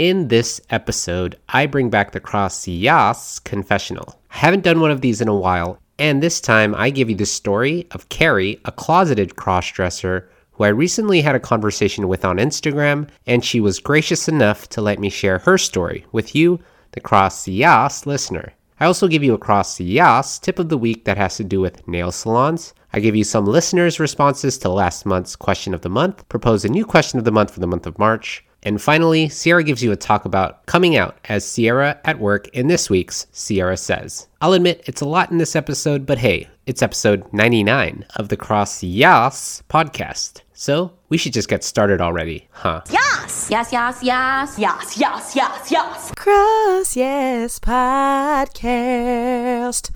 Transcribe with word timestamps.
In 0.00 0.28
this 0.28 0.62
episode, 0.70 1.36
I 1.50 1.66
bring 1.66 1.90
back 1.90 2.12
the 2.12 2.20
Cross 2.20 2.66
Yas 2.66 3.38
confessional. 3.38 4.18
I 4.30 4.38
haven't 4.38 4.64
done 4.64 4.80
one 4.80 4.90
of 4.90 5.02
these 5.02 5.20
in 5.20 5.28
a 5.28 5.36
while, 5.36 5.78
and 5.98 6.22
this 6.22 6.40
time 6.40 6.74
I 6.74 6.88
give 6.88 7.10
you 7.10 7.16
the 7.16 7.26
story 7.26 7.86
of 7.90 8.08
Karrie, 8.08 8.60
a 8.64 8.72
closeted 8.72 9.36
crossdresser 9.36 10.24
who 10.52 10.64
I 10.64 10.68
recently 10.68 11.20
had 11.20 11.34
a 11.34 11.38
conversation 11.38 12.08
with 12.08 12.24
on 12.24 12.38
Instagram, 12.38 13.10
and 13.26 13.44
she 13.44 13.60
was 13.60 13.78
gracious 13.78 14.26
enough 14.26 14.70
to 14.70 14.80
let 14.80 14.98
me 14.98 15.10
share 15.10 15.40
her 15.40 15.58
story 15.58 16.06
with 16.12 16.34
you, 16.34 16.60
the 16.92 17.00
Cross 17.02 17.46
Yas 17.46 18.06
listener. 18.06 18.54
I 18.80 18.86
also 18.86 19.06
give 19.06 19.22
you 19.22 19.34
a 19.34 19.38
Cross 19.38 19.80
Yas 19.80 20.38
tip 20.38 20.58
of 20.58 20.70
the 20.70 20.78
week 20.78 21.04
that 21.04 21.18
has 21.18 21.36
to 21.36 21.44
do 21.44 21.60
with 21.60 21.86
nail 21.86 22.10
salons. 22.10 22.72
I 22.94 23.00
give 23.00 23.16
you 23.16 23.24
some 23.24 23.44
listeners' 23.44 24.00
responses 24.00 24.56
to 24.60 24.70
last 24.70 25.04
month's 25.04 25.36
question 25.36 25.74
of 25.74 25.82
the 25.82 25.90
month, 25.90 26.26
propose 26.30 26.64
a 26.64 26.70
new 26.70 26.86
question 26.86 27.18
of 27.18 27.26
the 27.26 27.32
month 27.32 27.50
for 27.50 27.60
the 27.60 27.66
month 27.66 27.86
of 27.86 27.98
March, 27.98 28.42
and 28.62 28.80
finally, 28.80 29.28
Sierra 29.28 29.64
gives 29.64 29.82
you 29.82 29.90
a 29.92 29.96
talk 29.96 30.24
about 30.24 30.66
coming 30.66 30.96
out 30.96 31.16
as 31.24 31.44
Sierra 31.44 31.98
at 32.04 32.18
work 32.18 32.48
in 32.48 32.68
this 32.68 32.90
week's 32.90 33.26
Sierra 33.32 33.76
Says. 33.76 34.28
I'll 34.40 34.52
admit 34.52 34.82
it's 34.86 35.00
a 35.00 35.06
lot 35.08 35.30
in 35.30 35.38
this 35.38 35.56
episode, 35.56 36.04
but 36.04 36.18
hey, 36.18 36.48
it's 36.66 36.82
episode 36.82 37.30
99 37.32 38.04
of 38.16 38.28
the 38.28 38.36
Cross 38.36 38.82
Yas 38.82 39.62
podcast. 39.70 40.42
So 40.60 40.92
we 41.08 41.16
should 41.16 41.32
just 41.32 41.48
get 41.48 41.64
started 41.64 42.02
already, 42.02 42.46
huh? 42.50 42.82
Yes! 42.90 43.48
Yes, 43.50 43.72
yes, 43.72 44.00
yes. 44.02 44.58
Yes, 44.58 44.98
yes, 44.98 45.34
yes, 45.34 45.70
yes. 45.72 46.12
Cross 46.14 46.96
Yes 46.96 47.58
Podcast 47.58 49.10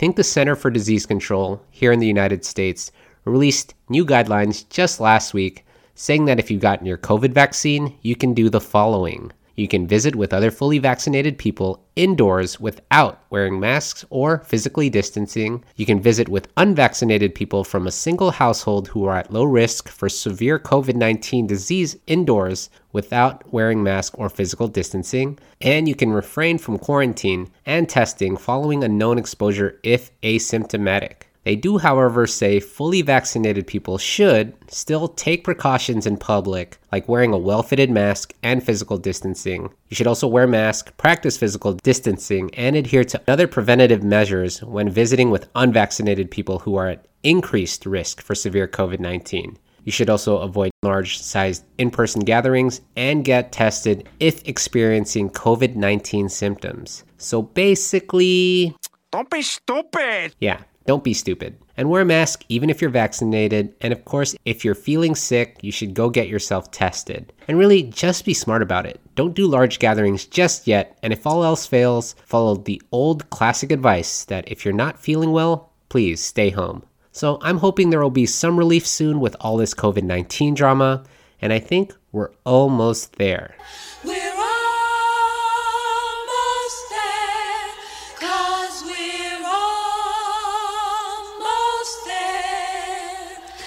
think 0.02 0.16
the 0.16 0.24
Center 0.24 0.56
for 0.56 0.68
Disease 0.68 1.06
Control 1.06 1.62
here 1.70 1.92
in 1.92 2.00
the 2.00 2.08
United 2.08 2.44
States 2.44 2.90
released 3.24 3.74
new 3.88 4.04
guidelines 4.04 4.68
just 4.68 4.98
last 4.98 5.32
week 5.32 5.64
saying 5.94 6.24
that 6.24 6.40
if 6.40 6.50
you've 6.50 6.60
gotten 6.60 6.84
your 6.84 6.98
COVID 6.98 7.32
vaccine, 7.32 7.96
you 8.02 8.16
can 8.16 8.34
do 8.34 8.50
the 8.50 8.60
following. 8.60 9.30
You 9.62 9.68
can 9.68 9.86
visit 9.86 10.16
with 10.16 10.32
other 10.32 10.50
fully 10.50 10.80
vaccinated 10.80 11.38
people 11.38 11.84
indoors 11.94 12.58
without 12.58 13.22
wearing 13.30 13.60
masks 13.60 14.04
or 14.10 14.38
physically 14.38 14.90
distancing. 14.90 15.62
You 15.76 15.86
can 15.86 16.00
visit 16.00 16.28
with 16.28 16.48
unvaccinated 16.56 17.32
people 17.32 17.62
from 17.62 17.86
a 17.86 17.92
single 17.92 18.32
household 18.32 18.88
who 18.88 19.04
are 19.04 19.18
at 19.18 19.32
low 19.32 19.44
risk 19.44 19.88
for 19.88 20.08
severe 20.08 20.58
COVID 20.58 20.96
19 20.96 21.46
disease 21.46 21.96
indoors 22.08 22.70
without 22.90 23.52
wearing 23.52 23.84
mask 23.84 24.18
or 24.18 24.28
physical 24.28 24.66
distancing. 24.66 25.38
And 25.60 25.86
you 25.86 25.94
can 25.94 26.10
refrain 26.10 26.58
from 26.58 26.80
quarantine 26.80 27.48
and 27.64 27.88
testing 27.88 28.36
following 28.36 28.82
a 28.82 28.88
known 28.88 29.16
exposure 29.16 29.78
if 29.84 30.10
asymptomatic. 30.22 31.28
They 31.44 31.56
do, 31.56 31.78
however, 31.78 32.26
say 32.26 32.60
fully 32.60 33.02
vaccinated 33.02 33.66
people 33.66 33.98
should 33.98 34.54
still 34.70 35.08
take 35.08 35.42
precautions 35.42 36.06
in 36.06 36.16
public, 36.16 36.78
like 36.92 37.08
wearing 37.08 37.32
a 37.32 37.38
well 37.38 37.64
fitted 37.64 37.90
mask 37.90 38.32
and 38.44 38.62
physical 38.62 38.96
distancing. 38.96 39.70
You 39.88 39.96
should 39.96 40.06
also 40.06 40.28
wear 40.28 40.44
a 40.44 40.48
mask, 40.48 40.96
practice 40.98 41.36
physical 41.36 41.72
distancing, 41.74 42.54
and 42.54 42.76
adhere 42.76 43.04
to 43.04 43.20
other 43.26 43.48
preventative 43.48 44.04
measures 44.04 44.62
when 44.62 44.88
visiting 44.88 45.30
with 45.30 45.48
unvaccinated 45.56 46.30
people 46.30 46.60
who 46.60 46.76
are 46.76 46.88
at 46.90 47.06
increased 47.24 47.86
risk 47.86 48.22
for 48.22 48.34
severe 48.36 48.68
COVID 48.68 49.00
19. 49.00 49.58
You 49.84 49.90
should 49.90 50.10
also 50.10 50.38
avoid 50.38 50.70
large 50.84 51.18
sized 51.18 51.64
in 51.76 51.90
person 51.90 52.22
gatherings 52.22 52.82
and 52.94 53.24
get 53.24 53.50
tested 53.50 54.08
if 54.20 54.46
experiencing 54.46 55.28
COVID 55.30 55.74
19 55.74 56.28
symptoms. 56.28 57.02
So 57.18 57.42
basically, 57.42 58.76
Don't 59.10 59.28
be 59.28 59.42
stupid. 59.42 60.34
yeah, 60.40 60.60
don't 60.86 61.04
be 61.04 61.14
stupid. 61.14 61.56
And 61.76 61.88
wear 61.88 62.02
a 62.02 62.04
mask 62.04 62.44
even 62.48 62.70
if 62.70 62.80
you're 62.80 62.90
vaccinated. 62.90 63.74
And 63.80 63.92
of 63.92 64.04
course, 64.04 64.34
if 64.44 64.64
you're 64.64 64.74
feeling 64.74 65.14
sick, 65.14 65.58
you 65.62 65.72
should 65.72 65.94
go 65.94 66.10
get 66.10 66.28
yourself 66.28 66.70
tested. 66.70 67.32
And 67.48 67.58
really, 67.58 67.82
just 67.84 68.24
be 68.24 68.34
smart 68.34 68.62
about 68.62 68.86
it. 68.86 69.00
Don't 69.14 69.34
do 69.34 69.46
large 69.46 69.78
gatherings 69.78 70.26
just 70.26 70.66
yet. 70.66 70.98
And 71.02 71.12
if 71.12 71.26
all 71.26 71.44
else 71.44 71.66
fails, 71.66 72.14
follow 72.24 72.56
the 72.56 72.80
old 72.92 73.28
classic 73.30 73.70
advice 73.70 74.24
that 74.24 74.50
if 74.50 74.64
you're 74.64 74.74
not 74.74 74.98
feeling 74.98 75.32
well, 75.32 75.70
please 75.88 76.22
stay 76.22 76.50
home. 76.50 76.84
So 77.12 77.38
I'm 77.42 77.58
hoping 77.58 77.90
there 77.90 78.00
will 78.00 78.10
be 78.10 78.26
some 78.26 78.58
relief 78.58 78.86
soon 78.86 79.20
with 79.20 79.36
all 79.40 79.56
this 79.56 79.74
COVID 79.74 80.02
19 80.02 80.54
drama. 80.54 81.04
And 81.40 81.52
I 81.52 81.58
think 81.58 81.94
we're 82.12 82.30
almost 82.44 83.16
there. 83.16 83.54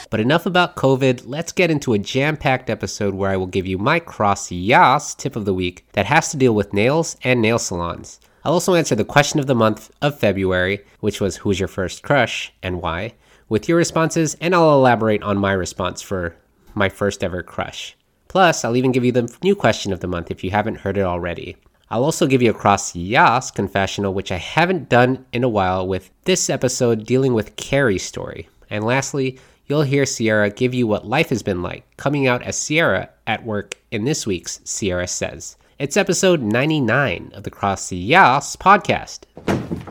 But 0.10 0.20
enough 0.20 0.46
about 0.46 0.76
COVID. 0.76 1.24
Let's 1.26 1.52
get 1.52 1.72
into 1.72 1.94
a 1.94 2.00
jam 2.00 2.38
packed 2.38 2.70
episode 2.70 3.16
where 3.16 3.32
I 3.32 3.38
will 3.38 3.48
give 3.48 3.66
you 3.66 3.78
my 3.78 4.00
cross 4.00 4.52
yas 4.52 5.16
tip 5.16 5.36
of 5.36 5.46
the 5.46 5.54
week 5.54 5.86
that 5.94 6.06
has 6.06 6.30
to 6.32 6.38
deal 6.38 6.54
with 6.54 6.74
nails 6.74 7.18
and 7.24 7.42
nail 7.42 7.60
salons. 7.60 8.20
I'll 8.44 8.54
also 8.54 8.76
answer 8.76 8.96
the 8.96 9.04
question 9.04 9.40
of 9.40 9.48
the 9.48 9.56
month 9.56 9.92
of 10.02 10.20
February, 10.20 10.86
which 11.00 11.20
was 11.20 11.38
who's 11.38 11.60
your 11.60 11.68
first 11.68 12.04
crush 12.04 12.54
and 12.62 12.82
why, 12.82 13.14
with 13.50 13.68
your 13.68 13.78
responses, 13.78 14.36
and 14.40 14.54
I'll 14.54 14.76
elaborate 14.76 15.24
on 15.24 15.38
my 15.38 15.52
response 15.52 16.02
for 16.02 16.36
my 16.76 16.90
first 16.90 17.24
ever 17.24 17.42
crush. 17.42 17.98
Plus, 18.28 18.64
I'll 18.64 18.76
even 18.76 18.92
give 18.92 19.04
you 19.04 19.12
the 19.12 19.34
new 19.42 19.56
question 19.56 19.92
of 19.92 20.02
the 20.02 20.08
month 20.08 20.30
if 20.30 20.44
you 20.44 20.52
haven't 20.52 20.76
heard 20.76 20.98
it 20.98 21.06
already. 21.06 21.58
I'll 21.90 22.04
also 22.04 22.28
give 22.28 22.42
you 22.42 22.52
a 22.52 22.54
cross 22.54 22.96
yas 22.96 23.50
confessional, 23.50 24.14
which 24.14 24.32
I 24.32 24.38
haven't 24.38 24.90
done 24.90 25.26
in 25.32 25.44
a 25.44 25.50
while, 25.50 25.88
with 25.88 26.12
this 26.26 26.50
episode 26.50 27.06
dealing 27.06 27.34
with 27.34 27.56
Karrie's 27.56 28.04
story. 28.04 28.50
And 28.70 28.84
lastly, 28.84 29.40
you'll 29.68 29.84
hear 29.84 30.06
Sierra 30.06 30.50
give 30.50 30.74
you 30.74 30.88
what 30.88 31.08
life 31.08 31.30
has 31.30 31.44
been 31.44 31.62
like 31.62 31.86
coming 31.98 32.28
out 32.28 32.44
as 32.44 32.58
Sierra 32.58 33.10
at 33.28 33.46
work 33.46 33.76
in 33.92 34.06
this 34.06 34.26
week's 34.28 34.60
Sierra 34.64 35.08
Says. 35.08 35.58
It's 35.80 35.98
episode 35.98 36.42
99 36.42 37.32
of 37.34 37.44
the 37.44 37.52
Cross 37.52 37.90
the 37.90 37.98
Yas 37.98 38.56
podcast. 38.56 39.22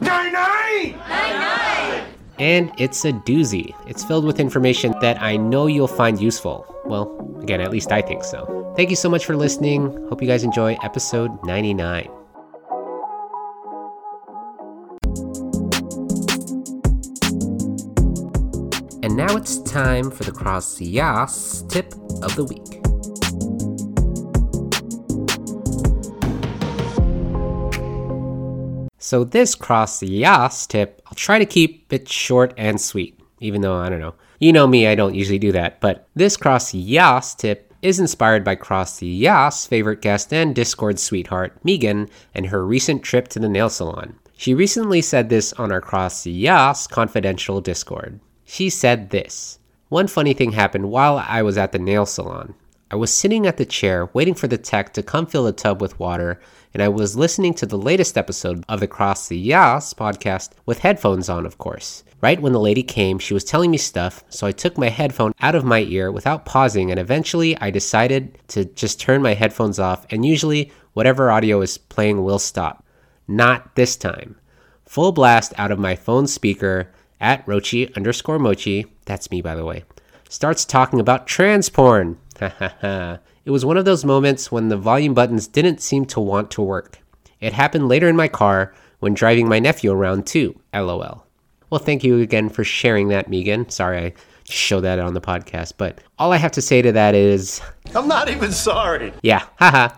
Nine, 0.00 0.32
nine! 0.32 0.94
And 2.38 2.72
it's 2.78 3.04
a 3.04 3.12
doozy. 3.12 3.74
It's 3.88 4.04
filled 4.04 4.24
with 4.24 4.40
information 4.40 4.94
that 5.00 5.22
I 5.22 5.36
know 5.36 5.66
you'll 5.66 5.86
find 5.86 6.20
useful. 6.20 6.66
Well, 6.84 7.38
again, 7.40 7.60
at 7.60 7.70
least 7.70 7.92
I 7.92 8.02
think 8.02 8.24
so. 8.24 8.72
Thank 8.76 8.90
you 8.90 8.96
so 8.96 9.08
much 9.08 9.24
for 9.24 9.36
listening. 9.36 9.92
Hope 10.08 10.20
you 10.20 10.28
guys 10.28 10.42
enjoy 10.42 10.76
episode 10.82 11.30
99. 11.44 12.10
And 19.14 19.28
now 19.28 19.36
it's 19.36 19.62
time 19.62 20.10
for 20.10 20.24
the 20.24 20.32
Cross 20.32 20.80
Yas 20.80 21.62
tip 21.68 21.94
of 22.20 22.34
the 22.34 22.42
week. 22.42 22.80
So 28.98 29.22
this 29.22 29.54
cross 29.54 30.00
the 30.00 30.08
yas 30.08 30.66
tip, 30.66 31.00
I'll 31.06 31.14
try 31.14 31.38
to 31.38 31.46
keep 31.46 31.92
it 31.92 32.08
short 32.08 32.54
and 32.56 32.80
sweet, 32.80 33.20
even 33.38 33.60
though 33.60 33.76
I 33.76 33.88
don't 33.88 34.00
know. 34.00 34.16
You 34.40 34.52
know 34.52 34.66
me, 34.66 34.88
I 34.88 34.96
don't 34.96 35.14
usually 35.14 35.38
do 35.38 35.52
that, 35.52 35.80
but 35.80 36.08
this 36.16 36.36
cross 36.36 36.72
the 36.72 36.78
yas 36.78 37.36
tip 37.36 37.72
is 37.82 38.00
inspired 38.00 38.42
by 38.42 38.56
Cross 38.56 38.98
the 38.98 39.06
Yas 39.06 39.64
favorite 39.64 40.02
guest 40.02 40.32
and 40.32 40.56
Discord 40.56 40.98
sweetheart, 40.98 41.56
Megan, 41.62 42.08
and 42.34 42.46
her 42.46 42.66
recent 42.66 43.04
trip 43.04 43.28
to 43.28 43.38
the 43.38 43.48
nail 43.48 43.70
salon. 43.70 44.18
She 44.36 44.54
recently 44.54 45.02
said 45.02 45.28
this 45.28 45.52
on 45.52 45.70
our 45.70 45.80
Cross 45.80 46.24
the 46.24 46.32
Yas 46.32 46.88
confidential 46.88 47.60
Discord. 47.60 48.18
She 48.44 48.68
said 48.68 49.10
this 49.10 49.58
One 49.88 50.06
funny 50.06 50.34
thing 50.34 50.52
happened 50.52 50.90
while 50.90 51.16
I 51.18 51.42
was 51.42 51.56
at 51.56 51.72
the 51.72 51.78
nail 51.78 52.04
salon. 52.04 52.54
I 52.90 52.96
was 52.96 53.12
sitting 53.12 53.46
at 53.46 53.56
the 53.56 53.64
chair 53.64 54.10
waiting 54.12 54.34
for 54.34 54.46
the 54.46 54.58
tech 54.58 54.92
to 54.92 55.02
come 55.02 55.26
fill 55.26 55.44
the 55.44 55.52
tub 55.52 55.80
with 55.80 55.98
water, 55.98 56.38
and 56.74 56.82
I 56.82 56.88
was 56.88 57.16
listening 57.16 57.54
to 57.54 57.66
the 57.66 57.78
latest 57.78 58.18
episode 58.18 58.62
of 58.68 58.80
the 58.80 58.86
Cross 58.86 59.28
the 59.28 59.38
Yas 59.38 59.94
podcast 59.94 60.50
with 60.66 60.80
headphones 60.80 61.28
on, 61.28 61.46
of 61.46 61.58
course. 61.58 62.04
Right 62.20 62.40
when 62.40 62.52
the 62.52 62.60
lady 62.60 62.82
came, 62.82 63.18
she 63.18 63.34
was 63.34 63.44
telling 63.44 63.70
me 63.70 63.78
stuff, 63.78 64.22
so 64.28 64.46
I 64.46 64.52
took 64.52 64.78
my 64.78 64.90
headphone 64.90 65.32
out 65.40 65.54
of 65.54 65.64
my 65.64 65.80
ear 65.80 66.12
without 66.12 66.44
pausing, 66.44 66.90
and 66.90 67.00
eventually 67.00 67.56
I 67.58 67.70
decided 67.70 68.38
to 68.48 68.64
just 68.64 69.00
turn 69.00 69.22
my 69.22 69.34
headphones 69.34 69.78
off, 69.78 70.06
and 70.10 70.24
usually 70.24 70.70
whatever 70.92 71.30
audio 71.30 71.62
is 71.62 71.78
playing 71.78 72.22
will 72.22 72.38
stop. 72.38 72.84
Not 73.26 73.74
this 73.74 73.96
time. 73.96 74.36
Full 74.86 75.12
blast 75.12 75.52
out 75.58 75.72
of 75.72 75.78
my 75.78 75.96
phone 75.96 76.26
speaker 76.26 76.92
at 77.20 77.44
Rochi 77.46 77.94
underscore 77.96 78.38
Mochi, 78.38 78.86
that's 79.04 79.30
me 79.30 79.40
by 79.40 79.54
the 79.54 79.64
way, 79.64 79.84
starts 80.28 80.64
talking 80.64 81.00
about 81.00 81.26
trans 81.26 81.68
porn. 81.68 82.18
it 82.40 83.20
was 83.46 83.64
one 83.64 83.76
of 83.76 83.84
those 83.84 84.04
moments 84.04 84.50
when 84.50 84.68
the 84.68 84.76
volume 84.76 85.14
buttons 85.14 85.46
didn't 85.46 85.80
seem 85.80 86.04
to 86.06 86.20
want 86.20 86.50
to 86.52 86.62
work. 86.62 86.98
It 87.40 87.52
happened 87.52 87.88
later 87.88 88.08
in 88.08 88.16
my 88.16 88.28
car 88.28 88.74
when 89.00 89.14
driving 89.14 89.48
my 89.48 89.58
nephew 89.58 89.92
around 89.92 90.26
too. 90.26 90.58
LOL. 90.72 91.26
Well, 91.70 91.78
thank 91.78 92.04
you 92.04 92.20
again 92.20 92.48
for 92.48 92.64
sharing 92.64 93.08
that, 93.08 93.28
Megan. 93.28 93.68
Sorry 93.68 93.98
I 93.98 94.14
showed 94.48 94.82
that 94.82 94.98
on 94.98 95.14
the 95.14 95.20
podcast, 95.20 95.74
but 95.76 95.98
all 96.18 96.32
I 96.32 96.36
have 96.36 96.52
to 96.52 96.62
say 96.62 96.82
to 96.82 96.92
that 96.92 97.14
is 97.14 97.60
I'm 97.94 98.08
not 98.08 98.28
even 98.28 98.52
sorry. 98.52 99.12
yeah, 99.22 99.46
haha. 99.58 99.90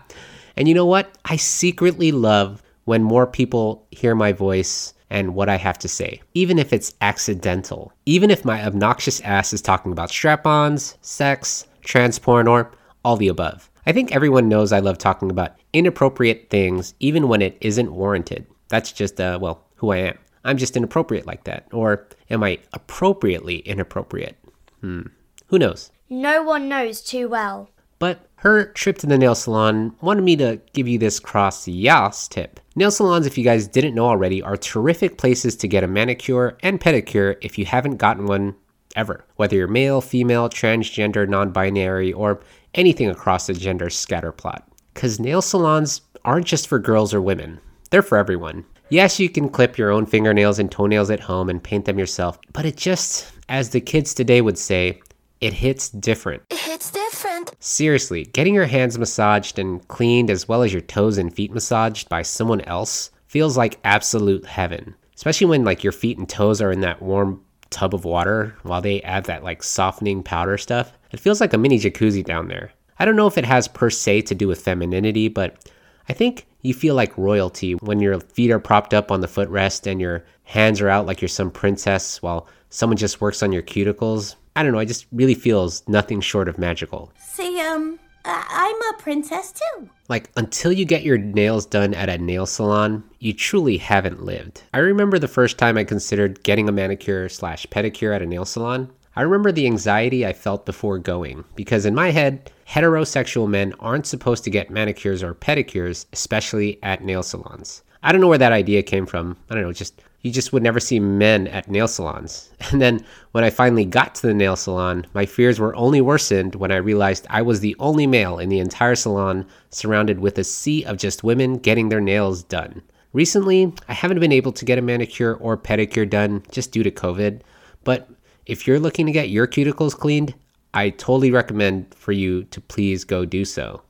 And 0.55 0.67
you 0.67 0.73
know 0.73 0.85
what? 0.85 1.15
I 1.25 1.35
secretly 1.35 2.11
love 2.11 2.63
when 2.85 3.03
more 3.03 3.27
people 3.27 3.85
hear 3.91 4.15
my 4.15 4.31
voice 4.31 4.93
and 5.09 5.35
what 5.35 5.49
I 5.49 5.57
have 5.57 5.77
to 5.79 5.87
say, 5.87 6.21
even 6.33 6.59
if 6.59 6.73
it's 6.73 6.95
accidental. 7.01 7.93
Even 8.05 8.29
if 8.29 8.45
my 8.45 8.65
obnoxious 8.65 9.21
ass 9.21 9.53
is 9.53 9.61
talking 9.61 9.91
about 9.91 10.09
strap 10.09 10.45
ons, 10.45 10.97
sex, 11.01 11.65
trans 11.81 12.19
porn, 12.19 12.47
or 12.47 12.71
all 13.03 13.15
the 13.15 13.29
above. 13.29 13.69
I 13.85 13.93
think 13.93 14.11
everyone 14.11 14.49
knows 14.49 14.73
I 14.73 14.79
love 14.79 14.97
talking 14.97 15.31
about 15.31 15.55
inappropriate 15.71 16.49
things, 16.49 16.93
even 16.99 17.29
when 17.29 17.41
it 17.41 17.57
isn't 17.61 17.93
warranted. 17.93 18.45
That's 18.67 18.91
just, 18.91 19.21
uh, 19.21 19.39
well, 19.41 19.63
who 19.75 19.91
I 19.91 19.97
am. 19.97 20.17
I'm 20.43 20.57
just 20.57 20.75
inappropriate 20.75 21.25
like 21.25 21.45
that. 21.45 21.67
Or 21.71 22.07
am 22.29 22.43
I 22.43 22.59
appropriately 22.73 23.57
inappropriate? 23.59 24.37
Hmm. 24.81 25.03
Who 25.47 25.59
knows? 25.59 25.91
No 26.09 26.43
one 26.43 26.67
knows 26.67 27.01
too 27.01 27.29
well. 27.29 27.69
But 27.99 28.26
her 28.37 28.65
trip 28.73 28.97
to 28.99 29.07
the 29.07 29.17
nail 29.17 29.33
salon 29.33 29.95
wanted 30.01 30.23
me 30.23 30.35
to 30.35 30.61
give 30.73 30.87
you 30.87 30.99
this 30.99 31.19
cross 31.19 31.67
yas 31.67 32.27
tip. 32.27 32.59
Nail 32.75 32.91
salons, 32.91 33.25
if 33.25 33.37
you 33.37 33.43
guys 33.43 33.67
didn't 33.67 33.95
know 33.95 34.05
already, 34.05 34.43
are 34.43 34.55
terrific 34.55 35.17
places 35.17 35.55
to 35.55 35.67
get 35.67 35.83
a 35.83 35.87
manicure 35.87 36.55
and 36.61 36.79
pedicure 36.79 37.35
if 37.41 37.57
you 37.57 37.65
haven't 37.65 37.97
gotten 37.97 38.27
one 38.27 38.55
ever. 38.95 39.25
Whether 39.37 39.55
you're 39.55 39.67
male, 39.67 40.01
female, 40.01 40.49
transgender, 40.49 41.27
non 41.27 41.51
binary, 41.51 42.13
or 42.13 42.41
anything 42.75 43.09
across 43.09 43.47
the 43.47 43.53
gender 43.53 43.89
scatter 43.89 44.31
plot. 44.31 44.67
Because 44.93 45.19
nail 45.19 45.41
salons 45.41 46.01
aren't 46.23 46.45
just 46.45 46.67
for 46.67 46.77
girls 46.77 47.15
or 47.15 47.21
women, 47.21 47.59
they're 47.89 48.03
for 48.03 48.19
everyone. 48.19 48.65
Yes, 48.89 49.19
you 49.19 49.29
can 49.29 49.49
clip 49.49 49.77
your 49.77 49.91
own 49.91 50.05
fingernails 50.05 50.59
and 50.59 50.71
toenails 50.71 51.09
at 51.09 51.19
home 51.19 51.49
and 51.49 51.61
paint 51.61 51.85
them 51.85 51.99
yourself, 51.99 52.39
but 52.53 52.65
it 52.65 52.77
just, 52.77 53.31
as 53.49 53.71
the 53.71 53.81
kids 53.81 54.13
today 54.13 54.41
would 54.41 54.57
say, 54.57 55.01
it 55.41 55.53
hits 55.53 55.89
different. 55.89 56.43
It's 56.49 56.91
different. 56.91 57.55
Seriously, 57.59 58.25
getting 58.25 58.53
your 58.53 58.65
hands 58.65 58.97
massaged 58.97 59.59
and 59.59 59.87
cleaned 59.87 60.29
as 60.29 60.47
well 60.47 60.63
as 60.63 60.73
your 60.73 60.81
toes 60.81 61.17
and 61.17 61.33
feet 61.33 61.51
massaged 61.51 62.09
by 62.09 62.21
someone 62.21 62.61
else 62.61 63.11
feels 63.27 63.57
like 63.57 63.79
absolute 63.83 64.45
heaven. 64.45 64.95
Especially 65.15 65.47
when 65.47 65.63
like 65.63 65.83
your 65.83 65.93
feet 65.93 66.17
and 66.17 66.27
toes 66.29 66.61
are 66.61 66.71
in 66.71 66.81
that 66.81 67.01
warm 67.01 67.43
tub 67.69 67.93
of 67.93 68.05
water 68.05 68.55
while 68.63 68.81
they 68.81 69.01
add 69.01 69.25
that 69.25 69.43
like 69.43 69.63
softening 69.63 70.23
powder 70.23 70.57
stuff. 70.57 70.93
It 71.11 71.19
feels 71.19 71.41
like 71.41 71.53
a 71.53 71.57
mini 71.57 71.79
jacuzzi 71.79 72.23
down 72.23 72.47
there. 72.47 72.71
I 72.99 73.05
don't 73.05 73.15
know 73.15 73.27
if 73.27 73.37
it 73.37 73.45
has 73.45 73.67
per 73.67 73.89
se 73.89 74.23
to 74.23 74.35
do 74.35 74.47
with 74.47 74.61
femininity, 74.61 75.27
but 75.27 75.69
I 76.09 76.13
think 76.13 76.47
you 76.61 76.73
feel 76.73 76.95
like 76.95 77.17
royalty 77.17 77.73
when 77.73 77.99
your 77.99 78.19
feet 78.19 78.51
are 78.51 78.59
propped 78.59 78.93
up 78.93 79.11
on 79.11 79.21
the 79.21 79.27
footrest 79.27 79.85
and 79.87 80.01
your 80.01 80.25
hands 80.43 80.81
are 80.81 80.89
out 80.89 81.05
like 81.05 81.21
you're 81.21 81.29
some 81.29 81.51
princess 81.51 82.21
while 82.21 82.47
someone 82.69 82.97
just 82.97 83.21
works 83.21 83.43
on 83.43 83.51
your 83.51 83.61
cuticles. 83.61 84.35
I 84.57 84.63
don't 84.63 84.71
know, 84.71 84.79
it 84.79 84.87
just 84.87 85.05
really 85.11 85.35
feels 85.35 85.87
nothing 85.87 86.19
short 86.19 86.47
of 86.49 86.57
magical. 86.57 87.11
See, 87.19 87.61
um, 87.61 87.99
I- 88.25 88.45
I'm 88.49 88.95
a 88.95 88.97
princess 89.01 89.53
too. 89.53 89.87
Like, 90.09 90.31
until 90.35 90.71
you 90.71 90.83
get 90.83 91.03
your 91.03 91.19
nails 91.19 91.65
done 91.67 91.93
at 91.93 92.09
a 92.09 92.17
nail 92.17 92.47
salon, 92.47 93.03
you 93.19 93.33
truly 93.33 93.77
haven't 93.77 94.23
lived. 94.23 94.63
I 94.73 94.79
remember 94.79 95.19
the 95.19 95.27
first 95.27 95.59
time 95.59 95.77
I 95.77 95.83
considered 95.83 96.41
getting 96.43 96.67
a 96.67 96.71
manicure 96.71 97.29
slash 97.29 97.67
pedicure 97.67 98.15
at 98.15 98.23
a 98.23 98.25
nail 98.25 98.45
salon. 98.45 98.89
I 99.15 99.21
remember 99.21 99.51
the 99.51 99.65
anxiety 99.67 100.25
I 100.25 100.33
felt 100.33 100.65
before 100.65 100.97
going, 100.97 101.43
because 101.55 101.85
in 101.85 101.93
my 101.95 102.09
head, 102.09 102.51
heterosexual 102.67 103.47
men 103.47 103.73
aren't 103.79 104.05
supposed 104.07 104.43
to 104.43 104.49
get 104.49 104.69
manicures 104.71 105.21
or 105.23 105.33
pedicures, 105.35 106.05
especially 106.13 106.79
at 106.83 107.03
nail 107.03 107.21
salons. 107.23 107.83
I 108.07 108.13
don't 108.13 108.21
know 108.21 108.29
where 108.29 108.37
that 108.37 108.53
idea 108.53 108.83
came 108.83 109.05
from. 109.05 109.35
I 109.49 109.53
don't 109.53 109.63
know, 109.63 109.73
just 109.73 110.01
you 110.21 110.31
just 110.31 110.53
would 110.53 110.63
never 110.63 110.79
see 110.79 110.97
men 110.97 111.45
at 111.47 111.69
nail 111.69 111.89
salons. 111.89 112.49
And 112.71 112.81
then 112.81 113.05
when 113.33 113.43
I 113.43 113.49
finally 113.49 113.83
got 113.83 114.15
to 114.15 114.27
the 114.27 114.33
nail 114.33 114.55
salon, 114.55 115.05
my 115.13 115.25
fears 115.25 115.59
were 115.59 115.75
only 115.75 115.99
worsened 115.99 116.55
when 116.55 116.71
I 116.71 116.77
realized 116.77 117.27
I 117.29 117.41
was 117.41 117.59
the 117.59 117.75
only 117.79 118.07
male 118.07 118.39
in 118.39 118.47
the 118.47 118.61
entire 118.61 118.95
salon 118.95 119.45
surrounded 119.71 120.21
with 120.21 120.37
a 120.37 120.45
sea 120.45 120.85
of 120.85 120.95
just 120.95 121.25
women 121.25 121.57
getting 121.57 121.89
their 121.89 121.99
nails 121.99 122.43
done. 122.43 122.81
Recently, 123.11 123.73
I 123.89 123.93
haven't 123.93 124.21
been 124.21 124.31
able 124.31 124.53
to 124.53 124.63
get 124.63 124.79
a 124.79 124.81
manicure 124.81 125.35
or 125.35 125.57
pedicure 125.57 126.09
done 126.09 126.43
just 126.49 126.71
due 126.71 126.83
to 126.83 126.91
COVID, 126.91 127.41
but 127.83 128.09
if 128.45 128.65
you're 128.65 128.79
looking 128.79 129.05
to 129.07 129.11
get 129.11 129.31
your 129.31 129.47
cuticles 129.47 129.93
cleaned, 129.93 130.33
I 130.73 130.91
totally 130.91 131.31
recommend 131.31 131.93
for 131.93 132.13
you 132.13 132.45
to 132.45 132.61
please 132.61 133.03
go 133.03 133.25
do 133.25 133.43
so. 133.43 133.81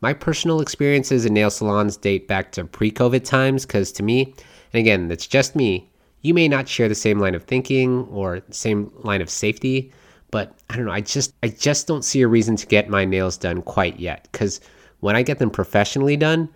My 0.00 0.12
personal 0.12 0.60
experiences 0.60 1.26
in 1.26 1.34
nail 1.34 1.50
salons 1.50 1.96
date 1.96 2.28
back 2.28 2.52
to 2.52 2.64
pre 2.64 2.90
COVID 2.92 3.24
times 3.24 3.66
because 3.66 3.90
to 3.92 4.02
me, 4.04 4.32
and 4.72 4.80
again, 4.80 5.10
it's 5.10 5.26
just 5.26 5.56
me, 5.56 5.90
you 6.22 6.34
may 6.34 6.46
not 6.46 6.68
share 6.68 6.88
the 6.88 6.94
same 6.94 7.18
line 7.18 7.34
of 7.34 7.42
thinking 7.42 8.06
or 8.10 8.40
same 8.50 8.92
line 8.98 9.20
of 9.20 9.28
safety, 9.28 9.92
but 10.30 10.54
I 10.70 10.76
don't 10.76 10.86
know, 10.86 10.92
I 10.92 11.00
just 11.00 11.34
I 11.42 11.48
just 11.48 11.86
don't 11.88 12.04
see 12.04 12.22
a 12.22 12.28
reason 12.28 12.54
to 12.56 12.66
get 12.66 12.88
my 12.88 13.04
nails 13.04 13.36
done 13.36 13.62
quite 13.62 13.98
yet 13.98 14.28
cuz 14.32 14.60
when 15.00 15.16
I 15.16 15.22
get 15.22 15.38
them 15.38 15.50
professionally 15.50 16.16
done, 16.16 16.48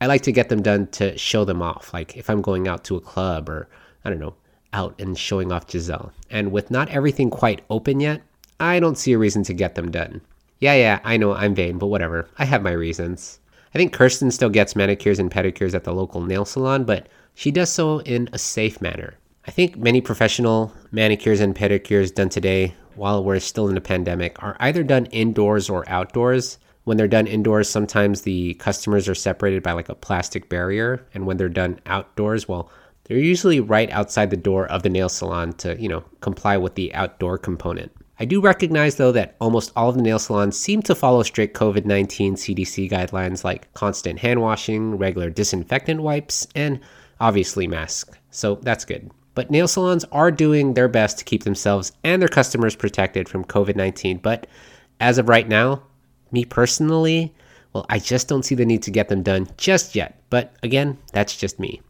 I 0.00 0.06
like 0.06 0.22
to 0.22 0.32
get 0.32 0.48
them 0.48 0.62
done 0.62 0.86
to 0.88 1.16
show 1.16 1.44
them 1.44 1.62
off. 1.62 1.94
Like 1.94 2.16
if 2.16 2.28
I'm 2.28 2.42
going 2.42 2.68
out 2.68 2.84
to 2.84 2.96
a 2.96 3.00
club 3.00 3.48
or 3.48 3.68
I 4.04 4.10
don't 4.10 4.20
know, 4.20 4.34
out 4.72 4.94
and 5.00 5.18
showing 5.18 5.52
off 5.52 5.70
Giselle. 5.70 6.12
And 6.30 6.52
with 6.52 6.70
not 6.70 6.90
everything 6.90 7.30
quite 7.30 7.62
open 7.70 8.00
yet, 8.00 8.22
I 8.58 8.78
don't 8.78 8.98
see 8.98 9.12
a 9.12 9.18
reason 9.18 9.42
to 9.44 9.54
get 9.54 9.74
them 9.74 9.90
done. 9.90 10.20
Yeah, 10.60 10.74
yeah, 10.74 11.00
I 11.04 11.16
know 11.16 11.32
I'm 11.32 11.54
vain, 11.54 11.78
but 11.78 11.86
whatever. 11.86 12.28
I 12.38 12.44
have 12.44 12.62
my 12.62 12.72
reasons. 12.72 13.40
I 13.74 13.78
think 13.78 13.94
Kirsten 13.94 14.30
still 14.30 14.50
gets 14.50 14.76
manicures 14.76 15.18
and 15.18 15.30
pedicures 15.30 15.74
at 15.74 15.84
the 15.84 15.94
local 15.94 16.20
nail 16.20 16.44
salon, 16.44 16.84
but 16.84 17.08
she 17.34 17.50
does 17.50 17.70
so 17.70 18.00
in 18.00 18.28
a 18.34 18.38
safe 18.38 18.82
manner. 18.82 19.14
I 19.46 19.52
think 19.52 19.78
many 19.78 20.02
professional 20.02 20.70
manicures 20.92 21.40
and 21.40 21.56
pedicures 21.56 22.14
done 22.14 22.28
today, 22.28 22.74
while 22.94 23.24
we're 23.24 23.40
still 23.40 23.68
in 23.68 23.76
a 23.78 23.80
pandemic, 23.80 24.42
are 24.42 24.56
either 24.60 24.82
done 24.82 25.06
indoors 25.06 25.70
or 25.70 25.88
outdoors. 25.88 26.58
When 26.84 26.98
they're 26.98 27.08
done 27.08 27.26
indoors, 27.26 27.68
sometimes 27.68 28.22
the 28.22 28.52
customers 28.54 29.08
are 29.08 29.14
separated 29.14 29.62
by 29.62 29.72
like 29.72 29.88
a 29.88 29.94
plastic 29.94 30.50
barrier, 30.50 31.06
and 31.14 31.26
when 31.26 31.38
they're 31.38 31.48
done 31.48 31.80
outdoors, 31.86 32.48
well, 32.48 32.70
they're 33.04 33.16
usually 33.16 33.60
right 33.60 33.90
outside 33.90 34.28
the 34.28 34.36
door 34.36 34.66
of 34.66 34.82
the 34.82 34.90
nail 34.90 35.08
salon 35.08 35.54
to, 35.54 35.80
you 35.80 35.88
know, 35.88 36.04
comply 36.20 36.58
with 36.58 36.74
the 36.74 36.92
outdoor 36.94 37.38
component. 37.38 37.92
I 38.20 38.26
do 38.26 38.42
recognize, 38.42 38.96
though, 38.96 39.12
that 39.12 39.34
almost 39.40 39.72
all 39.74 39.88
of 39.88 39.94
the 39.94 40.02
nail 40.02 40.18
salons 40.18 40.58
seem 40.58 40.82
to 40.82 40.94
follow 40.94 41.22
strict 41.22 41.56
COVID 41.56 41.86
19 41.86 42.34
CDC 42.34 42.90
guidelines 42.90 43.44
like 43.44 43.72
constant 43.72 44.18
hand 44.18 44.42
washing, 44.42 44.98
regular 44.98 45.30
disinfectant 45.30 46.02
wipes, 46.02 46.46
and 46.54 46.80
obviously 47.18 47.66
masks. 47.66 48.18
So 48.30 48.56
that's 48.56 48.84
good. 48.84 49.10
But 49.34 49.50
nail 49.50 49.66
salons 49.66 50.04
are 50.12 50.30
doing 50.30 50.74
their 50.74 50.86
best 50.86 51.18
to 51.18 51.24
keep 51.24 51.44
themselves 51.44 51.92
and 52.04 52.20
their 52.20 52.28
customers 52.28 52.76
protected 52.76 53.26
from 53.26 53.42
COVID 53.42 53.74
19. 53.74 54.18
But 54.18 54.46
as 55.00 55.16
of 55.16 55.30
right 55.30 55.48
now, 55.48 55.82
me 56.30 56.44
personally, 56.44 57.34
well, 57.72 57.86
I 57.88 57.98
just 57.98 58.28
don't 58.28 58.44
see 58.44 58.54
the 58.54 58.66
need 58.66 58.82
to 58.82 58.90
get 58.90 59.08
them 59.08 59.22
done 59.22 59.48
just 59.56 59.94
yet. 59.94 60.20
But 60.28 60.52
again, 60.62 60.98
that's 61.14 61.38
just 61.38 61.58
me. 61.58 61.80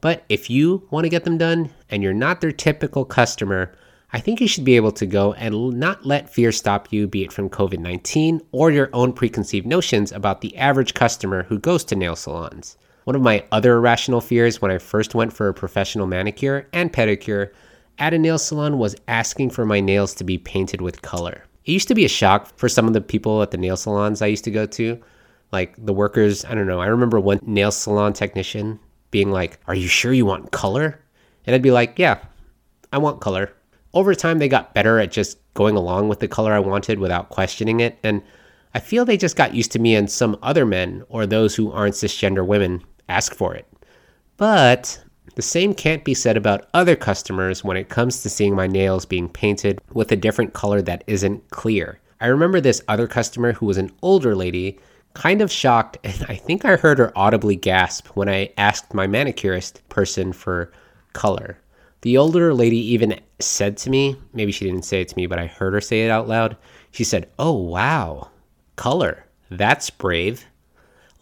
But 0.00 0.22
if 0.28 0.48
you 0.48 0.86
want 0.92 1.04
to 1.04 1.10
get 1.10 1.24
them 1.24 1.36
done 1.36 1.70
and 1.90 2.00
you're 2.00 2.14
not 2.14 2.40
their 2.40 2.52
typical 2.52 3.04
customer, 3.04 3.76
I 4.14 4.20
think 4.20 4.40
you 4.40 4.46
should 4.46 4.62
be 4.64 4.76
able 4.76 4.92
to 4.92 5.06
go 5.06 5.32
and 5.32 5.72
not 5.72 6.06
let 6.06 6.30
fear 6.30 6.52
stop 6.52 6.92
you, 6.92 7.08
be 7.08 7.24
it 7.24 7.32
from 7.32 7.50
COVID 7.50 7.80
19 7.80 8.40
or 8.52 8.70
your 8.70 8.88
own 8.92 9.12
preconceived 9.12 9.66
notions 9.66 10.12
about 10.12 10.40
the 10.40 10.56
average 10.56 10.94
customer 10.94 11.42
who 11.42 11.58
goes 11.58 11.82
to 11.86 11.96
nail 11.96 12.14
salons. 12.14 12.76
One 13.02 13.16
of 13.16 13.22
my 13.22 13.44
other 13.50 13.72
irrational 13.72 14.20
fears 14.20 14.62
when 14.62 14.70
I 14.70 14.78
first 14.78 15.16
went 15.16 15.32
for 15.32 15.48
a 15.48 15.52
professional 15.52 16.06
manicure 16.06 16.68
and 16.72 16.92
pedicure 16.92 17.50
at 17.98 18.14
a 18.14 18.18
nail 18.18 18.38
salon 18.38 18.78
was 18.78 18.94
asking 19.08 19.50
for 19.50 19.66
my 19.66 19.80
nails 19.80 20.14
to 20.14 20.22
be 20.22 20.38
painted 20.38 20.80
with 20.80 21.02
color. 21.02 21.42
It 21.64 21.72
used 21.72 21.88
to 21.88 21.96
be 21.96 22.04
a 22.04 22.08
shock 22.08 22.56
for 22.56 22.68
some 22.68 22.86
of 22.86 22.92
the 22.92 23.00
people 23.00 23.42
at 23.42 23.50
the 23.50 23.58
nail 23.58 23.76
salons 23.76 24.22
I 24.22 24.26
used 24.26 24.44
to 24.44 24.52
go 24.52 24.64
to. 24.64 25.02
Like 25.50 25.74
the 25.76 25.92
workers, 25.92 26.44
I 26.44 26.54
don't 26.54 26.68
know. 26.68 26.80
I 26.80 26.86
remember 26.86 27.18
one 27.18 27.40
nail 27.42 27.72
salon 27.72 28.12
technician 28.12 28.78
being 29.10 29.32
like, 29.32 29.58
Are 29.66 29.74
you 29.74 29.88
sure 29.88 30.12
you 30.12 30.24
want 30.24 30.52
color? 30.52 31.00
And 31.46 31.56
I'd 31.56 31.62
be 31.62 31.72
like, 31.72 31.98
Yeah, 31.98 32.20
I 32.92 32.98
want 32.98 33.20
color. 33.20 33.52
Over 33.94 34.14
time, 34.14 34.38
they 34.38 34.48
got 34.48 34.74
better 34.74 34.98
at 34.98 35.12
just 35.12 35.38
going 35.54 35.76
along 35.76 36.08
with 36.08 36.20
the 36.20 36.28
color 36.28 36.52
I 36.52 36.58
wanted 36.58 36.98
without 36.98 37.30
questioning 37.30 37.80
it. 37.80 37.98
And 38.02 38.22
I 38.74 38.80
feel 38.80 39.04
they 39.04 39.16
just 39.16 39.36
got 39.36 39.54
used 39.54 39.72
to 39.72 39.78
me 39.78 39.94
and 39.94 40.10
some 40.10 40.36
other 40.42 40.66
men 40.66 41.04
or 41.08 41.26
those 41.26 41.54
who 41.54 41.70
aren't 41.70 41.94
cisgender 41.94 42.44
women 42.44 42.82
ask 43.08 43.32
for 43.34 43.54
it. 43.54 43.66
But 44.36 45.00
the 45.36 45.42
same 45.42 45.74
can't 45.74 46.04
be 46.04 46.14
said 46.14 46.36
about 46.36 46.68
other 46.74 46.96
customers 46.96 47.62
when 47.62 47.76
it 47.76 47.88
comes 47.88 48.22
to 48.22 48.28
seeing 48.28 48.54
my 48.54 48.66
nails 48.66 49.06
being 49.06 49.28
painted 49.28 49.80
with 49.92 50.10
a 50.10 50.16
different 50.16 50.54
color 50.54 50.82
that 50.82 51.04
isn't 51.06 51.50
clear. 51.50 52.00
I 52.20 52.26
remember 52.26 52.60
this 52.60 52.82
other 52.88 53.06
customer 53.06 53.52
who 53.52 53.66
was 53.66 53.78
an 53.78 53.92
older 54.02 54.34
lady, 54.34 54.78
kind 55.14 55.40
of 55.40 55.52
shocked, 55.52 55.98
and 56.04 56.26
I 56.28 56.34
think 56.34 56.64
I 56.64 56.76
heard 56.76 56.98
her 56.98 57.16
audibly 57.16 57.56
gasp 57.56 58.08
when 58.08 58.28
I 58.28 58.52
asked 58.58 58.92
my 58.92 59.06
manicurist 59.06 59.88
person 59.88 60.32
for 60.32 60.72
color. 61.12 61.58
The 62.04 62.18
older 62.18 62.52
lady 62.52 62.76
even 62.92 63.18
said 63.38 63.78
to 63.78 63.88
me, 63.88 64.20
maybe 64.34 64.52
she 64.52 64.66
didn't 64.66 64.84
say 64.84 65.00
it 65.00 65.08
to 65.08 65.16
me, 65.16 65.26
but 65.26 65.38
I 65.38 65.46
heard 65.46 65.72
her 65.72 65.80
say 65.80 66.04
it 66.04 66.10
out 66.10 66.28
loud. 66.28 66.54
She 66.90 67.02
said, 67.02 67.30
Oh, 67.38 67.52
wow, 67.52 68.28
color. 68.76 69.24
That's 69.50 69.88
brave. 69.88 70.44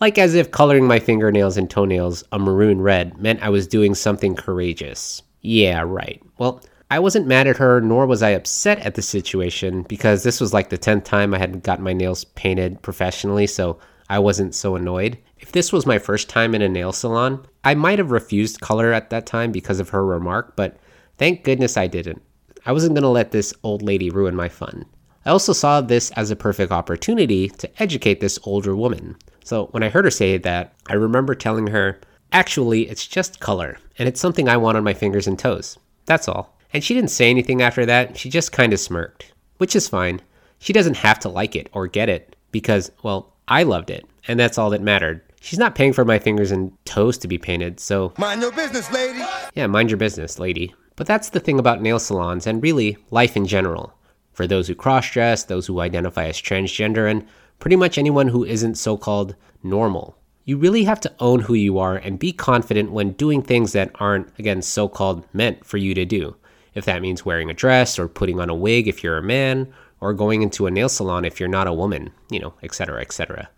Like 0.00 0.18
as 0.18 0.34
if 0.34 0.50
coloring 0.50 0.88
my 0.88 0.98
fingernails 0.98 1.56
and 1.56 1.70
toenails 1.70 2.24
a 2.32 2.38
maroon 2.40 2.80
red 2.80 3.16
meant 3.16 3.44
I 3.44 3.48
was 3.48 3.68
doing 3.68 3.94
something 3.94 4.34
courageous. 4.34 5.22
Yeah, 5.40 5.84
right. 5.86 6.20
Well, 6.38 6.60
I 6.90 6.98
wasn't 6.98 7.28
mad 7.28 7.46
at 7.46 7.58
her, 7.58 7.80
nor 7.80 8.04
was 8.04 8.20
I 8.20 8.30
upset 8.30 8.80
at 8.80 8.96
the 8.96 9.02
situation, 9.02 9.82
because 9.84 10.24
this 10.24 10.40
was 10.40 10.52
like 10.52 10.70
the 10.70 10.78
10th 10.78 11.04
time 11.04 11.32
I 11.32 11.38
had 11.38 11.62
gotten 11.62 11.84
my 11.84 11.92
nails 11.92 12.24
painted 12.24 12.82
professionally, 12.82 13.46
so 13.46 13.78
I 14.08 14.18
wasn't 14.18 14.56
so 14.56 14.74
annoyed. 14.74 15.16
If 15.38 15.52
this 15.52 15.72
was 15.72 15.86
my 15.86 16.00
first 16.00 16.28
time 16.28 16.56
in 16.56 16.62
a 16.62 16.68
nail 16.68 16.92
salon, 16.92 17.46
I 17.64 17.74
might 17.74 17.98
have 17.98 18.10
refused 18.10 18.60
color 18.60 18.92
at 18.92 19.10
that 19.10 19.26
time 19.26 19.52
because 19.52 19.80
of 19.80 19.90
her 19.90 20.04
remark, 20.04 20.56
but 20.56 20.78
thank 21.18 21.44
goodness 21.44 21.76
I 21.76 21.86
didn't. 21.86 22.22
I 22.66 22.72
wasn't 22.72 22.94
going 22.94 23.02
to 23.02 23.08
let 23.08 23.30
this 23.30 23.54
old 23.62 23.82
lady 23.82 24.10
ruin 24.10 24.34
my 24.34 24.48
fun. 24.48 24.84
I 25.24 25.30
also 25.30 25.52
saw 25.52 25.80
this 25.80 26.10
as 26.12 26.30
a 26.30 26.36
perfect 26.36 26.72
opportunity 26.72 27.48
to 27.48 27.82
educate 27.82 28.20
this 28.20 28.38
older 28.42 28.74
woman. 28.74 29.16
So 29.44 29.66
when 29.66 29.82
I 29.82 29.88
heard 29.88 30.04
her 30.04 30.10
say 30.10 30.38
that, 30.38 30.74
I 30.88 30.94
remember 30.94 31.34
telling 31.34 31.68
her, 31.68 32.00
actually, 32.32 32.88
it's 32.88 33.06
just 33.06 33.38
color, 33.38 33.78
and 33.98 34.08
it's 34.08 34.20
something 34.20 34.48
I 34.48 34.56
want 34.56 34.76
on 34.76 34.84
my 34.84 34.94
fingers 34.94 35.28
and 35.28 35.38
toes. 35.38 35.78
That's 36.06 36.28
all. 36.28 36.56
And 36.72 36.82
she 36.82 36.94
didn't 36.94 37.10
say 37.10 37.30
anything 37.30 37.62
after 37.62 37.86
that, 37.86 38.16
she 38.16 38.30
just 38.30 38.50
kind 38.50 38.72
of 38.72 38.80
smirked, 38.80 39.32
which 39.58 39.76
is 39.76 39.88
fine. 39.88 40.20
She 40.58 40.72
doesn't 40.72 40.96
have 40.96 41.20
to 41.20 41.28
like 41.28 41.54
it 41.54 41.68
or 41.72 41.86
get 41.86 42.08
it, 42.08 42.34
because, 42.50 42.90
well, 43.02 43.34
I 43.46 43.62
loved 43.62 43.90
it, 43.90 44.04
and 44.26 44.40
that's 44.40 44.58
all 44.58 44.70
that 44.70 44.82
mattered. 44.82 45.22
She's 45.42 45.58
not 45.58 45.74
paying 45.74 45.92
for 45.92 46.04
my 46.04 46.20
fingers 46.20 46.52
and 46.52 46.72
toes 46.84 47.18
to 47.18 47.26
be 47.26 47.36
painted, 47.36 47.80
so. 47.80 48.12
Mind 48.16 48.40
your 48.40 48.52
business, 48.52 48.90
lady. 48.92 49.24
Yeah, 49.54 49.66
mind 49.66 49.90
your 49.90 49.96
business, 49.96 50.38
lady. 50.38 50.72
But 50.94 51.08
that's 51.08 51.30
the 51.30 51.40
thing 51.40 51.58
about 51.58 51.82
nail 51.82 51.98
salons 51.98 52.46
and 52.46 52.62
really 52.62 52.96
life 53.10 53.36
in 53.36 53.46
general. 53.46 53.92
For 54.32 54.46
those 54.46 54.68
who 54.68 54.76
cross 54.76 55.10
dress, 55.10 55.42
those 55.42 55.66
who 55.66 55.80
identify 55.80 56.26
as 56.26 56.40
transgender, 56.40 57.10
and 57.10 57.26
pretty 57.58 57.74
much 57.74 57.98
anyone 57.98 58.28
who 58.28 58.44
isn't 58.44 58.76
so 58.76 58.96
called 58.96 59.34
normal. 59.64 60.16
You 60.44 60.58
really 60.58 60.84
have 60.84 61.00
to 61.00 61.12
own 61.18 61.40
who 61.40 61.54
you 61.54 61.76
are 61.76 61.96
and 61.96 62.20
be 62.20 62.32
confident 62.32 62.92
when 62.92 63.12
doing 63.12 63.42
things 63.42 63.72
that 63.72 63.90
aren't, 63.96 64.28
again, 64.38 64.62
so 64.62 64.88
called 64.88 65.26
meant 65.32 65.64
for 65.64 65.76
you 65.76 65.92
to 65.94 66.04
do. 66.04 66.36
If 66.74 66.84
that 66.84 67.02
means 67.02 67.24
wearing 67.24 67.50
a 67.50 67.54
dress 67.54 67.98
or 67.98 68.06
putting 68.06 68.38
on 68.38 68.48
a 68.48 68.54
wig 68.54 68.86
if 68.86 69.02
you're 69.02 69.18
a 69.18 69.22
man, 69.22 69.72
or 70.00 70.14
going 70.14 70.42
into 70.42 70.66
a 70.66 70.70
nail 70.70 70.88
salon 70.88 71.24
if 71.24 71.40
you're 71.40 71.48
not 71.48 71.66
a 71.66 71.72
woman, 71.72 72.12
you 72.30 72.38
know, 72.38 72.54
etc., 72.62 73.00
etc. 73.00 73.48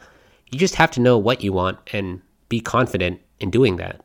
You 0.54 0.60
just 0.60 0.76
have 0.76 0.92
to 0.92 1.00
know 1.00 1.18
what 1.18 1.42
you 1.42 1.52
want 1.52 1.80
and 1.92 2.22
be 2.48 2.60
confident 2.60 3.20
in 3.40 3.50
doing 3.50 3.74
that. 3.78 4.00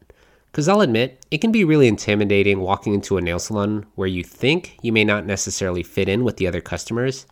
Because 0.47 0.67
I'll 0.67 0.81
admit, 0.81 1.23
it 1.29 1.41
can 1.41 1.51
be 1.51 1.63
really 1.63 1.87
intimidating 1.87 2.61
walking 2.61 2.95
into 2.95 3.17
a 3.17 3.21
nail 3.21 3.37
salon 3.37 3.85
where 3.93 4.07
you 4.07 4.23
think 4.23 4.79
you 4.81 4.91
may 4.91 5.03
not 5.03 5.27
necessarily 5.27 5.83
fit 5.83 6.09
in 6.09 6.23
with 6.23 6.37
the 6.37 6.47
other 6.47 6.59
customers 6.59 7.27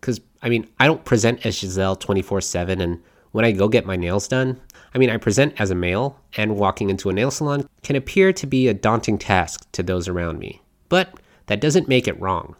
because 0.00 0.20
I 0.42 0.48
mean, 0.48 0.68
I 0.80 0.86
don't 0.86 1.04
present 1.04 1.46
as 1.46 1.56
Giselle 1.60 1.94
24 1.94 2.40
7. 2.40 2.80
And 2.80 3.00
when 3.30 3.44
I 3.44 3.52
go 3.52 3.68
get 3.68 3.86
my 3.86 3.94
nails 3.94 4.26
done, 4.26 4.60
I 4.92 4.98
mean, 4.98 5.10
I 5.10 5.16
present 5.16 5.54
as 5.60 5.70
a 5.70 5.76
male, 5.76 6.18
and 6.36 6.56
walking 6.56 6.90
into 6.90 7.08
a 7.08 7.12
nail 7.12 7.30
salon 7.30 7.68
can 7.84 7.94
appear 7.94 8.32
to 8.32 8.48
be 8.48 8.66
a 8.66 8.74
daunting 8.74 9.16
task 9.16 9.70
to 9.70 9.84
those 9.84 10.08
around 10.08 10.40
me. 10.40 10.60
But 10.88 11.14
that 11.46 11.60
doesn't 11.60 11.86
make 11.86 12.08
it 12.08 12.20
wrong. 12.20 12.56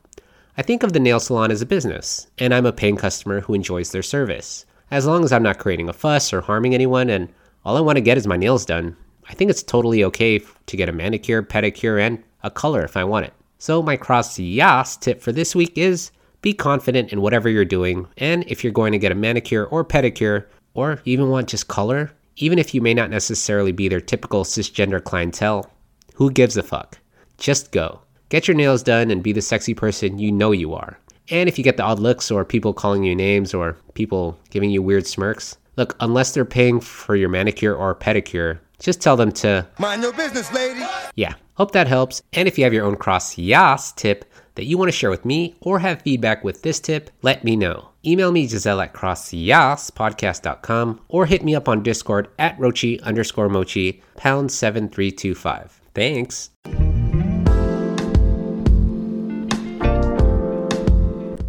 I 0.57 0.63
think 0.63 0.85
of 0.85 0.93
the 0.93 1.01
nail 1.01 1.19
salon 1.19 1.51
as 1.51 1.63
a 1.63 1.67
business, 1.67 2.29
and 2.39 2.55
I'm 2.55 2.65
a 2.65 2.73
paying 2.73 2.97
customer 2.97 3.41
who 3.41 3.55
enjoys 3.55 3.91
their 3.91 4.05
service. 4.05 4.67
As 4.91 5.05
long 5.05 5.25
as 5.25 5.33
I'm 5.33 5.43
not 5.43 5.59
creating 5.59 5.89
a 5.89 5.93
fuss 5.93 6.33
or 6.33 6.41
harming 6.41 6.75
anyone, 6.75 7.11
and 7.11 7.29
all 7.65 7.77
I 7.77 7.81
want 7.81 7.97
to 7.97 8.03
get 8.03 8.17
is 8.17 8.27
my 8.27 8.37
nails 8.37 8.65
done, 8.65 8.97
I 9.29 9.35
think 9.35 9.51
it's 9.51 9.63
totally 9.63 10.05
okay 10.05 10.39
to 10.39 10.77
get 10.77 10.89
a 10.89 10.93
manicure, 10.93 11.43
pedicure, 11.43 12.01
and 12.01 12.23
a 12.45 12.51
color 12.51 12.85
if 12.85 12.97
I 12.97 13.03
want 13.03 13.27
it. 13.27 13.33
So, 13.59 13.83
my 13.83 13.97
cross 13.97 14.39
yas 14.39 14.97
tip 14.97 15.21
for 15.21 15.33
this 15.33 15.57
week 15.57 15.77
is 15.77 16.13
be 16.41 16.53
confident 16.53 17.13
in 17.13 17.21
whatever 17.21 17.49
you're 17.49 17.65
doing, 17.65 18.07
and 18.19 18.45
if 18.47 18.63
you're 18.63 18.73
going 18.73 18.93
to 18.93 18.99
get 18.99 19.11
a 19.11 19.17
manicure 19.17 19.65
or 19.65 19.85
pedicure, 19.85 20.45
or 20.75 21.01
even 21.05 21.31
want 21.31 21.49
just 21.49 21.67
color, 21.67 22.13
even 22.37 22.59
if 22.59 22.73
you 22.73 22.81
may 22.81 22.95
not 22.95 23.11
necessarily 23.11 23.73
be 23.73 23.89
their 23.89 24.01
typical 24.01 24.45
cisgender 24.45 25.03
clientele, 25.03 25.69
who 26.15 26.31
gives 26.31 26.57
a 26.57 26.63
fuck? 26.63 26.99
Just 27.39 27.73
go. 27.73 28.03
Get 28.29 28.47
your 28.47 28.57
nails 28.57 28.85
done 28.85 29.11
and 29.11 29.23
be 29.23 29.33
the 29.33 29.43
sexy 29.43 29.75
person 29.75 30.19
you 30.19 30.31
know 30.31 30.53
you 30.53 30.75
are. 30.75 30.99
And 31.31 31.49
if 31.49 31.59
you 31.59 31.65
get 31.65 31.77
the 31.77 31.83
odd 31.83 31.99
looks 31.99 32.31
or 32.31 32.45
people 32.45 32.73
calling 32.73 33.05
you 33.05 33.15
names 33.15 33.55
or 33.55 33.77
people 33.95 34.39
giving 34.51 34.71
you 34.71 34.83
weird 34.83 35.07
smirks, 35.07 35.57
look, 35.77 35.97
unless 36.01 36.33
they're 36.33 36.45
paying 36.45 36.81
for 36.81 37.17
your 37.17 37.29
manicure 37.29 37.75
or 37.75 37.95
pedicure, 37.95 38.59
just 38.79 39.01
tell 39.01 39.17
them 39.17 39.33
to 39.33 39.67
Mind 39.79 40.03
your 40.03 40.13
business, 40.13 40.53
lady. 40.53 40.85
Yeah, 41.15 41.35
hope 41.55 41.73
that 41.73 41.89
helps. 41.89 42.23
And 42.33 42.47
if 42.47 42.59
you 42.59 42.65
have 42.65 42.75
your 42.75 42.85
own 42.85 42.97
cross 42.97 43.39
yas 43.39 43.93
tip, 43.93 44.25
that 44.57 44.65
you 44.65 44.77
want 44.77 44.89
to 44.89 44.97
share 44.97 45.11
with 45.11 45.25
me 45.25 45.55
or 45.61 45.79
have 45.79 46.03
feedback 46.03 46.43
with 46.43 46.63
this 46.63 46.81
tip, 46.81 47.11
let 47.23 47.45
me 47.45 47.55
know. 47.55 47.91
Email 48.05 48.33
me 48.33 48.49
Giselle 48.49 48.81
at 48.81 48.95
crossyas.podcast.com 48.95 51.01
or 51.09 51.27
hit 51.27 51.45
me 51.45 51.55
up 51.55 51.69
on 51.69 51.83
Discord 51.83 52.29
at 52.39 52.59
Rochi 52.59 53.01
underscore 53.03 53.49
Mochi 53.49 54.03
pound 54.17 54.51
7325. 54.51 55.81
Thanks. 55.95 56.51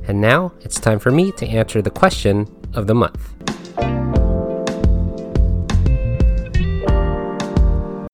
And 0.07 0.21
now 0.21 0.53
it's 0.61 0.79
time 0.79 0.99
for 0.99 1.11
me 1.11 1.33
to 1.33 1.45
answer 1.45 1.81
the 1.81 1.89
question 1.89 2.47
of 2.73 2.87
the 2.87 2.95
month. 2.95 3.33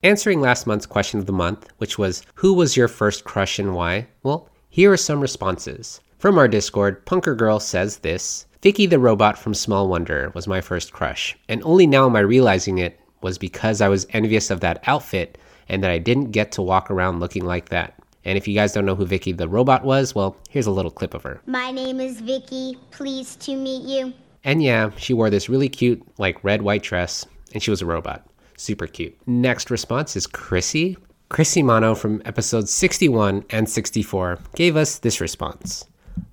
Answering 0.01 0.41
last 0.41 0.65
month's 0.65 0.87
question 0.87 1.19
of 1.19 1.27
the 1.27 1.31
month, 1.31 1.69
which 1.77 1.99
was 1.99 2.23
Who 2.35 2.55
was 2.55 2.75
your 2.75 2.87
first 2.87 3.23
crush 3.23 3.59
and 3.59 3.75
why? 3.75 4.07
Well, 4.23 4.49
here 4.69 4.91
are 4.91 4.97
some 4.97 5.21
responses. 5.21 6.01
From 6.17 6.39
our 6.39 6.47
Discord, 6.47 7.05
Punker 7.05 7.37
Girl 7.37 7.59
says 7.59 7.99
this 7.99 8.47
Vicky 8.63 8.87
the 8.87 8.97
robot 8.97 9.37
from 9.37 9.53
Small 9.53 9.87
Wonder 9.87 10.31
was 10.33 10.47
my 10.47 10.61
first 10.61 10.93
crush, 10.93 11.37
and 11.47 11.61
only 11.63 11.85
now 11.85 12.07
am 12.07 12.15
I 12.15 12.21
realizing 12.21 12.79
it 12.79 12.99
was 13.21 13.37
because 13.37 13.81
I 13.81 13.87
was 13.87 14.07
envious 14.09 14.49
of 14.49 14.61
that 14.61 14.83
outfit 14.87 15.37
and 15.69 15.83
that 15.83 15.91
I 15.91 15.99
didn't 15.99 16.31
get 16.31 16.51
to 16.53 16.61
walk 16.61 16.89
around 16.89 17.19
looking 17.19 17.45
like 17.45 17.69
that. 17.69 17.93
And 18.25 18.37
if 18.37 18.47
you 18.47 18.53
guys 18.53 18.73
don't 18.73 18.85
know 18.85 18.95
who 18.95 19.05
Vicky 19.05 19.31
the 19.31 19.49
robot 19.49 19.83
was, 19.83 20.15
well, 20.15 20.37
here's 20.49 20.67
a 20.67 20.71
little 20.71 20.91
clip 20.91 21.13
of 21.13 21.23
her. 21.23 21.41
My 21.45 21.71
name 21.71 21.99
is 21.99 22.21
Vicky. 22.21 22.77
Pleased 22.91 23.41
to 23.41 23.55
meet 23.55 23.83
you. 23.83 24.13
And 24.43 24.61
yeah, 24.61 24.91
she 24.97 25.13
wore 25.13 25.29
this 25.29 25.49
really 25.49 25.69
cute, 25.69 26.01
like 26.17 26.43
red 26.43 26.61
white 26.61 26.83
dress, 26.83 27.25
and 27.53 27.61
she 27.61 27.69
was 27.69 27.81
a 27.81 27.85
robot. 27.85 28.25
Super 28.57 28.87
cute. 28.87 29.15
Next 29.27 29.71
response 29.71 30.15
is 30.15 30.27
Chrissy. 30.27 30.97
Chrissy 31.29 31.63
Mano 31.63 31.95
from 31.95 32.21
episodes 32.25 32.71
61 32.71 33.45
and 33.49 33.67
64 33.67 34.39
gave 34.55 34.75
us 34.75 34.99
this 34.99 35.19
response 35.19 35.85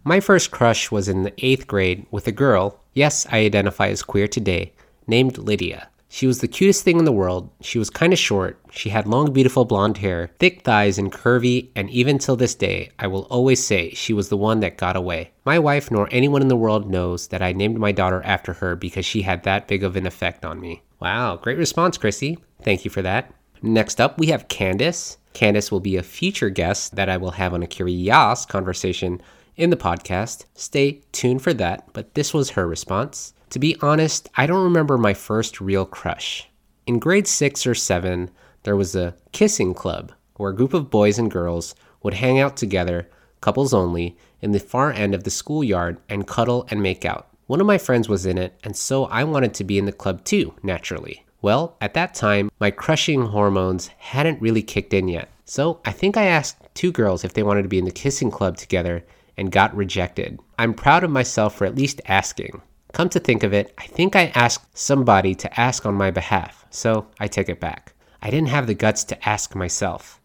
My 0.04 0.20
first 0.20 0.50
crush 0.50 0.90
was 0.90 1.08
in 1.08 1.22
the 1.22 1.32
eighth 1.38 1.66
grade 1.66 2.06
with 2.10 2.26
a 2.26 2.32
girl, 2.32 2.78
yes, 2.92 3.26
I 3.30 3.38
identify 3.38 3.88
as 3.88 4.02
queer 4.02 4.28
today, 4.28 4.74
named 5.06 5.38
Lydia. 5.38 5.88
She 6.12 6.26
was 6.26 6.40
the 6.40 6.48
cutest 6.48 6.82
thing 6.82 6.98
in 6.98 7.04
the 7.04 7.12
world. 7.12 7.50
She 7.60 7.78
was 7.78 7.88
kind 7.88 8.12
of 8.12 8.18
short. 8.18 8.58
She 8.72 8.88
had 8.88 9.06
long, 9.06 9.32
beautiful 9.32 9.64
blonde 9.64 9.98
hair, 9.98 10.32
thick 10.40 10.62
thighs, 10.62 10.98
and 10.98 11.12
curvy, 11.12 11.68
and 11.76 11.88
even 11.88 12.18
till 12.18 12.34
this 12.34 12.56
day, 12.56 12.90
I 12.98 13.06
will 13.06 13.28
always 13.30 13.64
say 13.64 13.90
she 13.90 14.12
was 14.12 14.28
the 14.28 14.36
one 14.36 14.58
that 14.58 14.76
got 14.76 14.96
away. 14.96 15.30
My 15.44 15.60
wife 15.60 15.88
nor 15.88 16.08
anyone 16.10 16.42
in 16.42 16.48
the 16.48 16.56
world 16.56 16.90
knows 16.90 17.28
that 17.28 17.42
I 17.42 17.52
named 17.52 17.78
my 17.78 17.92
daughter 17.92 18.22
after 18.24 18.54
her 18.54 18.74
because 18.74 19.06
she 19.06 19.22
had 19.22 19.44
that 19.44 19.68
big 19.68 19.84
of 19.84 19.94
an 19.94 20.04
effect 20.04 20.44
on 20.44 20.60
me. 20.60 20.82
Wow, 20.98 21.36
great 21.36 21.58
response, 21.58 21.96
Chrissy. 21.96 22.38
Thank 22.60 22.84
you 22.84 22.90
for 22.90 23.02
that. 23.02 23.32
Next 23.62 24.00
up, 24.00 24.18
we 24.18 24.26
have 24.26 24.48
Candace. 24.48 25.16
Candace 25.32 25.70
will 25.70 25.80
be 25.80 25.96
a 25.96 26.02
future 26.02 26.50
guest 26.50 26.96
that 26.96 27.08
I 27.08 27.18
will 27.18 27.30
have 27.30 27.54
on 27.54 27.62
a 27.62 27.68
curious 27.68 28.44
conversation 28.46 29.22
in 29.56 29.70
the 29.70 29.76
podcast. 29.76 30.44
Stay 30.54 31.02
tuned 31.12 31.42
for 31.42 31.52
that, 31.54 31.88
but 31.92 32.14
this 32.14 32.32
was 32.32 32.50
her 32.50 32.66
response. 32.66 33.34
To 33.50 33.58
be 33.58 33.76
honest, 33.80 34.28
I 34.36 34.46
don't 34.46 34.64
remember 34.64 34.96
my 34.96 35.14
first 35.14 35.60
real 35.60 35.84
crush. 35.84 36.48
In 36.86 36.98
grade 36.98 37.26
6 37.26 37.66
or 37.66 37.74
7, 37.74 38.30
there 38.62 38.76
was 38.76 38.94
a 38.94 39.14
kissing 39.32 39.74
club 39.74 40.12
where 40.36 40.50
a 40.50 40.56
group 40.56 40.74
of 40.74 40.90
boys 40.90 41.18
and 41.18 41.30
girls 41.30 41.74
would 42.02 42.14
hang 42.14 42.38
out 42.38 42.56
together, 42.56 43.08
couples 43.40 43.74
only, 43.74 44.16
in 44.40 44.52
the 44.52 44.60
far 44.60 44.92
end 44.92 45.14
of 45.14 45.24
the 45.24 45.30
schoolyard 45.30 45.98
and 46.08 46.26
cuddle 46.26 46.66
and 46.70 46.82
make 46.82 47.04
out. 47.04 47.28
One 47.46 47.60
of 47.60 47.66
my 47.66 47.78
friends 47.78 48.08
was 48.08 48.26
in 48.26 48.38
it, 48.38 48.58
and 48.62 48.76
so 48.76 49.06
I 49.06 49.24
wanted 49.24 49.54
to 49.54 49.64
be 49.64 49.78
in 49.78 49.84
the 49.84 49.92
club 49.92 50.24
too, 50.24 50.54
naturally. 50.62 51.24
Well, 51.42 51.76
at 51.80 51.94
that 51.94 52.14
time, 52.14 52.50
my 52.60 52.70
crushing 52.70 53.22
hormones 53.22 53.88
hadn't 53.98 54.40
really 54.40 54.62
kicked 54.62 54.94
in 54.94 55.08
yet. 55.08 55.30
So 55.44 55.80
I 55.84 55.90
think 55.90 56.16
I 56.16 56.26
asked 56.26 56.58
two 56.74 56.92
girls 56.92 57.24
if 57.24 57.32
they 57.32 57.42
wanted 57.42 57.62
to 57.62 57.68
be 57.68 57.78
in 57.78 57.84
the 57.84 57.90
kissing 57.90 58.30
club 58.30 58.56
together 58.56 59.04
and 59.40 59.50
got 59.50 59.74
rejected. 59.74 60.38
I'm 60.58 60.74
proud 60.74 61.02
of 61.02 61.10
myself 61.10 61.56
for 61.56 61.64
at 61.64 61.74
least 61.74 62.02
asking. 62.06 62.60
Come 62.92 63.08
to 63.08 63.18
think 63.18 63.42
of 63.42 63.54
it, 63.54 63.72
I 63.78 63.86
think 63.86 64.14
I 64.14 64.32
asked 64.34 64.76
somebody 64.76 65.34
to 65.36 65.60
ask 65.60 65.86
on 65.86 65.94
my 65.94 66.10
behalf, 66.10 66.66
so 66.70 67.06
I 67.18 67.26
take 67.26 67.48
it 67.48 67.58
back. 67.58 67.94
I 68.20 68.30
didn't 68.30 68.48
have 68.48 68.66
the 68.66 68.74
guts 68.74 69.02
to 69.04 69.28
ask 69.28 69.54
myself. 69.54 70.20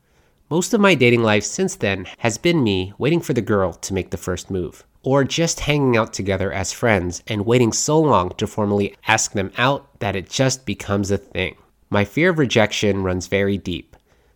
Most 0.50 0.74
of 0.74 0.82
my 0.82 0.96
dating 0.96 1.24
life 1.24 1.46
since 1.46 1.76
then 1.76 2.08
has 2.18 2.38
been 2.38 2.62
me 2.64 2.94
waiting 2.98 3.22
for 3.22 3.34
the 3.34 3.42
girl 3.42 3.72
to 3.74 3.94
make 3.94 4.12
the 4.12 4.18
first 4.18 4.52
move, 4.52 4.84
or 5.02 5.24
just 5.24 5.62
hanging 5.62 5.96
out 5.96 6.12
together 6.12 6.52
as 6.52 6.74
friends 6.74 7.24
and 7.28 7.46
waiting 7.46 7.72
so 7.72 8.00
long 8.00 8.32
to 8.32 8.46
formally 8.46 8.96
ask 9.08 9.32
them 9.32 9.52
out 9.58 10.00
that 10.00 10.16
it 10.16 10.30
just 10.30 10.66
becomes 10.66 11.10
a 11.10 11.18
thing. 11.18 11.56
My 11.90 12.04
fear 12.04 12.32
of 12.32 12.38
rejection 12.38 13.04
runs 13.04 13.28
very 13.28 13.58
deep. 13.58 13.95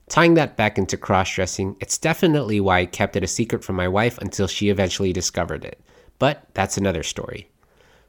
Tying 0.10 0.34
that 0.34 0.58
back 0.58 0.80
into 0.80 0.98
cross 0.98 1.34
dressing, 1.34 1.76
it's 1.80 2.00
definitely 2.00 2.60
why 2.60 2.80
I 2.80 2.86
kept 2.88 3.16
it 3.16 3.24
a 3.24 3.28
secret 3.28 3.64
from 3.64 3.76
my 3.76 3.88
wife 3.88 4.18
until 4.18 4.48
she 4.48 4.70
eventually 4.70 5.14
discovered 5.14 5.64
it. 5.64 5.80
But 6.18 6.48
that's 6.56 6.78
another 6.78 7.04
story. 7.04 7.48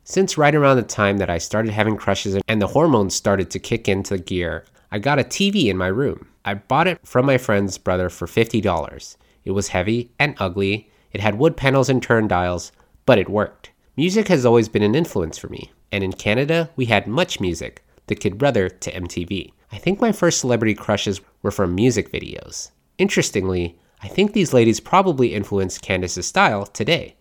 Since 0.03 0.39
right 0.39 0.55
around 0.55 0.77
the 0.77 0.83
time 0.83 1.19
that 1.19 1.29
I 1.29 1.37
started 1.37 1.73
having 1.73 1.99
crushes 1.99 2.41
and 2.49 2.61
the 2.61 2.69
hormones 2.69 3.15
started 3.15 3.51
to 3.51 3.59
kick 3.59 3.87
into 3.87 4.17
gear, 4.17 4.65
I 4.91 4.99
got 4.99 5.19
a 5.19 5.25
TV 5.25 5.67
in 5.67 5.77
my 5.77 5.89
room. 5.89 6.27
I 6.43 6.55
bought 6.55 6.89
it 6.89 7.07
from 7.07 7.27
my 7.27 7.37
friend's 7.37 7.77
brother 7.77 8.09
for 8.09 8.27
$50. 8.27 9.17
It 9.45 9.51
was 9.51 9.69
heavy 9.69 10.11
and 10.19 10.35
ugly, 10.39 10.91
it 11.13 11.21
had 11.21 11.39
wood 11.39 11.57
panels 11.57 11.91
and 11.91 12.03
turn 12.03 12.29
dials, 12.29 12.73
but 13.05 13.19
it 13.19 13.29
worked. 13.29 13.73
Music 13.97 14.29
has 14.29 14.47
always 14.47 14.71
been 14.71 14.83
an 14.83 14.95
influence 14.95 15.37
for 15.37 15.49
me, 15.49 15.71
and 15.93 16.03
in 16.03 16.15
Canada, 16.15 16.71
we 16.77 16.87
had 16.87 17.05
MuchMusic, 17.05 17.79
the 18.07 18.15
kid 18.15 18.39
brother 18.39 18.71
to 18.71 18.91
MTV. 18.91 19.53
I 19.73 19.79
think 19.79 20.01
my 20.01 20.13
first 20.13 20.41
celebrity 20.41 20.75
crushes 20.75 21.21
were 21.43 21.51
from 21.51 21.75
music 21.75 22.11
videos. 22.13 22.71
Interestingly, 22.99 23.79
I 24.03 24.09
think 24.09 24.33
these 24.33 24.53
ladies 24.53 24.81
probably 24.81 25.35
influenced 25.35 25.83
Candace's 25.83 26.27
style 26.27 26.67
today. 26.67 27.17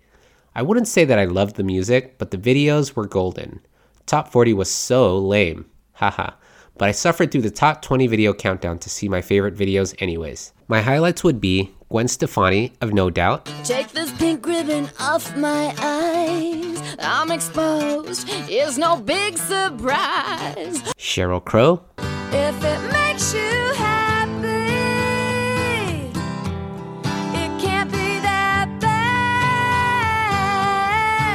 I 0.56 0.62
wouldn't 0.62 0.88
say 0.88 1.06
that 1.06 1.20
I 1.20 1.26
loved 1.26 1.56
the 1.56 1.64
music, 1.64 2.18
but 2.18 2.32
the 2.32 2.38
videos 2.38 2.96
were 2.96 3.06
golden. 3.06 3.62
Top 4.06 4.32
40 4.32 4.54
was 4.54 4.72
so 4.72 5.18
lame. 5.18 5.66
Haha. 5.94 6.32
but 6.78 6.88
I 6.88 6.92
suffered 6.94 7.30
through 7.32 7.42
the 7.42 7.52
top 7.52 7.82
20 7.82 8.08
video 8.08 8.34
countdown 8.34 8.80
to 8.80 8.90
see 8.90 9.10
my 9.10 9.22
favorite 9.22 9.56
videos 9.56 9.94
anyways. 10.02 10.54
My 10.70 10.82
highlights 10.82 11.24
would 11.26 11.42
be 11.42 11.72
Gwen 11.90 12.08
Stefani 12.08 12.72
of 12.80 12.94
No 12.94 13.10
Doubt, 13.10 13.52
Take 13.64 13.90
this 13.90 14.12
pink 14.14 14.46
ribbon 14.46 14.90
off 15.00 15.36
my 15.36 15.74
eyes. 15.78 16.96
I'm 17.00 17.32
exposed. 17.32 18.28
It's 18.30 18.78
no 18.78 18.96
big 18.98 19.38
surprise. 19.38 20.82
Sheryl 20.98 21.44
Crow, 21.44 21.84
If 22.32 22.64
it 22.64 22.80
makes 22.92 23.34
you 23.34 23.74
happy, 23.76 24.58
it 27.36 27.62
can't 27.62 27.92
be 27.92 28.20
that 28.20 28.70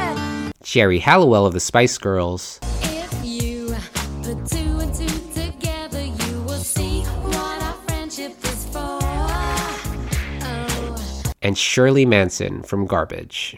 bad. 0.05 0.51
Geri 0.63 0.99
Halliwell 0.99 1.45
of 1.45 1.53
the 1.53 1.59
Spice 1.59 1.97
Girls, 1.97 2.59
If 2.83 3.25
you 3.25 3.75
put 4.23 4.45
two 4.47 4.79
and 4.79 4.93
two 4.93 5.07
together, 5.33 6.01
you 6.03 6.41
will 6.43 6.63
see 6.63 7.01
what 7.03 7.61
our 7.61 7.73
friendship 7.87 8.31
is 8.45 8.65
for. 8.65 8.99
Oh. 10.41 11.23
and 11.41 11.57
Shirley 11.57 12.05
Manson 12.05 12.63
from 12.63 12.85
Garbage. 12.85 13.57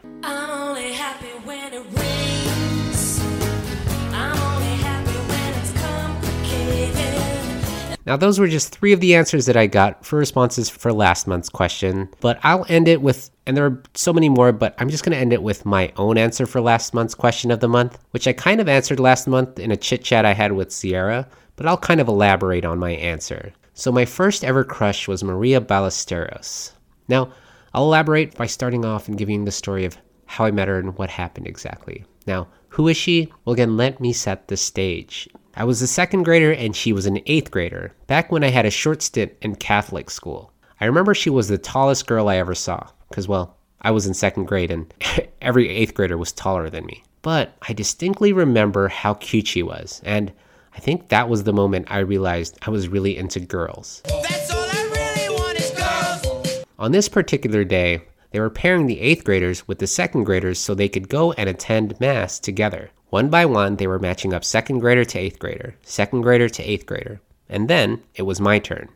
Now, 8.08 8.16
those 8.16 8.40
were 8.40 8.48
just 8.48 8.70
three 8.70 8.94
of 8.94 9.02
the 9.02 9.16
answers 9.16 9.48
that 9.48 9.58
I 9.58 9.68
got 9.68 10.06
for 10.06 10.18
responses 10.18 10.70
for 10.70 10.94
last 10.94 11.28
month's 11.28 11.50
question, 11.50 12.08
but 12.22 12.40
I'll 12.42 12.66
end 12.70 12.88
it 12.88 13.02
with, 13.02 13.30
and 13.46 13.58
there 13.58 13.66
are 13.66 13.84
so 13.96 14.14
many 14.14 14.30
more, 14.30 14.54
but 14.54 14.76
I'm 14.78 14.88
just 14.88 15.04
going 15.04 15.12
to 15.12 15.20
end 15.20 15.34
it 15.34 15.44
with 15.44 15.66
my 15.66 15.92
own 15.98 16.18
answer 16.18 16.46
for 16.46 16.62
last 16.62 16.94
month's 16.94 17.14
question 17.14 17.52
of 17.52 17.60
the 17.60 17.68
month, 17.68 18.00
which 18.12 18.26
I 18.26 18.32
kind 18.32 18.62
of 18.62 18.70
answered 18.70 19.02
last 19.02 19.28
month 19.28 19.60
in 19.60 19.72
a 19.72 19.76
chit 19.76 20.06
chat 20.06 20.24
I 20.24 20.34
had 20.34 20.54
with 20.54 20.72
Sierra, 20.72 21.28
but 21.58 21.66
I'll 21.66 21.78
kind 21.78 22.00
of 22.00 22.08
elaborate 22.08 22.64
on 22.64 22.80
my 22.80 22.92
answer. 22.92 23.52
So, 23.74 23.92
my 23.92 24.06
first 24.06 24.46
ever 24.46 24.64
crush 24.64 25.10
was 25.10 25.22
Maria 25.22 25.60
Ballesteros. 25.60 26.72
Now, 27.10 27.34
I'll 27.74 27.84
elaborate 27.84 28.36
by 28.36 28.46
starting 28.46 28.86
off 28.86 29.10
and 29.10 29.18
giving 29.18 29.44
the 29.44 29.52
story 29.52 29.84
of 29.84 29.98
how 30.28 30.46
I 30.46 30.52
met 30.52 30.70
her 30.70 30.80
and 30.80 30.98
what 30.98 31.10
happened 31.10 31.46
exactly. 31.46 32.06
Now, 32.26 32.48
who 32.70 32.88
is 32.88 32.96
she? 32.96 33.34
Well, 33.44 33.54
again, 33.54 33.76
let 33.76 34.00
me 34.00 34.14
set 34.14 34.48
the 34.48 34.56
stage. 34.56 35.28
I 35.60 35.64
was 35.64 35.82
a 35.82 35.88
second 35.88 36.22
grader 36.22 36.54
and 36.54 36.76
she 36.76 36.94
was 36.94 37.08
an 37.08 37.20
eighth 37.26 37.50
grader, 37.50 37.92
back 38.06 38.32
when 38.32 38.44
I 38.44 38.50
had 38.50 38.68
a 38.68 38.70
short 38.70 39.02
stint 39.02 39.34
in 39.42 39.56
Catholic 39.56 40.12
school. 40.12 40.54
I 40.80 40.86
remember 40.86 41.16
she 41.16 41.32
was 41.32 41.48
the 41.48 41.58
tallest 41.58 42.06
girl 42.06 42.30
I 42.30 42.36
ever 42.36 42.54
saw, 42.54 42.88
because, 43.10 43.28
well, 43.28 43.58
I 43.82 43.90
was 43.90 44.06
in 44.06 44.14
second 44.14 44.46
grade 44.46 44.70
and 44.70 44.94
every 45.42 45.68
eighth 45.68 45.96
grader 45.96 46.16
was 46.16 46.32
taller 46.32 46.70
than 46.70 46.86
me. 46.86 47.04
But 47.24 47.58
I 47.68 47.74
distinctly 47.74 48.34
remember 48.34 48.88
how 48.88 49.16
cute 49.16 49.48
she 49.48 49.64
was, 49.64 50.00
and 50.06 50.32
I 50.76 50.80
think 50.80 51.10
that 51.10 51.28
was 51.28 51.44
the 51.44 51.54
moment 51.54 51.88
I 51.90 52.00
realized 52.00 52.60
I 52.62 52.70
was 52.70 52.88
really 52.88 53.18
into 53.18 53.40
girls. 53.40 54.04
That's 54.06 54.52
all 54.52 54.60
I 54.60 55.18
really 55.26 55.40
want 55.40 55.60
is 55.60 55.72
girls. 55.72 56.66
On 56.78 56.92
this 56.92 57.10
particular 57.10 57.64
day, 57.64 58.04
they 58.32 58.40
were 58.40 58.50
pairing 58.50 58.88
the 58.88 59.00
8th 59.02 59.24
graders 59.24 59.68
with 59.68 59.80
the 59.80 59.86
2nd 59.86 60.26
graders 60.26 60.60
so 60.60 60.74
they 60.74 60.90
could 60.90 61.10
go 61.10 61.32
and 61.34 61.50
attend 61.50 62.00
Mass 62.00 62.40
together. 62.40 62.92
One 63.10 63.30
by 63.30 63.46
one, 63.46 63.78
they 63.78 63.88
were 63.88 64.00
matching 64.00 64.34
up 64.34 64.42
2nd 64.42 64.82
grader 64.82 65.06
to 65.06 65.20
8th 65.20 65.40
grader, 65.40 65.76
2nd 65.86 66.22
grader 66.22 66.50
to 66.50 66.64
8th 66.64 66.86
grader. 66.86 67.22
And 67.48 67.70
then 67.70 68.04
it 68.16 68.24
was 68.24 68.42
my 68.42 68.60
turn. 68.60 68.90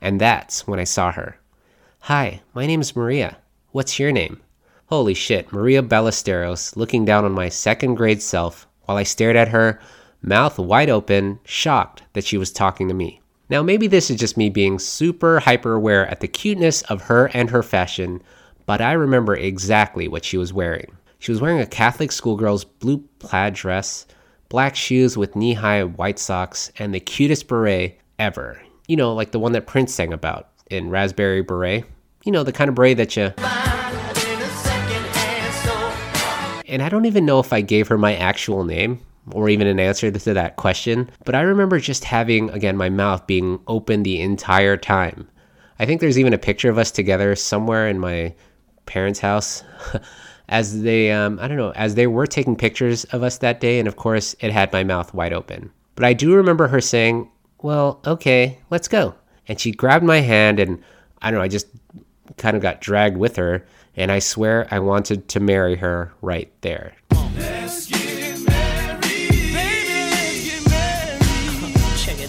And 0.00 0.20
that's 0.20 0.66
when 0.66 0.80
I 0.80 0.84
saw 0.84 1.12
her. 1.12 1.38
Hi, 2.00 2.40
my 2.54 2.66
name's 2.66 2.96
Maria. 2.96 3.36
What's 3.70 4.00
your 4.00 4.10
name? 4.10 4.40
Holy 4.86 5.14
shit, 5.14 5.52
Maria 5.52 5.82
Ballesteros 5.82 6.76
looking 6.76 7.04
down 7.04 7.24
on 7.24 7.32
my 7.32 7.48
second 7.48 7.94
grade 7.94 8.20
self 8.20 8.66
while 8.84 8.98
I 8.98 9.04
stared 9.04 9.36
at 9.36 9.48
her, 9.48 9.80
mouth 10.20 10.58
wide 10.58 10.90
open, 10.90 11.38
shocked 11.44 12.02
that 12.14 12.24
she 12.24 12.36
was 12.36 12.50
talking 12.50 12.88
to 12.88 12.94
me. 12.94 13.20
Now, 13.48 13.62
maybe 13.62 13.86
this 13.86 14.10
is 14.10 14.18
just 14.18 14.36
me 14.36 14.50
being 14.50 14.78
super 14.78 15.40
hyper 15.40 15.74
aware 15.74 16.06
at 16.08 16.20
the 16.20 16.28
cuteness 16.28 16.82
of 16.82 17.02
her 17.02 17.26
and 17.32 17.50
her 17.50 17.62
fashion, 17.62 18.22
but 18.66 18.80
I 18.80 18.92
remember 18.92 19.34
exactly 19.34 20.08
what 20.08 20.24
she 20.24 20.36
was 20.36 20.52
wearing. 20.52 20.96
She 21.18 21.30
was 21.30 21.40
wearing 21.40 21.60
a 21.60 21.66
Catholic 21.66 22.10
schoolgirl's 22.10 22.64
blue 22.64 22.98
plaid 23.18 23.54
dress, 23.54 24.06
black 24.48 24.74
shoes 24.74 25.16
with 25.16 25.36
knee 25.36 25.54
high 25.54 25.84
white 25.84 26.18
socks, 26.18 26.72
and 26.78 26.94
the 26.94 27.00
cutest 27.00 27.48
beret 27.48 27.98
ever. 28.18 28.60
You 28.88 28.96
know, 28.96 29.14
like 29.14 29.30
the 29.30 29.38
one 29.38 29.52
that 29.52 29.66
Prince 29.66 29.94
sang 29.94 30.12
about 30.12 30.48
in 30.70 30.90
Raspberry 30.90 31.42
Beret. 31.42 31.84
You 32.24 32.32
know, 32.32 32.42
the 32.42 32.52
kind 32.52 32.68
of 32.68 32.74
beret 32.74 32.96
that 32.96 33.16
you. 33.16 33.32
And 36.66 36.82
I 36.82 36.88
don't 36.88 37.04
even 37.04 37.26
know 37.26 37.38
if 37.38 37.52
I 37.52 37.60
gave 37.60 37.88
her 37.88 37.98
my 37.98 38.16
actual 38.16 38.64
name 38.64 39.00
or 39.30 39.48
even 39.48 39.66
an 39.66 39.78
answer 39.78 40.10
to 40.10 40.34
that 40.34 40.56
question, 40.56 41.10
but 41.24 41.34
I 41.34 41.42
remember 41.42 41.78
just 41.78 42.02
having, 42.02 42.50
again, 42.50 42.76
my 42.76 42.88
mouth 42.90 43.26
being 43.26 43.60
open 43.68 44.02
the 44.02 44.20
entire 44.20 44.76
time. 44.76 45.28
I 45.78 45.86
think 45.86 46.00
there's 46.00 46.18
even 46.18 46.32
a 46.32 46.38
picture 46.38 46.70
of 46.70 46.78
us 46.78 46.90
together 46.90 47.36
somewhere 47.36 47.88
in 47.88 47.98
my 47.98 48.34
parents' 48.86 49.20
house 49.20 49.62
as 50.48 50.82
they, 50.82 51.10
um, 51.10 51.38
I 51.40 51.48
don't 51.48 51.56
know, 51.56 51.72
as 51.72 51.94
they 51.94 52.06
were 52.06 52.26
taking 52.26 52.56
pictures 52.56 53.04
of 53.04 53.22
us 53.22 53.38
that 53.38 53.60
day, 53.60 53.78
and 53.78 53.88
of 53.88 53.96
course, 53.96 54.34
it 54.40 54.52
had 54.52 54.72
my 54.72 54.84
mouth 54.84 55.12
wide 55.14 55.32
open. 55.32 55.70
But 55.94 56.04
I 56.04 56.12
do 56.12 56.34
remember 56.34 56.68
her 56.68 56.80
saying, 56.80 57.30
Well, 57.62 58.00
okay, 58.06 58.58
let's 58.70 58.88
go. 58.88 59.14
And 59.48 59.58
she 59.58 59.72
grabbed 59.72 60.04
my 60.04 60.20
hand, 60.20 60.58
and 60.58 60.82
I 61.20 61.30
don't 61.30 61.38
know, 61.38 61.44
I 61.44 61.48
just 61.48 61.66
kind 62.36 62.56
of 62.56 62.62
got 62.62 62.80
dragged 62.80 63.16
with 63.16 63.36
her 63.36 63.64
and 63.96 64.10
I 64.10 64.18
swear 64.18 64.66
I 64.70 64.78
wanted 64.78 65.28
to 65.28 65.40
marry 65.40 65.76
her 65.76 66.12
right 66.22 66.50
there. 66.62 66.94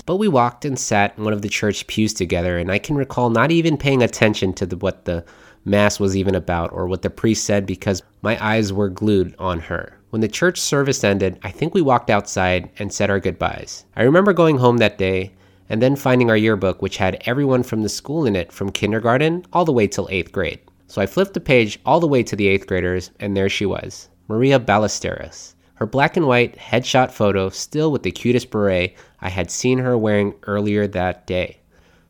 But 0.05 0.17
we 0.17 0.27
walked 0.27 0.65
and 0.65 0.77
sat 0.77 1.17
in 1.17 1.23
one 1.23 1.31
of 1.31 1.41
the 1.41 1.49
church 1.49 1.87
pews 1.87 2.13
together, 2.13 2.57
and 2.57 2.69
I 2.69 2.77
can 2.77 2.97
recall 2.97 3.29
not 3.29 3.51
even 3.51 3.77
paying 3.77 4.03
attention 4.03 4.51
to 4.53 4.65
the, 4.65 4.75
what 4.75 5.05
the 5.05 5.23
Mass 5.65 5.99
was 5.99 6.15
even 6.17 6.35
about 6.35 6.71
or 6.73 6.87
what 6.87 7.01
the 7.01 7.09
priest 7.09 7.45
said 7.45 7.65
because 7.65 8.03
my 8.21 8.43
eyes 8.43 8.73
were 8.73 8.89
glued 8.89 9.33
on 9.39 9.59
her. 9.59 9.97
When 10.09 10.21
the 10.21 10.27
church 10.27 10.59
service 10.59 11.03
ended, 11.03 11.39
I 11.41 11.51
think 11.51 11.73
we 11.73 11.81
walked 11.81 12.09
outside 12.09 12.69
and 12.77 12.93
said 12.93 13.09
our 13.09 13.19
goodbyes. 13.19 13.85
I 13.95 14.03
remember 14.03 14.33
going 14.33 14.57
home 14.57 14.77
that 14.77 14.97
day 14.97 15.31
and 15.69 15.81
then 15.81 15.95
finding 15.95 16.29
our 16.29 16.37
yearbook, 16.37 16.81
which 16.81 16.97
had 16.97 17.23
everyone 17.25 17.63
from 17.63 17.81
the 17.81 17.89
school 17.89 18.25
in 18.25 18.35
it 18.35 18.51
from 18.51 18.71
kindergarten 18.71 19.45
all 19.53 19.65
the 19.65 19.71
way 19.71 19.87
till 19.87 20.07
eighth 20.11 20.31
grade. 20.31 20.59
So 20.87 21.01
I 21.01 21.07
flipped 21.07 21.33
the 21.33 21.39
page 21.39 21.79
all 21.85 21.99
the 21.99 22.07
way 22.07 22.21
to 22.23 22.35
the 22.35 22.47
eighth 22.47 22.67
graders, 22.67 23.09
and 23.19 23.35
there 23.35 23.49
she 23.49 23.65
was 23.65 24.09
Maria 24.27 24.59
Ballesteros. 24.59 25.55
Her 25.75 25.87
black 25.87 26.15
and 26.15 26.27
white 26.27 26.55
headshot 26.57 27.09
photo, 27.11 27.49
still 27.49 27.91
with 27.91 28.03
the 28.03 28.11
cutest 28.11 28.51
beret 28.51 28.95
I 29.19 29.29
had 29.29 29.49
seen 29.49 29.79
her 29.79 29.97
wearing 29.97 30.35
earlier 30.43 30.85
that 30.87 31.25
day. 31.25 31.57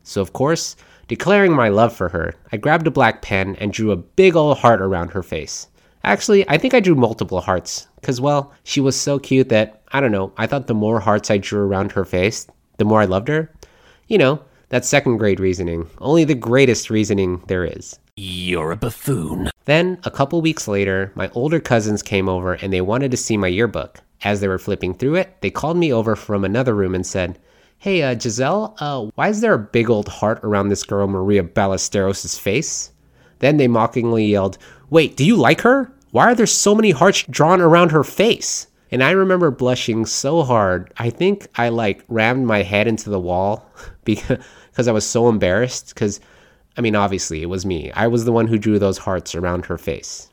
So, 0.02 0.20
of 0.20 0.34
course, 0.34 0.76
declaring 1.08 1.52
my 1.52 1.68
love 1.68 1.94
for 1.94 2.08
her, 2.08 2.34
I 2.52 2.56
grabbed 2.56 2.86
a 2.86 2.90
black 2.90 3.22
pen 3.22 3.56
and 3.56 3.72
drew 3.72 3.90
a 3.90 3.96
big 3.96 4.36
ol' 4.36 4.54
heart 4.54 4.80
around 4.80 5.10
her 5.12 5.22
face. 5.22 5.68
Actually, 6.02 6.48
I 6.48 6.58
think 6.58 6.74
I 6.74 6.80
drew 6.80 6.94
multiple 6.94 7.40
hearts, 7.40 7.88
because, 8.00 8.20
well, 8.20 8.52
she 8.62 8.80
was 8.80 9.00
so 9.00 9.18
cute 9.18 9.48
that, 9.48 9.82
I 9.92 10.00
don't 10.00 10.12
know, 10.12 10.32
I 10.36 10.46
thought 10.46 10.66
the 10.66 10.74
more 10.74 11.00
hearts 11.00 11.30
I 11.30 11.38
drew 11.38 11.60
around 11.60 11.92
her 11.92 12.04
face, 12.04 12.46
the 12.76 12.84
more 12.84 13.00
I 13.00 13.06
loved 13.06 13.28
her. 13.28 13.50
You 14.08 14.18
know, 14.18 14.42
that's 14.68 14.88
second 14.88 15.16
grade 15.16 15.40
reasoning, 15.40 15.88
only 15.98 16.24
the 16.24 16.34
greatest 16.34 16.90
reasoning 16.90 17.42
there 17.46 17.64
is. 17.64 17.98
You're 18.16 18.72
a 18.72 18.76
buffoon. 18.76 19.50
Then, 19.64 19.98
a 20.04 20.10
couple 20.10 20.40
weeks 20.42 20.68
later, 20.68 21.10
my 21.14 21.30
older 21.30 21.58
cousins 21.58 22.02
came 22.02 22.28
over 22.28 22.54
and 22.54 22.72
they 22.72 22.80
wanted 22.80 23.10
to 23.10 23.16
see 23.16 23.36
my 23.36 23.48
yearbook. 23.48 24.00
As 24.22 24.40
they 24.40 24.48
were 24.48 24.58
flipping 24.58 24.94
through 24.94 25.16
it, 25.16 25.36
they 25.40 25.50
called 25.50 25.76
me 25.76 25.92
over 25.92 26.14
from 26.16 26.44
another 26.44 26.74
room 26.74 26.94
and 26.94 27.06
said, 27.06 27.38
Hey, 27.84 28.02
uh, 28.02 28.18
Giselle, 28.18 28.74
uh, 28.78 29.10
why 29.14 29.28
is 29.28 29.42
there 29.42 29.52
a 29.52 29.58
big 29.58 29.90
old 29.90 30.08
heart 30.08 30.40
around 30.42 30.70
this 30.70 30.84
girl 30.84 31.06
Maria 31.06 31.42
Ballesteros' 31.42 32.40
face? 32.40 32.90
Then 33.40 33.58
they 33.58 33.68
mockingly 33.68 34.24
yelled, 34.24 34.56
Wait, 34.88 35.18
do 35.18 35.22
you 35.22 35.36
like 35.36 35.60
her? 35.60 35.92
Why 36.10 36.30
are 36.30 36.34
there 36.34 36.46
so 36.46 36.74
many 36.74 36.92
hearts 36.92 37.24
drawn 37.28 37.60
around 37.60 37.90
her 37.90 38.02
face? 38.02 38.68
And 38.90 39.02
I 39.02 39.10
remember 39.10 39.50
blushing 39.50 40.06
so 40.06 40.44
hard. 40.44 40.94
I 40.96 41.10
think 41.10 41.46
I 41.56 41.68
like 41.68 42.06
rammed 42.08 42.46
my 42.46 42.62
head 42.62 42.86
into 42.86 43.10
the 43.10 43.20
wall 43.20 43.70
because 44.04 44.88
I 44.88 44.92
was 44.92 45.04
so 45.04 45.28
embarrassed. 45.28 45.88
Because, 45.88 46.20
I 46.78 46.80
mean, 46.80 46.96
obviously 46.96 47.42
it 47.42 47.50
was 47.50 47.66
me. 47.66 47.92
I 47.92 48.06
was 48.06 48.24
the 48.24 48.32
one 48.32 48.46
who 48.46 48.56
drew 48.56 48.78
those 48.78 48.96
hearts 48.96 49.34
around 49.34 49.66
her 49.66 49.76
face. 49.76 50.30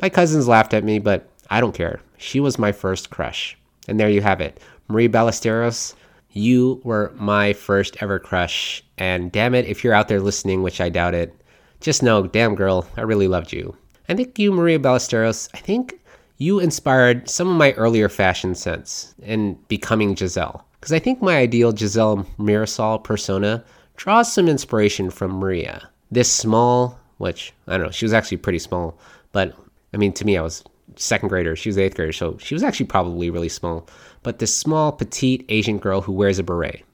My 0.00 0.08
cousins 0.08 0.46
laughed 0.46 0.72
at 0.72 0.84
me, 0.84 1.00
but 1.00 1.28
I 1.50 1.60
don't 1.60 1.74
care. 1.74 1.98
She 2.16 2.38
was 2.38 2.60
my 2.60 2.70
first 2.70 3.10
crush. 3.10 3.58
And 3.88 3.98
there 3.98 4.08
you 4.08 4.20
have 4.22 4.40
it. 4.40 4.60
Marie 4.86 5.08
Ballesteros, 5.08 5.96
you 6.32 6.80
were 6.84 7.12
my 7.16 7.52
first 7.52 7.96
ever 8.00 8.18
crush. 8.18 8.82
And 8.98 9.30
damn 9.32 9.54
it, 9.54 9.66
if 9.66 9.82
you're 9.84 9.94
out 9.94 10.08
there 10.08 10.20
listening, 10.20 10.62
which 10.62 10.80
I 10.80 10.88
doubt 10.88 11.14
it, 11.14 11.34
just 11.80 12.02
know, 12.02 12.26
damn 12.26 12.54
girl, 12.54 12.86
I 12.96 13.02
really 13.02 13.28
loved 13.28 13.52
you. 13.52 13.76
I 14.08 14.14
think 14.14 14.38
you, 14.38 14.52
Maria 14.52 14.78
Ballesteros, 14.78 15.48
I 15.54 15.58
think 15.58 16.00
you 16.38 16.58
inspired 16.58 17.28
some 17.28 17.48
of 17.48 17.56
my 17.56 17.72
earlier 17.72 18.08
fashion 18.08 18.54
sense 18.54 19.14
in 19.22 19.54
becoming 19.68 20.16
Giselle. 20.16 20.64
Because 20.80 20.92
I 20.92 20.98
think 20.98 21.22
my 21.22 21.36
ideal 21.36 21.74
Giselle 21.74 22.26
Mirasol 22.38 23.02
persona 23.02 23.64
draws 23.96 24.32
some 24.32 24.48
inspiration 24.48 25.10
from 25.10 25.32
Maria. 25.32 25.88
This 26.10 26.30
small, 26.30 26.98
which 27.18 27.52
I 27.68 27.76
don't 27.76 27.86
know, 27.86 27.92
she 27.92 28.04
was 28.04 28.12
actually 28.12 28.38
pretty 28.38 28.58
small, 28.58 28.98
but 29.30 29.54
I 29.94 29.96
mean, 29.96 30.12
to 30.14 30.24
me, 30.24 30.36
I 30.36 30.42
was 30.42 30.64
second 30.96 31.28
grader, 31.28 31.54
she 31.54 31.68
was 31.68 31.78
eighth 31.78 31.94
grader, 31.94 32.12
so 32.12 32.36
she 32.38 32.54
was 32.54 32.62
actually 32.62 32.86
probably 32.86 33.30
really 33.30 33.48
small. 33.48 33.86
But 34.22 34.38
this 34.38 34.56
small, 34.56 34.92
petite 34.92 35.44
Asian 35.48 35.78
girl 35.78 36.02
who 36.02 36.12
wears 36.12 36.38
a 36.38 36.42
beret. 36.42 36.84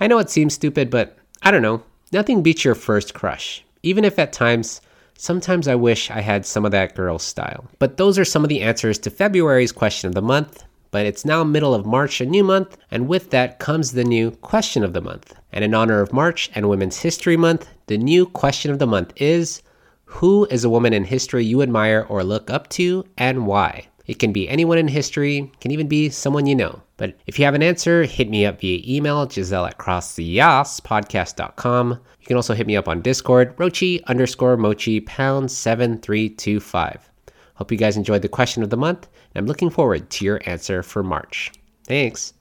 I 0.00 0.06
know 0.06 0.18
it 0.18 0.30
seems 0.30 0.54
stupid, 0.54 0.90
but 0.90 1.18
I 1.42 1.50
don't 1.50 1.62
know. 1.62 1.82
Nothing 2.12 2.42
beats 2.42 2.64
your 2.64 2.74
first 2.74 3.14
crush, 3.14 3.64
even 3.82 4.04
if 4.04 4.18
at 4.18 4.32
times 4.32 4.80
Sometimes 5.20 5.66
I 5.66 5.74
wish 5.74 6.12
I 6.12 6.20
had 6.20 6.46
some 6.46 6.64
of 6.64 6.70
that 6.70 6.94
girl's 6.94 7.24
style. 7.24 7.66
But 7.80 7.96
those 7.96 8.20
are 8.20 8.24
some 8.24 8.44
of 8.44 8.48
the 8.48 8.62
answers 8.62 8.98
to 8.98 9.10
February's 9.10 9.72
question 9.72 10.06
of 10.06 10.14
the 10.14 10.22
month. 10.22 10.62
But 10.92 11.06
it's 11.06 11.24
now 11.24 11.42
middle 11.42 11.74
of 11.74 11.84
March, 11.84 12.20
a 12.20 12.24
new 12.24 12.44
month, 12.44 12.76
and 12.88 13.08
with 13.08 13.30
that 13.30 13.58
comes 13.58 13.90
the 13.90 14.04
new 14.04 14.30
question 14.30 14.84
of 14.84 14.92
the 14.92 15.00
month. 15.00 15.34
And 15.52 15.64
in 15.64 15.74
honor 15.74 16.00
of 16.00 16.12
March 16.12 16.52
and 16.54 16.68
Women's 16.68 17.00
History 17.00 17.36
Month, 17.36 17.68
the 17.88 17.98
new 17.98 18.26
question 18.26 18.70
of 18.70 18.78
the 18.78 18.86
month 18.86 19.12
is 19.16 19.60
Who 20.04 20.46
is 20.52 20.62
a 20.62 20.70
woman 20.70 20.92
in 20.92 21.02
history 21.02 21.44
you 21.44 21.62
admire 21.62 22.06
or 22.08 22.22
look 22.22 22.48
up 22.48 22.68
to, 22.70 23.04
and 23.18 23.44
why? 23.44 23.88
It 24.08 24.18
can 24.18 24.32
be 24.32 24.48
anyone 24.48 24.78
in 24.78 24.88
history, 24.88 25.52
can 25.60 25.70
even 25.70 25.86
be 25.86 26.08
someone 26.08 26.46
you 26.46 26.56
know. 26.56 26.80
But 26.96 27.18
if 27.26 27.38
you 27.38 27.44
have 27.44 27.54
an 27.54 27.62
answer, 27.62 28.04
hit 28.04 28.30
me 28.30 28.46
up 28.46 28.60
via 28.60 28.82
email, 28.86 29.28
Giselle 29.28 29.66
at 29.66 29.76
crosstheyaspodcast.com. 29.76 31.90
You 31.90 32.26
can 32.26 32.36
also 32.36 32.54
hit 32.54 32.66
me 32.66 32.74
up 32.74 32.88
on 32.88 33.02
Discord, 33.02 33.54
Rochi 33.58 34.02
underscore 34.06 34.56
Mochi 34.56 35.00
pound 35.00 35.50
7325. 35.50 37.10
Hope 37.56 37.70
you 37.70 37.76
guys 37.76 37.98
enjoyed 37.98 38.22
the 38.22 38.28
question 38.28 38.62
of 38.62 38.70
the 38.70 38.78
month, 38.78 39.08
and 39.34 39.42
I'm 39.42 39.46
looking 39.46 39.68
forward 39.68 40.08
to 40.08 40.24
your 40.24 40.40
answer 40.46 40.82
for 40.82 41.02
March. 41.02 41.52
Thanks. 41.84 42.32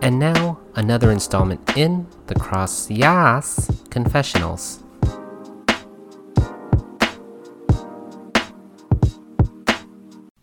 And 0.00 0.20
now, 0.20 0.60
another 0.76 1.10
installment 1.10 1.76
in 1.76 2.06
the 2.26 2.36
Cross 2.36 2.88
Yas 2.90 3.68
Confessionals. 3.90 4.83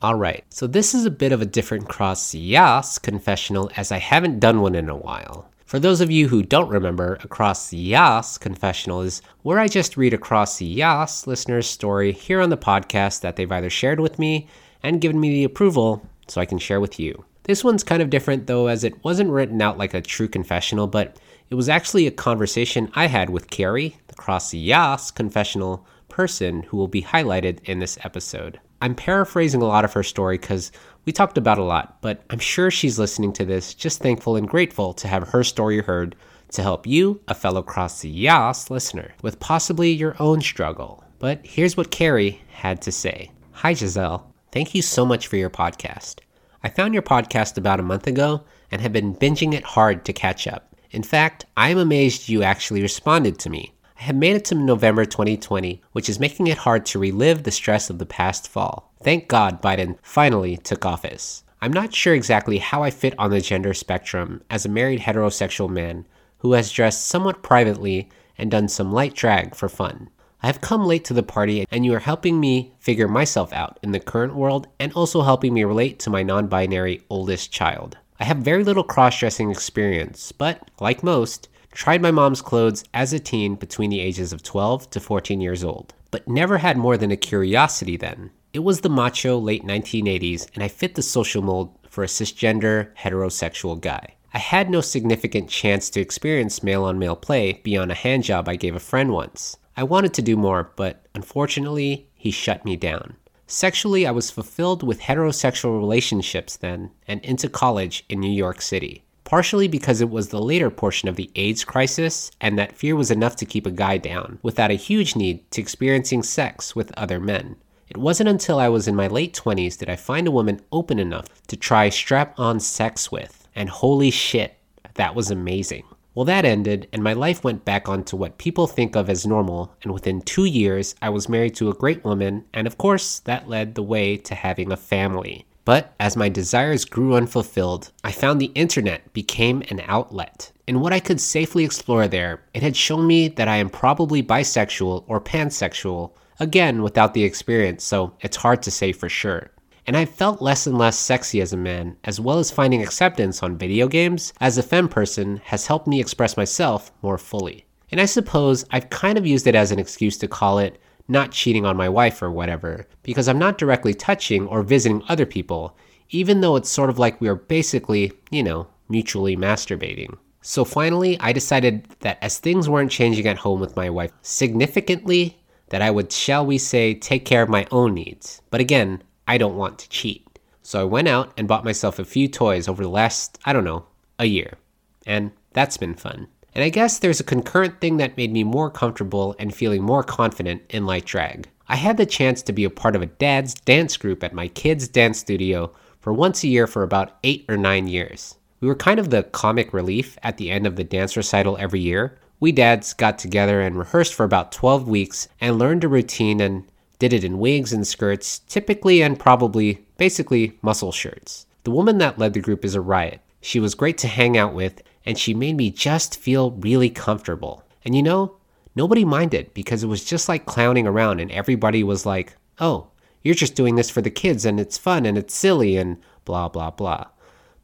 All 0.03 0.15
right, 0.15 0.43
so 0.49 0.65
this 0.65 0.95
is 0.95 1.05
a 1.05 1.11
bit 1.11 1.31
of 1.31 1.43
a 1.43 1.45
different 1.45 1.87
cross 1.87 2.33
yas 2.33 2.97
confessional 2.97 3.69
as 3.77 3.91
I 3.91 3.99
haven't 3.99 4.39
done 4.39 4.59
one 4.59 4.73
in 4.73 4.89
a 4.89 4.95
while. 4.95 5.47
For 5.63 5.77
those 5.77 6.01
of 6.01 6.09
you 6.09 6.27
who 6.27 6.41
don't 6.41 6.69
remember, 6.69 7.17
cross 7.29 7.71
yas 7.71 8.39
confessional 8.39 9.01
is 9.01 9.21
where 9.43 9.59
I 9.59 9.67
just 9.67 9.97
read 9.97 10.15
a 10.15 10.17
cross 10.17 10.59
yas 10.59 11.27
listener's 11.27 11.67
story 11.67 12.13
here 12.13 12.41
on 12.41 12.49
the 12.49 12.57
podcast 12.57 13.21
that 13.21 13.35
they've 13.35 13.51
either 13.51 13.69
shared 13.69 13.99
with 13.99 14.17
me 14.17 14.47
and 14.81 15.01
given 15.01 15.19
me 15.19 15.29
the 15.29 15.43
approval 15.43 16.01
so 16.27 16.41
I 16.41 16.45
can 16.45 16.57
share 16.57 16.81
with 16.81 16.99
you. 16.99 17.23
This 17.43 17.63
one's 17.63 17.83
kind 17.83 18.01
of 18.01 18.09
different 18.09 18.47
though, 18.47 18.65
as 18.65 18.83
it 18.83 19.03
wasn't 19.03 19.29
written 19.29 19.61
out 19.61 19.77
like 19.77 19.93
a 19.93 20.01
true 20.01 20.27
confessional, 20.27 20.87
but 20.87 21.17
it 21.51 21.55
was 21.55 21.69
actually 21.69 22.07
a 22.07 22.11
conversation 22.11 22.91
I 22.95 23.05
had 23.05 23.29
with 23.29 23.51
Karrie, 23.51 23.97
the 24.07 24.15
cross 24.15 24.51
yas 24.51 25.11
confessional 25.11 25.85
person 26.09 26.63
who 26.63 26.77
will 26.77 26.87
be 26.87 27.03
highlighted 27.03 27.63
in 27.65 27.77
this 27.77 27.99
episode. 28.03 28.59
I'm 28.81 28.95
paraphrasing 28.95 29.61
a 29.61 29.67
lot 29.67 29.85
of 29.85 29.93
her 29.93 30.01
story 30.01 30.37
because 30.39 30.71
we 31.05 31.13
talked 31.13 31.37
about 31.37 31.59
a 31.59 31.63
lot, 31.63 32.01
but 32.01 32.23
I'm 32.31 32.39
sure 32.39 32.71
she's 32.71 32.97
listening 32.97 33.31
to 33.33 33.45
this 33.45 33.75
just 33.75 33.99
thankful 33.99 34.35
and 34.35 34.49
grateful 34.49 34.93
to 34.93 35.07
have 35.07 35.29
her 35.29 35.43
story 35.43 35.81
heard 35.81 36.15
to 36.51 36.63
help 36.63 36.87
you, 36.87 37.21
a 37.27 37.35
fellow 37.35 37.61
Cross 37.61 38.03
Yas 38.03 38.69
listener, 38.69 39.13
with 39.21 39.39
possibly 39.39 39.91
your 39.91 40.15
own 40.19 40.41
struggle. 40.41 41.03
But 41.19 41.45
here's 41.45 41.77
what 41.77 41.91
Karrie 41.91 42.39
had 42.49 42.81
to 42.81 42.91
say 42.91 43.31
Hi, 43.51 43.73
Giselle. 43.73 44.33
Thank 44.51 44.73
you 44.73 44.81
so 44.81 45.05
much 45.05 45.27
for 45.27 45.37
your 45.37 45.49
podcast. 45.49 46.19
I 46.63 46.69
found 46.69 46.93
your 46.93 47.03
podcast 47.03 47.57
about 47.57 47.79
a 47.79 47.83
month 47.83 48.07
ago 48.07 48.43
and 48.71 48.81
have 48.81 48.91
been 48.91 49.15
binging 49.15 49.53
it 49.53 49.63
hard 49.63 50.05
to 50.05 50.13
catch 50.13 50.47
up. 50.47 50.75
In 50.89 51.03
fact, 51.03 51.45
I 51.55 51.69
am 51.69 51.77
amazed 51.77 52.29
you 52.29 52.43
actually 52.43 52.81
responded 52.81 53.39
to 53.39 53.49
me. 53.49 53.73
Have 54.01 54.15
made 54.15 54.35
it 54.35 54.45
to 54.45 54.55
November 54.55 55.05
2020, 55.05 55.79
which 55.91 56.09
is 56.09 56.19
making 56.19 56.47
it 56.47 56.57
hard 56.57 56.87
to 56.87 56.97
relive 56.97 57.43
the 57.43 57.51
stress 57.51 57.91
of 57.91 57.99
the 57.99 58.05
past 58.07 58.47
fall. 58.47 58.91
Thank 59.03 59.27
God 59.27 59.61
Biden 59.61 59.99
finally 60.01 60.57
took 60.57 60.87
office. 60.87 61.43
I'm 61.61 61.71
not 61.71 61.93
sure 61.93 62.15
exactly 62.15 62.57
how 62.57 62.81
I 62.81 62.89
fit 62.89 63.13
on 63.19 63.29
the 63.29 63.41
gender 63.41 63.75
spectrum 63.75 64.41
as 64.49 64.65
a 64.65 64.69
married 64.69 65.01
heterosexual 65.01 65.69
man 65.69 66.07
who 66.39 66.53
has 66.53 66.71
dressed 66.71 67.05
somewhat 67.05 67.43
privately 67.43 68.09
and 68.39 68.49
done 68.49 68.69
some 68.69 68.91
light 68.91 69.13
drag 69.13 69.53
for 69.53 69.69
fun. 69.69 70.09
I 70.41 70.47
have 70.47 70.61
come 70.61 70.87
late 70.87 71.05
to 71.05 71.13
the 71.13 71.21
party 71.21 71.67
and 71.69 71.85
you 71.85 71.93
are 71.93 71.99
helping 71.99 72.39
me 72.39 72.73
figure 72.79 73.07
myself 73.07 73.53
out 73.53 73.77
in 73.83 73.91
the 73.91 73.99
current 73.99 74.33
world 74.33 74.65
and 74.79 74.91
also 74.93 75.21
helping 75.21 75.53
me 75.53 75.63
relate 75.63 75.99
to 75.99 76.09
my 76.09 76.23
non 76.23 76.47
binary 76.47 77.03
oldest 77.11 77.51
child. 77.51 77.99
I 78.19 78.23
have 78.23 78.37
very 78.37 78.63
little 78.63 78.83
cross 78.83 79.19
dressing 79.19 79.51
experience, 79.51 80.31
but 80.31 80.71
like 80.79 81.03
most, 81.03 81.49
tried 81.71 82.01
my 82.01 82.11
mom's 82.11 82.41
clothes 82.41 82.83
as 82.93 83.13
a 83.13 83.19
teen 83.19 83.55
between 83.55 83.89
the 83.89 83.99
ages 83.99 84.33
of 84.33 84.43
12 84.43 84.89
to 84.91 84.99
14 84.99 85.41
years 85.41 85.63
old, 85.63 85.93
but 86.11 86.27
never 86.27 86.57
had 86.57 86.77
more 86.77 86.97
than 86.97 87.11
a 87.11 87.17
curiosity 87.17 87.97
then. 87.97 88.31
It 88.53 88.59
was 88.59 88.81
the 88.81 88.89
macho 88.89 89.37
late 89.37 89.63
1980s, 89.63 90.53
and 90.53 90.63
I 90.63 90.67
fit 90.67 90.95
the 90.95 91.01
social 91.01 91.41
mold 91.41 91.77
for 91.87 92.03
a 92.03 92.07
cisgender, 92.07 92.93
heterosexual 92.95 93.79
guy. 93.79 94.15
I 94.33 94.39
had 94.39 94.69
no 94.69 94.81
significant 94.81 95.49
chance 95.49 95.89
to 95.89 96.01
experience 96.01 96.63
male 96.63 96.83
on 96.83 96.99
male 96.99 97.15
play 97.15 97.61
beyond 97.63 97.91
a 97.91 97.95
handjob 97.95 98.47
I 98.47 98.55
gave 98.55 98.75
a 98.75 98.79
friend 98.79 99.11
once. 99.11 99.57
I 99.75 99.83
wanted 99.83 100.13
to 100.15 100.21
do 100.21 100.37
more, 100.37 100.71
but 100.75 101.05
unfortunately, 101.15 102.07
he 102.15 102.31
shut 102.31 102.63
me 102.65 102.75
down. 102.75 103.15
Sexually, 103.47 104.07
I 104.07 104.11
was 104.11 104.31
fulfilled 104.31 104.83
with 104.83 105.01
heterosexual 105.01 105.77
relationships 105.77 106.55
then 106.55 106.91
and 107.07 107.19
into 107.25 107.49
college 107.49 108.05
in 108.07 108.21
New 108.21 108.31
York 108.31 108.61
City. 108.61 109.03
Partially 109.31 109.69
because 109.69 110.01
it 110.01 110.09
was 110.09 110.27
the 110.27 110.41
later 110.41 110.69
portion 110.69 111.07
of 111.07 111.15
the 111.15 111.31
AIDS 111.35 111.63
crisis, 111.63 112.31
and 112.41 112.59
that 112.59 112.75
fear 112.75 112.97
was 112.97 113.09
enough 113.09 113.33
to 113.33 113.45
keep 113.45 113.65
a 113.65 113.71
guy 113.71 113.97
down, 113.97 114.37
without 114.43 114.69
a 114.69 114.73
huge 114.73 115.15
need 115.15 115.49
to 115.49 115.61
experiencing 115.61 116.21
sex 116.21 116.75
with 116.75 116.91
other 116.97 117.17
men. 117.17 117.55
It 117.87 117.95
wasn't 117.95 118.27
until 118.27 118.59
I 118.59 118.67
was 118.67 118.89
in 118.89 118.95
my 118.95 119.07
late 119.07 119.33
20s 119.33 119.77
that 119.77 119.87
I 119.87 119.95
find 119.95 120.27
a 120.27 120.31
woman 120.31 120.59
open 120.73 120.99
enough 120.99 121.41
to 121.47 121.55
try 121.55 121.87
strap 121.87 122.37
on 122.37 122.59
sex 122.59 123.09
with, 123.09 123.47
and 123.55 123.69
holy 123.69 124.11
shit, 124.11 124.57
that 124.95 125.15
was 125.15 125.31
amazing. 125.31 125.85
Well, 126.13 126.25
that 126.25 126.43
ended, 126.43 126.89
and 126.91 127.01
my 127.01 127.13
life 127.13 127.41
went 127.41 127.63
back 127.63 127.87
onto 127.87 128.17
what 128.17 128.37
people 128.37 128.67
think 128.67 128.97
of 128.97 129.09
as 129.09 129.25
normal, 129.25 129.73
and 129.81 129.93
within 129.93 130.21
two 130.23 130.43
years, 130.43 130.93
I 131.01 131.07
was 131.07 131.29
married 131.29 131.55
to 131.55 131.69
a 131.69 131.73
great 131.73 132.03
woman, 132.03 132.43
and 132.53 132.67
of 132.67 132.77
course, 132.77 133.19
that 133.19 133.47
led 133.47 133.75
the 133.75 133.81
way 133.81 134.17
to 134.17 134.35
having 134.35 134.73
a 134.73 134.75
family. 134.75 135.45
But 135.63 135.93
as 135.99 136.17
my 136.17 136.27
desires 136.27 136.85
grew 136.85 137.15
unfulfilled, 137.15 137.91
I 138.03 138.11
found 138.11 138.41
the 138.41 138.51
internet 138.55 139.13
became 139.13 139.61
an 139.69 139.81
outlet. 139.85 140.51
In 140.65 140.79
what 140.79 140.93
I 140.93 140.99
could 140.99 141.21
safely 141.21 141.63
explore 141.63 142.07
there, 142.07 142.41
it 142.53 142.63
had 142.63 142.75
shown 142.75 143.05
me 143.05 143.27
that 143.27 143.47
I 143.47 143.57
am 143.57 143.69
probably 143.69 144.23
bisexual 144.23 145.03
or 145.07 145.21
pansexual, 145.21 146.13
again 146.39 146.81
without 146.81 147.13
the 147.13 147.23
experience, 147.23 147.83
so 147.83 148.13
it's 148.21 148.37
hard 148.37 148.63
to 148.63 148.71
say 148.71 148.91
for 148.91 149.07
sure. 149.07 149.51
And 149.85 149.95
I 149.95 150.05
felt 150.05 150.41
less 150.41 150.65
and 150.65 150.77
less 150.77 150.97
sexy 150.97 151.41
as 151.41 151.53
a 151.53 151.57
man, 151.57 151.97
as 152.03 152.19
well 152.19 152.39
as 152.39 152.51
finding 152.51 152.81
acceptance 152.81 153.43
on 153.43 153.57
video 153.57 153.87
games 153.87 154.33
as 154.39 154.57
a 154.57 154.63
femme 154.63 154.89
person 154.89 155.41
has 155.43 155.67
helped 155.67 155.87
me 155.87 155.99
express 155.99 156.37
myself 156.37 156.91
more 157.01 157.17
fully. 157.17 157.65
And 157.91 157.99
I 157.99 158.05
suppose 158.05 158.65
I've 158.71 158.89
kind 158.89 159.17
of 159.17 159.27
used 159.27 159.47
it 159.47 159.55
as 159.55 159.71
an 159.71 159.79
excuse 159.79 160.17
to 160.19 160.27
call 160.27 160.59
it 160.59 160.79
not 161.11 161.31
cheating 161.31 161.65
on 161.65 161.77
my 161.77 161.89
wife 161.89 162.21
or 162.21 162.31
whatever, 162.31 162.87
because 163.03 163.27
I'm 163.27 163.37
not 163.37 163.57
directly 163.57 163.93
touching 163.93 164.47
or 164.47 164.63
visiting 164.63 165.03
other 165.09 165.25
people, 165.25 165.77
even 166.09 166.41
though 166.41 166.55
it's 166.55 166.69
sort 166.69 166.89
of 166.89 166.97
like 166.97 167.19
we 167.19 167.27
are 167.27 167.35
basically, 167.35 168.13
you 168.31 168.41
know, 168.41 168.67
mutually 168.89 169.35
masturbating. 169.35 170.17
So 170.41 170.65
finally, 170.65 171.19
I 171.19 171.33
decided 171.33 171.87
that 171.99 172.17
as 172.21 172.39
things 172.39 172.67
weren't 172.67 172.91
changing 172.91 173.27
at 173.27 173.37
home 173.37 173.59
with 173.59 173.75
my 173.75 173.89
wife 173.89 174.11
significantly, 174.21 175.37
that 175.69 175.81
I 175.81 175.91
would, 175.91 176.11
shall 176.11 176.45
we 176.45 176.57
say, 176.57 176.93
take 176.93 177.25
care 177.25 177.43
of 177.43 177.49
my 177.49 177.67
own 177.71 177.93
needs. 177.93 178.41
But 178.49 178.61
again, 178.61 179.03
I 179.27 179.37
don't 179.37 179.55
want 179.55 179.79
to 179.79 179.89
cheat. 179.89 180.27
So 180.63 180.81
I 180.81 180.83
went 180.85 181.07
out 181.07 181.33
and 181.37 181.47
bought 181.47 181.65
myself 181.65 181.99
a 181.99 182.05
few 182.05 182.27
toys 182.27 182.67
over 182.67 182.83
the 182.83 182.89
last, 182.89 183.37
I 183.45 183.53
don't 183.53 183.63
know, 183.63 183.85
a 184.17 184.25
year. 184.25 184.57
And 185.05 185.31
that's 185.53 185.77
been 185.77 185.95
fun. 185.95 186.27
And 186.53 186.63
I 186.63 186.69
guess 186.69 186.99
there's 186.99 187.19
a 187.19 187.25
concurrent 187.25 187.79
thing 187.79 187.97
that 187.97 188.17
made 188.17 188.31
me 188.31 188.43
more 188.43 188.69
comfortable 188.69 189.35
and 189.39 189.55
feeling 189.55 189.83
more 189.83 190.03
confident 190.03 190.63
in 190.69 190.85
light 190.85 191.05
drag. 191.05 191.47
I 191.69 191.77
had 191.77 191.95
the 191.95 192.05
chance 192.05 192.41
to 192.43 192.51
be 192.51 192.65
a 192.65 192.69
part 192.69 192.95
of 192.95 193.01
a 193.01 193.05
dad's 193.05 193.53
dance 193.53 193.95
group 193.95 194.23
at 194.23 194.33
my 194.33 194.49
kids' 194.49 194.89
dance 194.89 195.19
studio 195.19 195.71
for 196.01 196.11
once 196.11 196.43
a 196.43 196.47
year 196.47 196.67
for 196.67 196.83
about 196.83 197.17
eight 197.23 197.45
or 197.47 197.55
nine 197.55 197.87
years. 197.87 198.35
We 198.59 198.67
were 198.67 198.75
kind 198.75 198.99
of 198.99 199.09
the 199.09 199.23
comic 199.23 199.73
relief 199.73 200.17
at 200.23 200.37
the 200.37 200.51
end 200.51 200.67
of 200.67 200.75
the 200.75 200.83
dance 200.83 201.15
recital 201.15 201.57
every 201.57 201.79
year. 201.79 202.17
We 202.41 202.51
dads 202.51 202.93
got 202.93 203.17
together 203.17 203.61
and 203.61 203.77
rehearsed 203.77 204.13
for 204.13 204.23
about 204.23 204.51
12 204.51 204.87
weeks 204.87 205.29
and 205.39 205.57
learned 205.57 205.83
a 205.83 205.87
routine 205.87 206.41
and 206.41 206.65
did 206.99 207.13
it 207.13 207.23
in 207.23 207.39
wigs 207.39 207.71
and 207.71 207.87
skirts, 207.87 208.39
typically 208.39 209.01
and 209.01 209.17
probably, 209.17 209.85
basically, 209.97 210.59
muscle 210.61 210.91
shirts. 210.91 211.45
The 211.63 211.71
woman 211.71 211.97
that 211.99 212.19
led 212.19 212.33
the 212.33 212.41
group 212.41 212.65
is 212.65 212.75
a 212.75 212.81
riot. 212.81 213.21
She 213.41 213.59
was 213.59 213.73
great 213.73 213.97
to 213.99 214.07
hang 214.07 214.37
out 214.37 214.53
with, 214.53 214.83
and 215.05 215.17
she 215.17 215.33
made 215.33 215.57
me 215.57 215.71
just 215.71 216.19
feel 216.19 216.51
really 216.51 216.89
comfortable. 216.89 217.63
And 217.83 217.95
you 217.95 218.03
know, 218.03 218.37
nobody 218.75 219.05
minded 219.05 219.53
because 219.53 219.83
it 219.83 219.87
was 219.87 220.03
just 220.03 220.29
like 220.29 220.45
clowning 220.45 220.87
around, 220.87 221.19
and 221.19 221.31
everybody 221.31 221.83
was 221.83 222.05
like, 222.05 222.35
oh, 222.59 222.87
you're 223.23 223.35
just 223.35 223.55
doing 223.55 223.75
this 223.75 223.89
for 223.89 224.01
the 224.01 224.09
kids, 224.09 224.45
and 224.45 224.59
it's 224.59 224.77
fun, 224.77 225.05
and 225.05 225.17
it's 225.17 225.33
silly, 225.33 225.77
and 225.77 225.97
blah, 226.25 226.47
blah, 226.47 226.71
blah. 226.71 227.05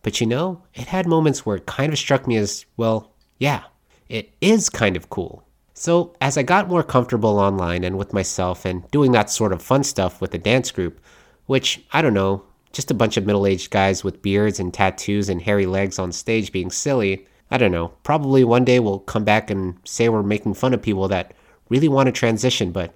But 0.04 0.21
you 0.21 0.28
know, 0.28 0.63
it 0.73 0.88
had 0.88 1.08
moments 1.08 1.45
where 1.45 1.58
it 1.58 1.65
kind 1.65 1.91
of 1.91 2.00
struck 2.00 2.28
me 2.28 2.38
as, 2.38 2.65
well, 2.78 3.12
yeah, 3.39 3.63
it 4.10 4.34
is 4.41 4.69
kind 4.69 4.95
of 4.95 5.10
cool. 5.10 5.43
So, 5.73 6.15
as 6.21 6.38
I 6.38 6.43
got 6.43 6.69
more 6.69 6.84
comfortable 6.84 7.38
online 7.38 7.84
and 7.84 7.97
with 7.97 8.13
myself 8.13 8.65
and 8.65 8.89
doing 8.89 9.12
that 9.12 9.30
sort 9.30 9.54
of 9.54 9.62
fun 9.62 9.84
stuff 9.84 10.19
with 10.19 10.32
the 10.32 10.39
dance 10.39 10.71
group, 10.71 11.00
which, 11.45 11.84
I 11.93 12.02
don't 12.02 12.15
know, 12.15 12.43
just 12.72 12.92
a 12.92 12.96
bunch 12.96 13.18
of 13.18 13.26
middle 13.26 13.48
aged 13.48 13.72
guys 13.72 14.04
with 14.04 14.22
beards 14.22 14.60
and 14.60 14.74
tattoos 14.74 15.30
and 15.30 15.42
hairy 15.42 15.66
legs 15.66 16.00
on 16.00 16.12
stage 16.12 16.52
being 16.52 16.70
silly, 16.70 17.26
I 17.50 17.58
don't 17.58 17.72
know, 17.72 17.90
probably 18.04 18.44
one 18.44 18.66
day 18.66 18.80
we'll 18.80 19.00
come 19.00 19.24
back 19.24 19.50
and 19.50 19.78
say 19.86 20.10
we're 20.10 20.24
making 20.24 20.56
fun 20.56 20.74
of 20.74 20.82
people 20.82 21.08
that 21.08 21.34
really 21.70 21.88
want 21.88 22.08
to 22.08 22.12
transition, 22.12 22.72
but 22.72 22.94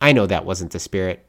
I 0.00 0.12
know 0.12 0.26
that 0.26 0.44
wasn't 0.44 0.72
the 0.72 0.78
spirit. 0.78 1.26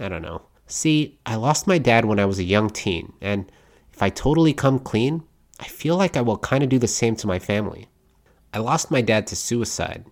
I 0.00 0.08
don't 0.08 0.22
know. 0.22 0.42
See, 0.66 1.18
I 1.26 1.34
lost 1.34 1.66
my 1.66 1.78
dad 1.78 2.06
when 2.06 2.18
I 2.18 2.24
was 2.24 2.38
a 2.38 2.44
young 2.44 2.70
teen, 2.70 3.12
and 3.20 3.50
if 3.92 4.02
I 4.02 4.08
totally 4.08 4.54
come 4.54 4.78
clean, 4.78 5.22
I 5.60 5.64
feel 5.64 5.96
like 5.96 6.16
I 6.16 6.22
will 6.22 6.38
kind 6.38 6.64
of 6.64 6.70
do 6.70 6.78
the 6.78 6.88
same 6.88 7.14
to 7.16 7.26
my 7.26 7.38
family. 7.38 7.88
I 8.54 8.58
lost 8.58 8.90
my 8.90 9.02
dad 9.02 9.26
to 9.28 9.36
suicide, 9.36 10.06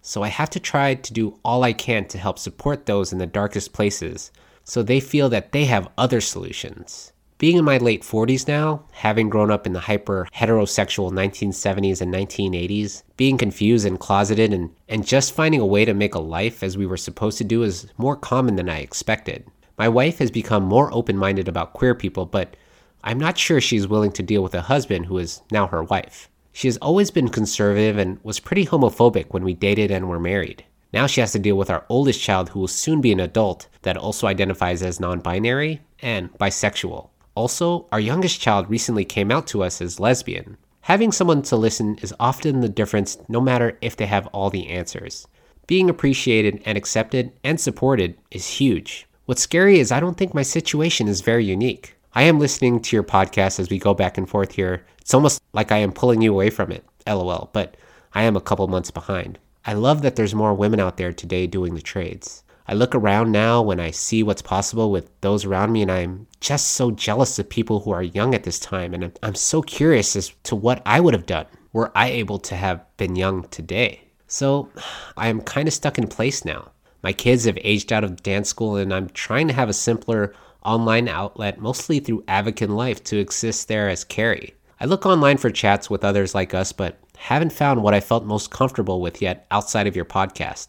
so 0.00 0.22
I 0.22 0.28
have 0.28 0.50
to 0.50 0.60
try 0.60 0.94
to 0.94 1.12
do 1.12 1.38
all 1.44 1.62
I 1.62 1.74
can 1.74 2.06
to 2.08 2.18
help 2.18 2.38
support 2.38 2.86
those 2.86 3.12
in 3.12 3.18
the 3.18 3.26
darkest 3.26 3.72
places 3.72 4.30
so 4.68 4.82
they 4.82 5.00
feel 5.00 5.30
that 5.30 5.52
they 5.52 5.64
have 5.64 5.88
other 5.96 6.20
solutions. 6.20 7.12
Being 7.38 7.56
in 7.56 7.64
my 7.64 7.78
late 7.78 8.02
40s 8.02 8.46
now, 8.46 8.84
having 8.90 9.30
grown 9.30 9.50
up 9.50 9.66
in 9.66 9.72
the 9.72 9.80
hyper 9.80 10.28
heterosexual 10.34 11.10
1970s 11.10 12.02
and 12.02 12.12
1980s, 12.12 13.02
being 13.16 13.38
confused 13.38 13.86
and 13.86 13.98
closeted, 13.98 14.52
and, 14.52 14.70
and 14.86 15.06
just 15.06 15.32
finding 15.32 15.60
a 15.60 15.66
way 15.66 15.86
to 15.86 15.94
make 15.94 16.14
a 16.14 16.20
life 16.20 16.62
as 16.62 16.76
we 16.76 16.84
were 16.84 16.98
supposed 16.98 17.38
to 17.38 17.44
do 17.44 17.62
is 17.62 17.86
more 17.96 18.14
common 18.14 18.56
than 18.56 18.68
I 18.68 18.80
expected. 18.80 19.46
My 19.78 19.88
wife 19.88 20.18
has 20.18 20.30
become 20.30 20.64
more 20.64 20.92
open 20.92 21.16
minded 21.16 21.48
about 21.48 21.72
queer 21.72 21.94
people, 21.94 22.26
but 22.26 22.54
I'm 23.02 23.18
not 23.18 23.38
sure 23.38 23.62
she's 23.62 23.88
willing 23.88 24.12
to 24.12 24.22
deal 24.22 24.42
with 24.42 24.54
a 24.54 24.62
husband 24.62 25.06
who 25.06 25.16
is 25.16 25.40
now 25.50 25.68
her 25.68 25.82
wife. 25.82 26.28
She 26.52 26.68
has 26.68 26.76
always 26.78 27.10
been 27.10 27.28
conservative 27.30 27.96
and 27.96 28.18
was 28.22 28.38
pretty 28.38 28.66
homophobic 28.66 29.26
when 29.30 29.44
we 29.44 29.54
dated 29.54 29.90
and 29.90 30.10
were 30.10 30.20
married. 30.20 30.64
Now 30.92 31.06
she 31.06 31.20
has 31.20 31.32
to 31.32 31.38
deal 31.38 31.56
with 31.56 31.70
our 31.70 31.84
oldest 31.88 32.20
child 32.20 32.48
who 32.50 32.60
will 32.60 32.68
soon 32.68 33.00
be 33.00 33.12
an 33.12 33.20
adult 33.20 33.68
that 33.82 33.96
also 33.96 34.26
identifies 34.26 34.82
as 34.82 35.00
non 35.00 35.20
binary 35.20 35.82
and 36.00 36.32
bisexual. 36.34 37.10
Also, 37.34 37.86
our 37.92 38.00
youngest 38.00 38.40
child 38.40 38.68
recently 38.68 39.04
came 39.04 39.30
out 39.30 39.46
to 39.48 39.62
us 39.62 39.80
as 39.80 40.00
lesbian. 40.00 40.56
Having 40.82 41.12
someone 41.12 41.42
to 41.42 41.56
listen 41.56 41.98
is 42.00 42.14
often 42.18 42.60
the 42.60 42.68
difference, 42.68 43.18
no 43.28 43.40
matter 43.40 43.76
if 43.82 43.96
they 43.96 44.06
have 44.06 44.26
all 44.28 44.48
the 44.48 44.68
answers. 44.68 45.26
Being 45.66 45.90
appreciated 45.90 46.62
and 46.64 46.78
accepted 46.78 47.32
and 47.44 47.60
supported 47.60 48.16
is 48.30 48.46
huge. 48.46 49.06
What's 49.26 49.42
scary 49.42 49.78
is 49.78 49.92
I 49.92 50.00
don't 50.00 50.16
think 50.16 50.32
my 50.32 50.42
situation 50.42 51.06
is 51.06 51.20
very 51.20 51.44
unique. 51.44 51.94
I 52.14 52.22
am 52.22 52.38
listening 52.38 52.80
to 52.80 52.96
your 52.96 53.02
podcast 53.02 53.60
as 53.60 53.68
we 53.68 53.78
go 53.78 53.92
back 53.92 54.16
and 54.16 54.26
forth 54.26 54.52
here. 54.52 54.86
It's 55.02 55.12
almost 55.12 55.42
like 55.52 55.70
I 55.70 55.76
am 55.76 55.92
pulling 55.92 56.22
you 56.22 56.32
away 56.32 56.48
from 56.48 56.72
it, 56.72 56.84
lol, 57.06 57.50
but 57.52 57.76
I 58.14 58.22
am 58.22 58.34
a 58.34 58.40
couple 58.40 58.66
months 58.66 58.90
behind. 58.90 59.38
I 59.64 59.74
love 59.74 60.02
that 60.02 60.16
there's 60.16 60.34
more 60.34 60.54
women 60.54 60.80
out 60.80 60.96
there 60.96 61.12
today 61.12 61.46
doing 61.46 61.74
the 61.74 61.80
trades. 61.80 62.42
I 62.66 62.74
look 62.74 62.94
around 62.94 63.32
now 63.32 63.62
when 63.62 63.80
I 63.80 63.90
see 63.90 64.22
what's 64.22 64.42
possible 64.42 64.90
with 64.90 65.10
those 65.22 65.46
around 65.46 65.72
me, 65.72 65.82
and 65.82 65.90
I'm 65.90 66.26
just 66.40 66.72
so 66.72 66.90
jealous 66.90 67.38
of 67.38 67.48
people 67.48 67.80
who 67.80 67.90
are 67.90 68.02
young 68.02 68.34
at 68.34 68.44
this 68.44 68.60
time. 68.60 68.92
And 68.92 69.18
I'm 69.22 69.34
so 69.34 69.62
curious 69.62 70.14
as 70.16 70.32
to 70.44 70.54
what 70.54 70.82
I 70.84 71.00
would 71.00 71.14
have 71.14 71.26
done 71.26 71.46
were 71.72 71.90
I 71.94 72.08
able 72.08 72.38
to 72.40 72.56
have 72.56 72.84
been 72.98 73.16
young 73.16 73.44
today. 73.48 74.02
So 74.26 74.68
I 75.16 75.28
am 75.28 75.40
kind 75.40 75.66
of 75.66 75.74
stuck 75.74 75.96
in 75.96 76.08
place 76.08 76.44
now. 76.44 76.70
My 77.02 77.12
kids 77.12 77.44
have 77.44 77.58
aged 77.62 77.92
out 77.92 78.04
of 78.04 78.22
dance 78.22 78.50
school, 78.50 78.76
and 78.76 78.92
I'm 78.92 79.08
trying 79.10 79.48
to 79.48 79.54
have 79.54 79.68
a 79.68 79.74
simpler 79.74 80.34
online 80.62 81.08
outlet, 81.08 81.58
mostly 81.60 82.00
through 82.00 82.24
Avakin 82.28 82.70
Life, 82.70 83.02
to 83.04 83.18
exist 83.18 83.68
there 83.68 83.88
as 83.88 84.04
Karrie. 84.04 84.52
I 84.80 84.84
look 84.84 85.06
online 85.06 85.38
for 85.38 85.50
chats 85.50 85.88
with 85.88 86.04
others 86.04 86.34
like 86.34 86.54
us, 86.54 86.72
but 86.72 86.98
haven't 87.18 87.52
found 87.52 87.82
what 87.82 87.94
I 87.94 88.00
felt 88.00 88.24
most 88.24 88.50
comfortable 88.50 89.00
with 89.00 89.20
yet 89.20 89.46
outside 89.50 89.86
of 89.86 89.96
your 89.96 90.04
podcast. 90.04 90.68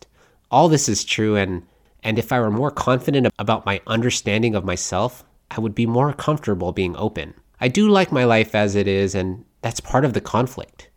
All 0.51 0.67
this 0.67 0.89
is 0.89 1.03
true, 1.03 1.35
and 1.35 1.63
and 2.03 2.17
if 2.17 2.31
I 2.31 2.39
were 2.39 2.51
more 2.51 2.71
confident 2.71 3.27
about 3.37 3.65
my 3.65 3.81
understanding 3.87 4.55
of 4.55 4.65
myself, 4.65 5.23
I 5.51 5.59
would 5.59 5.75
be 5.75 5.85
more 5.85 6.13
comfortable 6.13 6.71
being 6.71 6.95
open. 6.95 7.33
I 7.61 7.67
do 7.67 7.89
like 7.89 8.11
my 8.11 8.23
life 8.23 8.55
as 8.55 8.75
it 8.75 8.87
is, 8.87 9.15
and 9.15 9.45
that's 9.61 9.79
part 9.79 10.05
of 10.05 10.13
the 10.13 10.21
conflict. 10.21 10.89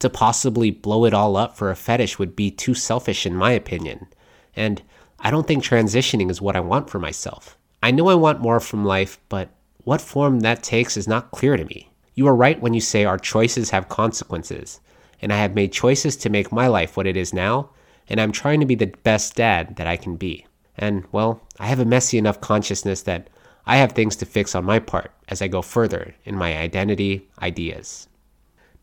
To 0.00 0.10
possibly 0.10 0.70
blow 0.70 1.04
it 1.04 1.14
all 1.14 1.36
up 1.36 1.56
for 1.56 1.70
a 1.70 1.76
fetish 1.76 2.18
would 2.18 2.36
be 2.36 2.50
too 2.50 2.74
selfish, 2.74 3.26
in 3.26 3.34
my 3.34 3.52
opinion. 3.52 4.06
And 4.54 4.82
I 5.18 5.30
don't 5.30 5.46
think 5.46 5.64
transitioning 5.64 6.30
is 6.30 6.40
what 6.40 6.56
I 6.56 6.60
want 6.60 6.88
for 6.88 6.98
myself. 6.98 7.58
I 7.82 7.90
know 7.90 8.08
I 8.08 8.14
want 8.14 8.40
more 8.40 8.60
from 8.60 8.84
life, 8.84 9.18
but 9.28 9.50
what 9.84 10.00
form 10.00 10.40
that 10.40 10.62
takes 10.62 10.96
is 10.96 11.08
not 11.08 11.30
clear 11.30 11.56
to 11.56 11.64
me. 11.64 11.90
You 12.14 12.26
are 12.26 12.36
right 12.36 12.60
when 12.60 12.74
you 12.74 12.80
say 12.80 13.04
our 13.04 13.18
choices 13.18 13.70
have 13.70 13.88
consequences, 13.88 14.80
and 15.22 15.32
I 15.32 15.38
have 15.38 15.54
made 15.54 15.72
choices 15.72 16.16
to 16.18 16.30
make 16.30 16.52
my 16.52 16.66
life 16.66 16.96
what 16.96 17.06
it 17.06 17.16
is 17.16 17.32
now, 17.34 17.70
and 18.08 18.20
I'm 18.20 18.32
trying 18.32 18.60
to 18.60 18.66
be 18.66 18.74
the 18.74 18.94
best 19.02 19.36
dad 19.36 19.76
that 19.76 19.86
I 19.86 19.96
can 19.96 20.16
be. 20.16 20.46
And, 20.76 21.04
well, 21.12 21.40
I 21.58 21.66
have 21.66 21.80
a 21.80 21.84
messy 21.84 22.18
enough 22.18 22.40
consciousness 22.40 23.02
that 23.02 23.28
I 23.66 23.76
have 23.76 23.92
things 23.92 24.16
to 24.16 24.26
fix 24.26 24.54
on 24.54 24.64
my 24.64 24.78
part 24.78 25.12
as 25.28 25.42
I 25.42 25.48
go 25.48 25.62
further 25.62 26.14
in 26.24 26.36
my 26.36 26.56
identity 26.56 27.28
ideas. 27.42 28.08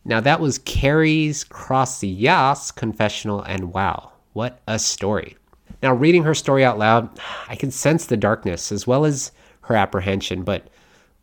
Now, 0.06 0.22
that 0.22 0.40
was 0.40 0.60
Karrie's 0.60 1.44
Cross 1.44 2.00
the 2.00 2.08
Yas 2.08 2.72
confessional, 2.72 3.42
and 3.42 3.74
wow, 3.74 4.12
what 4.34 4.62
a 4.68 4.80
story. 4.80 5.36
Now, 5.84 5.94
reading 5.94 6.24
her 6.24 6.36
story 6.36 6.64
out 6.64 6.80
loud, 6.80 7.20
I 7.50 7.56
can 7.56 7.72
sense 7.72 8.06
the 8.06 8.16
darkness 8.16 8.72
as 8.72 8.88
well 8.88 9.04
as 9.04 9.32
her 9.62 9.76
apprehension, 9.76 10.44
but 10.44 10.70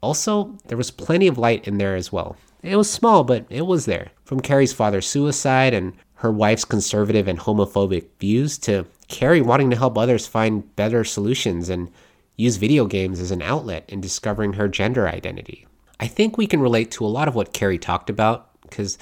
Also, 0.04 0.54
there 0.66 0.76
was 0.76 0.90
plenty 0.90 1.26
of 1.26 1.38
light 1.38 1.66
in 1.66 1.78
there 1.78 1.96
as 1.96 2.12
well. 2.12 2.36
It 2.62 2.76
was 2.76 2.90
small, 2.90 3.24
but 3.24 3.46
it 3.48 3.64
was 3.64 3.86
there. 3.86 4.10
From 4.24 4.40
Karrie's 4.40 4.72
father's 4.72 5.06
suicide 5.06 5.74
and 5.74 5.92
her 6.14 6.32
wife's 6.32 6.64
conservative 6.64 7.28
and 7.28 7.38
homophobic 7.38 8.06
views 8.18 8.56
to 8.58 8.86
Karrie 9.08 9.44
wanting 9.44 9.68
to 9.70 9.76
help 9.76 9.98
others 9.98 10.26
find 10.26 10.74
better 10.76 11.04
solutions 11.04 11.68
and 11.68 11.90
use 12.36 12.56
video 12.56 12.86
games 12.86 13.20
as 13.20 13.30
an 13.30 13.42
outlet 13.42 13.84
in 13.88 14.00
discovering 14.00 14.54
her 14.54 14.66
gender 14.66 15.06
identity. 15.06 15.66
I 16.00 16.06
think 16.06 16.38
we 16.38 16.46
can 16.46 16.60
relate 16.60 16.90
to 16.92 17.04
a 17.04 17.06
lot 17.06 17.28
of 17.28 17.34
what 17.34 17.52
Karrie 17.52 17.80
talked 17.80 18.08
about 18.08 18.60
because 18.62 18.96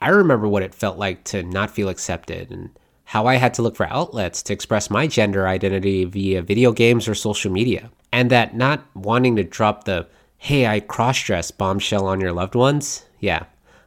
I 0.00 0.08
remember 0.08 0.48
what 0.48 0.64
it 0.64 0.74
felt 0.74 0.98
like 0.98 1.22
to 1.24 1.44
not 1.44 1.70
feel 1.70 1.88
accepted 1.88 2.50
and 2.50 2.70
how 3.04 3.26
I 3.26 3.36
had 3.36 3.54
to 3.54 3.62
look 3.62 3.76
for 3.76 3.86
outlets 3.86 4.42
to 4.42 4.52
express 4.52 4.90
my 4.90 5.06
gender 5.06 5.46
identity 5.46 6.04
via 6.04 6.42
video 6.42 6.72
games 6.72 7.06
or 7.06 7.14
social 7.14 7.52
media. 7.52 7.90
And 8.12 8.30
that 8.30 8.56
not 8.56 8.84
wanting 8.94 9.36
to 9.36 9.44
drop 9.44 9.84
the, 9.84 10.08
hey, 10.36 10.66
I 10.66 10.80
cross 10.80 11.22
dress 11.22 11.52
bombshell 11.52 12.06
on 12.06 12.20
your 12.20 12.32
loved 12.32 12.56
ones, 12.56 13.04
yeah, 13.20 13.44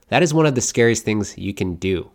that 0.09 0.23
is 0.23 0.33
one 0.33 0.45
of 0.45 0.55
the 0.55 0.61
scariest 0.61 1.03
things 1.03 1.37
you 1.37 1.53
can 1.53 1.75
do. 1.75 2.09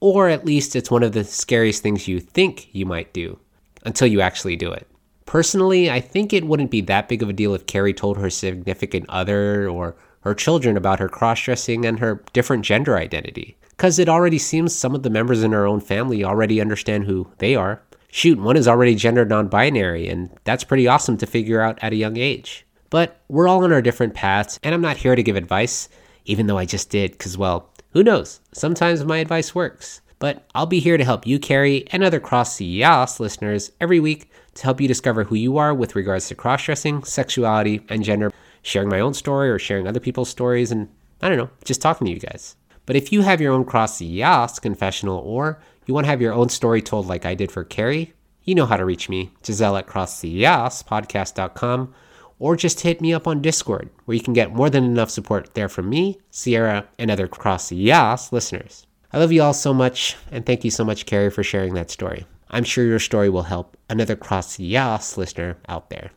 Or 0.00 0.28
at 0.28 0.44
least 0.44 0.76
it's 0.76 0.90
one 0.90 1.02
of 1.02 1.12
the 1.12 1.24
scariest 1.24 1.82
things 1.82 2.08
you 2.08 2.20
think 2.20 2.68
you 2.72 2.86
might 2.86 3.12
do 3.12 3.38
until 3.84 4.06
you 4.06 4.20
actually 4.20 4.56
do 4.56 4.72
it. 4.72 4.86
Personally, 5.26 5.90
I 5.90 6.00
think 6.00 6.32
it 6.32 6.46
wouldn't 6.46 6.70
be 6.70 6.80
that 6.82 7.08
big 7.08 7.22
of 7.22 7.28
a 7.28 7.34
deal 7.34 7.54
if 7.54 7.66
Karrie 7.66 7.96
told 7.96 8.16
her 8.16 8.30
significant 8.30 9.06
other 9.08 9.68
or 9.68 9.96
her 10.20 10.34
children 10.34 10.76
about 10.76 10.98
her 10.98 11.08
cross 11.08 11.42
dressing 11.42 11.84
and 11.84 11.98
her 11.98 12.22
different 12.32 12.64
gender 12.64 12.96
identity. 12.96 13.56
Because 13.70 13.98
it 13.98 14.08
already 14.08 14.38
seems 14.38 14.74
some 14.74 14.94
of 14.94 15.02
the 15.02 15.10
members 15.10 15.42
in 15.42 15.52
her 15.52 15.66
own 15.66 15.80
family 15.80 16.24
already 16.24 16.60
understand 16.60 17.04
who 17.04 17.30
they 17.38 17.54
are. 17.54 17.82
Shoot, 18.10 18.40
one 18.40 18.56
is 18.56 18.66
already 18.66 18.94
gender 18.94 19.24
non 19.24 19.48
binary, 19.48 20.08
and 20.08 20.30
that's 20.44 20.64
pretty 20.64 20.88
awesome 20.88 21.16
to 21.18 21.26
figure 21.26 21.60
out 21.60 21.78
at 21.82 21.92
a 21.92 21.96
young 21.96 22.16
age. 22.16 22.66
But 22.90 23.20
we're 23.28 23.48
all 23.48 23.64
on 23.64 23.72
our 23.72 23.82
different 23.82 24.14
paths, 24.14 24.58
and 24.62 24.74
I'm 24.74 24.80
not 24.80 24.96
here 24.96 25.14
to 25.14 25.22
give 25.22 25.36
advice, 25.36 25.88
even 26.28 26.46
though 26.46 26.58
I 26.58 26.64
just 26.64 26.90
did, 26.90 27.12
because, 27.12 27.36
well, 27.36 27.70
who 27.90 28.04
knows? 28.04 28.40
Sometimes 28.52 29.04
my 29.04 29.18
advice 29.18 29.54
works. 29.54 30.00
But 30.20 30.44
I'll 30.54 30.66
be 30.66 30.80
here 30.80 30.96
to 30.96 31.04
help 31.04 31.26
you, 31.26 31.38
Karrie, 31.38 31.86
and 31.90 32.02
other 32.02 32.20
CrossYAAS 32.20 33.18
listeners 33.18 33.72
every 33.80 34.00
week 34.00 34.30
to 34.54 34.64
help 34.64 34.80
you 34.80 34.88
discover 34.88 35.24
who 35.24 35.36
you 35.36 35.58
are 35.58 35.72
with 35.72 35.96
regards 35.96 36.28
to 36.28 36.34
cross 36.34 36.64
dressing, 36.64 37.04
sexuality, 37.04 37.82
and 37.88 38.04
gender, 38.04 38.32
sharing 38.62 38.88
my 38.88 39.00
own 39.00 39.14
story 39.14 39.48
or 39.48 39.58
sharing 39.58 39.86
other 39.86 40.00
people's 40.00 40.28
stories, 40.28 40.72
and 40.72 40.88
I 41.22 41.28
don't 41.28 41.38
know, 41.38 41.50
just 41.64 41.80
talking 41.80 42.06
to 42.06 42.12
you 42.12 42.18
guys. 42.18 42.56
But 42.84 42.96
if 42.96 43.12
you 43.12 43.22
have 43.22 43.40
your 43.40 43.52
own 43.52 43.64
CrossYAAS 43.64 44.60
confessional 44.60 45.18
or 45.18 45.60
you 45.86 45.94
want 45.94 46.06
to 46.06 46.10
have 46.10 46.20
your 46.20 46.34
own 46.34 46.48
story 46.48 46.82
told 46.82 47.06
like 47.06 47.24
I 47.24 47.34
did 47.34 47.52
for 47.52 47.64
Karrie, 47.64 48.12
you 48.42 48.54
know 48.54 48.66
how 48.66 48.76
to 48.76 48.84
reach 48.84 49.08
me, 49.08 49.30
Giselle 49.44 49.76
at 49.76 49.86
crosstheyaspodcast.com, 49.86 51.94
or 52.38 52.56
just 52.56 52.80
hit 52.80 53.00
me 53.00 53.12
up 53.12 53.26
on 53.26 53.42
Discord, 53.42 53.90
where 54.04 54.16
you 54.16 54.22
can 54.22 54.34
get 54.34 54.54
more 54.54 54.70
than 54.70 54.84
enough 54.84 55.10
support 55.10 55.54
there 55.54 55.68
from 55.68 55.88
me, 55.88 56.18
Sierra, 56.30 56.86
and 56.98 57.10
other 57.10 57.28
CrossYAAS 57.28 58.32
listeners. 58.32 58.86
I 59.12 59.18
love 59.18 59.32
you 59.32 59.42
all 59.42 59.54
so 59.54 59.72
much, 59.72 60.16
and 60.30 60.44
thank 60.44 60.64
you 60.64 60.70
so 60.70 60.84
much, 60.84 61.06
Karrie, 61.06 61.32
for 61.32 61.42
sharing 61.42 61.74
that 61.74 61.90
story. 61.90 62.26
I'm 62.50 62.64
sure 62.64 62.84
your 62.84 62.98
story 62.98 63.28
will 63.28 63.42
help 63.42 63.76
another 63.88 64.16
CrossYAAS 64.16 65.16
listener 65.16 65.56
out 65.68 65.90
there. 65.90 66.10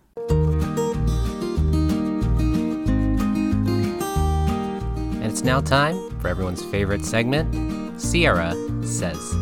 And 5.21 5.23
it's 5.23 5.43
now 5.43 5.61
time 5.61 6.19
for 6.19 6.27
everyone's 6.27 6.63
favorite 6.65 7.05
segment, 7.05 7.99
Sierra 8.01 8.53
Says. 8.83 9.35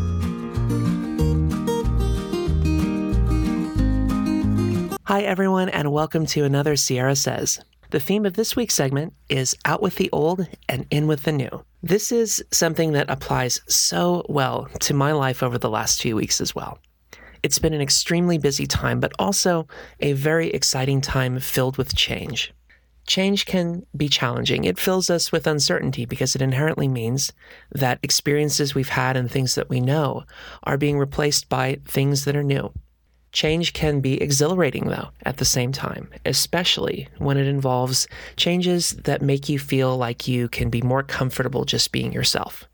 Hi, 5.10 5.22
everyone, 5.22 5.68
and 5.70 5.90
welcome 5.90 6.24
to 6.26 6.44
another 6.44 6.76
Sierra 6.76 7.16
Says. 7.16 7.58
The 7.90 7.98
theme 7.98 8.24
of 8.24 8.34
this 8.34 8.54
week's 8.54 8.74
segment 8.74 9.12
is 9.28 9.56
Out 9.64 9.82
with 9.82 9.96
the 9.96 10.08
Old 10.12 10.46
and 10.68 10.86
In 10.92 11.08
with 11.08 11.24
the 11.24 11.32
New. 11.32 11.64
This 11.82 12.12
is 12.12 12.40
something 12.52 12.92
that 12.92 13.10
applies 13.10 13.60
so 13.66 14.24
well 14.28 14.68
to 14.78 14.94
my 14.94 15.10
life 15.10 15.42
over 15.42 15.58
the 15.58 15.68
last 15.68 16.00
few 16.00 16.14
weeks 16.14 16.40
as 16.40 16.54
well. 16.54 16.78
It's 17.42 17.58
been 17.58 17.74
an 17.74 17.80
extremely 17.80 18.38
busy 18.38 18.68
time, 18.68 19.00
but 19.00 19.10
also 19.18 19.66
a 19.98 20.12
very 20.12 20.50
exciting 20.50 21.00
time 21.00 21.40
filled 21.40 21.76
with 21.76 21.96
change. 21.96 22.54
Change 23.08 23.46
can 23.46 23.84
be 23.96 24.08
challenging. 24.08 24.62
It 24.62 24.78
fills 24.78 25.10
us 25.10 25.32
with 25.32 25.48
uncertainty 25.48 26.04
because 26.04 26.36
it 26.36 26.40
inherently 26.40 26.86
means 26.86 27.32
that 27.72 27.98
experiences 28.04 28.76
we've 28.76 28.90
had 28.90 29.16
and 29.16 29.28
things 29.28 29.56
that 29.56 29.70
we 29.70 29.80
know 29.80 30.22
are 30.62 30.78
being 30.78 30.98
replaced 31.00 31.48
by 31.48 31.80
things 31.84 32.26
that 32.26 32.36
are 32.36 32.44
new. 32.44 32.72
Change 33.32 33.72
can 33.72 34.00
be 34.00 34.20
exhilarating, 34.20 34.88
though, 34.88 35.10
at 35.24 35.36
the 35.36 35.44
same 35.44 35.72
time, 35.72 36.10
especially 36.26 37.08
when 37.18 37.36
it 37.36 37.46
involves 37.46 38.08
changes 38.36 38.90
that 39.04 39.22
make 39.22 39.48
you 39.48 39.58
feel 39.58 39.96
like 39.96 40.26
you 40.26 40.48
can 40.48 40.68
be 40.68 40.82
more 40.82 41.02
comfortable 41.02 41.64
just 41.64 41.92
being 41.92 42.12
yourself. 42.12 42.64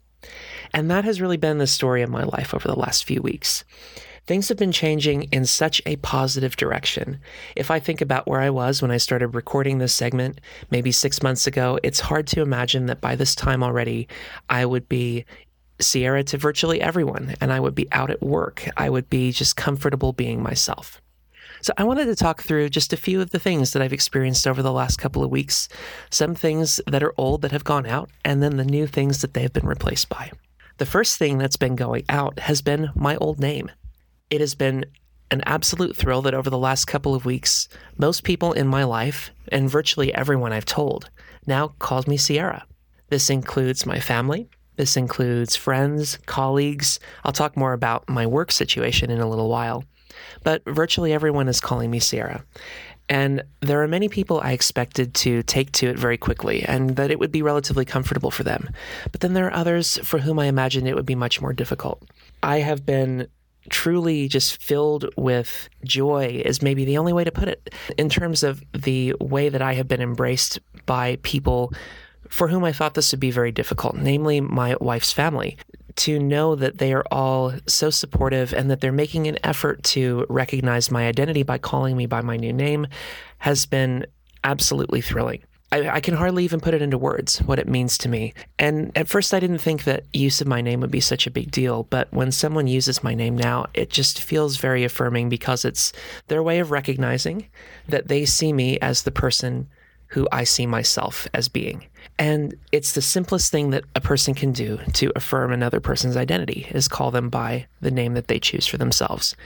And 0.73 0.91
that 0.91 1.05
has 1.05 1.21
really 1.21 1.37
been 1.37 1.59
the 1.59 1.67
story 1.67 2.03
of 2.03 2.11
my 2.11 2.25
life 2.25 2.55
over 2.55 2.67
the 2.67 2.79
last 2.79 3.05
few 3.05 3.21
weeks. 3.21 3.65
Things 4.27 4.49
have 4.49 4.59
been 4.59 4.73
changing 4.73 5.25
in 5.25 5.45
such 5.47 5.81
a 5.87 5.97
positive 5.97 6.57
direction. 6.57 7.21
If 7.55 7.71
I 7.71 7.79
think 7.79 8.01
about 8.01 8.27
where 8.27 8.41
I 8.41 8.51
was 8.51 8.83
when 8.83 8.91
I 8.91 8.97
started 8.97 9.29
recording 9.29 9.79
this 9.79 9.93
segment, 9.93 10.41
maybe 10.69 10.91
six 10.91 11.23
months 11.23 11.47
ago, 11.47 11.79
it's 11.85 12.01
hard 12.01 12.27
to 12.29 12.41
imagine 12.41 12.87
that 12.87 13.01
by 13.01 13.15
this 13.15 13.37
time 13.37 13.63
already, 13.63 14.09
I 14.51 14.67
would 14.67 14.89
be 14.89 15.25
Sierra 15.81 16.25
to 16.25 16.39
virtually 16.39 16.81
everyone, 16.81 17.35
and 17.41 17.53
I 17.53 17.61
would 17.61 17.75
be 17.75 17.91
out 17.93 18.11
at 18.11 18.23
work. 18.23 18.69
I 18.77 18.91
would 18.91 19.11
be 19.11 19.33
just 19.33 19.57
comfortable 19.57 20.13
being 20.13 20.43
myself. 20.43 21.01
So, 21.63 21.73
I 21.79 21.85
wanted 21.85 22.07
to 22.07 22.17
talk 22.17 22.43
through 22.43 22.69
just 22.69 22.93
a 22.93 22.99
few 22.99 23.21
of 23.21 23.31
the 23.31 23.39
things 23.39 23.73
that 23.73 23.83
I've 23.83 23.93
experienced 23.93 24.47
over 24.47 24.63
the 24.63 24.73
last 24.73 24.99
couple 24.99 25.25
of 25.25 25.31
weeks. 25.31 25.69
Some 26.11 26.35
things 26.35 26.81
that 26.87 27.03
are 27.03 27.15
old 27.17 27.43
that 27.43 27.53
have 27.53 27.65
gone 27.65 27.87
out, 27.87 28.11
and 28.25 28.43
then 28.43 28.57
the 28.57 28.65
new 28.65 28.87
things 28.87 29.23
that 29.23 29.35
they've 29.35 29.53
been 29.53 29.67
replaced 29.67 30.09
by. 30.09 30.31
The 30.79 30.87
first 30.87 31.19
thing 31.19 31.39
that's 31.39 31.57
been 31.57 31.75
going 31.75 32.05
out 32.09 32.39
has 32.41 32.61
been 32.61 32.91
my 32.95 33.17
old 33.17 33.41
name. 33.41 33.71
It 34.29 34.41
has 34.41 34.55
been 34.55 34.85
an 35.31 35.43
absolute 35.47 35.97
thrill 35.97 36.23
that 36.23 36.35
over 36.35 36.51
the 36.51 36.59
last 36.59 36.85
couple 36.85 37.15
of 37.15 37.25
weeks, 37.25 37.69
most 37.97 38.25
people 38.25 38.53
in 38.53 38.67
my 38.67 38.85
life, 38.85 39.31
and 39.49 39.71
virtually 39.71 40.15
everyone 40.15 40.53
I've 40.53 40.67
told, 40.67 41.11
now 41.47 41.69
calls 41.79 42.07
me 42.07 42.17
Sierra. 42.17 42.67
This 43.09 43.31
includes 43.31 43.87
my 43.87 44.01
family, 44.01 44.49
this 44.77 44.97
includes 44.97 45.57
friends, 45.57 46.19
colleagues. 46.27 47.01
I'll 47.25 47.33
talk 47.33 47.57
more 47.57 47.73
about 47.73 48.09
my 48.09 48.27
work 48.27 48.53
situation 48.53 49.11
in 49.11 49.21
a 49.21 49.29
little 49.29 49.49
while. 49.49 49.85
But 50.43 50.63
virtually 50.67 51.13
everyone 51.13 51.49
is 51.49 51.61
calling 51.61 51.91
me 51.91 51.99
Sierra. 51.99 52.45
And 53.09 53.43
there 53.61 53.83
are 53.83 53.89
many 53.89 54.09
people 54.09 54.41
I 54.41 54.53
expected 54.53 55.15
to 55.15 55.43
take 55.45 55.71
to 55.73 55.87
it 55.87 55.99
very 55.99 56.17
quickly 56.17 56.65
and 56.65 56.97
that 56.97 57.11
it 57.11 57.19
would 57.19 57.31
be 57.31 57.43
relatively 57.43 57.85
comfortable 57.85 58.31
for 58.31 58.43
them. 58.43 58.71
But 59.13 59.21
then 59.21 59.35
there 59.35 59.47
are 59.47 59.55
others 59.55 59.99
for 59.99 60.19
whom 60.19 60.39
I 60.39 60.47
imagined 60.47 60.89
it 60.89 60.97
would 60.97 61.07
be 61.07 61.15
much 61.15 61.41
more 61.41 61.53
difficult. 61.53 62.03
I 62.43 62.59
have 62.59 62.85
been 62.85 63.29
truly 63.71 64.29
just 64.29 64.63
filled 64.63 65.07
with 65.17 65.69
joy, 65.85 66.43
is 66.45 66.63
maybe 66.63 66.85
the 66.85 66.99
only 66.99 67.13
way 67.13 67.25
to 67.25 67.33
put 67.33 67.49
it, 67.49 67.75
in 67.97 68.09
terms 68.09 68.43
of 68.43 68.63
the 68.73 69.15
way 69.21 69.49
that 69.49 69.63
I 69.63 69.75
have 69.75 69.89
been 69.89 70.01
embraced 70.01 70.59
by 70.87 71.19
people 71.23 71.73
for 72.29 72.49
whom 72.49 72.65
I 72.65 72.73
thought 72.73 72.95
this 72.95 73.13
would 73.13 73.21
be 73.21 73.31
very 73.31 73.53
difficult, 73.53 73.97
namely 73.97 74.41
my 74.41 74.77
wife's 74.81 75.13
family. 75.13 75.57
To 75.97 76.19
know 76.19 76.57
that 76.57 76.77
they 76.77 76.93
are 76.93 77.07
all 77.11 77.55
so 77.67 77.89
supportive 77.89 78.53
and 78.53 78.71
that 78.71 78.83
they're 78.83 78.93
making 78.93 79.27
an 79.29 79.39
effort 79.43 79.83
to 79.85 80.27
recognize 80.29 80.91
my 80.91 81.07
identity 81.07 81.43
by 81.43 81.57
calling 81.57 81.97
me 81.97 82.05
by 82.05 82.21
my 82.21 82.37
new 82.37 82.53
name 82.53 82.87
has 83.39 83.65
been 83.65 84.05
absolutely 84.45 85.01
thrilling. 85.01 85.43
I, 85.73 85.89
I, 85.97 86.01
can 86.01 86.15
hardly 86.15 86.45
even 86.45 86.61
put 86.61 86.75
it 86.75 86.83
into 86.83 86.97
words 86.97 87.39
what 87.39 87.59
it 87.59 87.67
means 87.67 87.99
to 87.99 88.09
me. 88.09 88.35
And 88.59 88.97
at 88.97 89.09
first, 89.09 89.35
I 89.35 89.41
didn't 89.41 89.59
think 89.59 89.85
that 89.85 90.05
use 90.13 90.41
of 90.41 90.47
my 90.47 90.61
name 90.61 90.81
would 90.81 90.93
be 90.93 91.01
such 91.01 91.27
a 91.27 91.31
big 91.31 91.51
deal. 91.51 91.85
But 91.85 92.13
when 92.13 92.31
someone 92.31 92.69
uses 92.69 93.03
my 93.03 93.15
name 93.15 93.37
now, 93.37 93.67
it 93.75 93.91
just 93.91 94.21
feels 94.21 94.59
very 94.59 94.85
affirming 94.85 95.29
because 95.29 95.65
it's 95.65 95.93
their 96.29 96.43
way 96.43 96.61
of 96.61 96.71
recognizing 96.71 97.49
that 97.89 98.07
they 98.07 98.25
see 98.25 98.53
me 98.53 98.79
as 98.79 99.03
the 99.03 99.11
person 99.11 99.69
who 100.09 100.29
I 100.33 100.45
see 100.45 100.67
myself 100.67 101.27
as 101.35 101.49
being. 101.49 101.87
And 102.19 102.55
it's 102.73 102.93
the 102.93 103.03
simplest 103.03 103.51
thing 103.51 103.71
that 103.71 103.85
a 103.95 104.01
person 104.01 104.35
can 104.35 104.53
do 104.53 104.79
to 104.95 105.13
affirm 105.17 105.53
another 105.53 105.81
person's 105.81 106.17
identity 106.17 106.67
is 106.71 106.89
call 106.89 107.11
them 107.11 107.29
by 107.29 107.67
the 107.81 107.91
name 107.91 108.15
that 108.15 108.29
they 108.29 108.39
choose 108.39 108.67
for 108.67 108.79
themselves. 108.79 109.37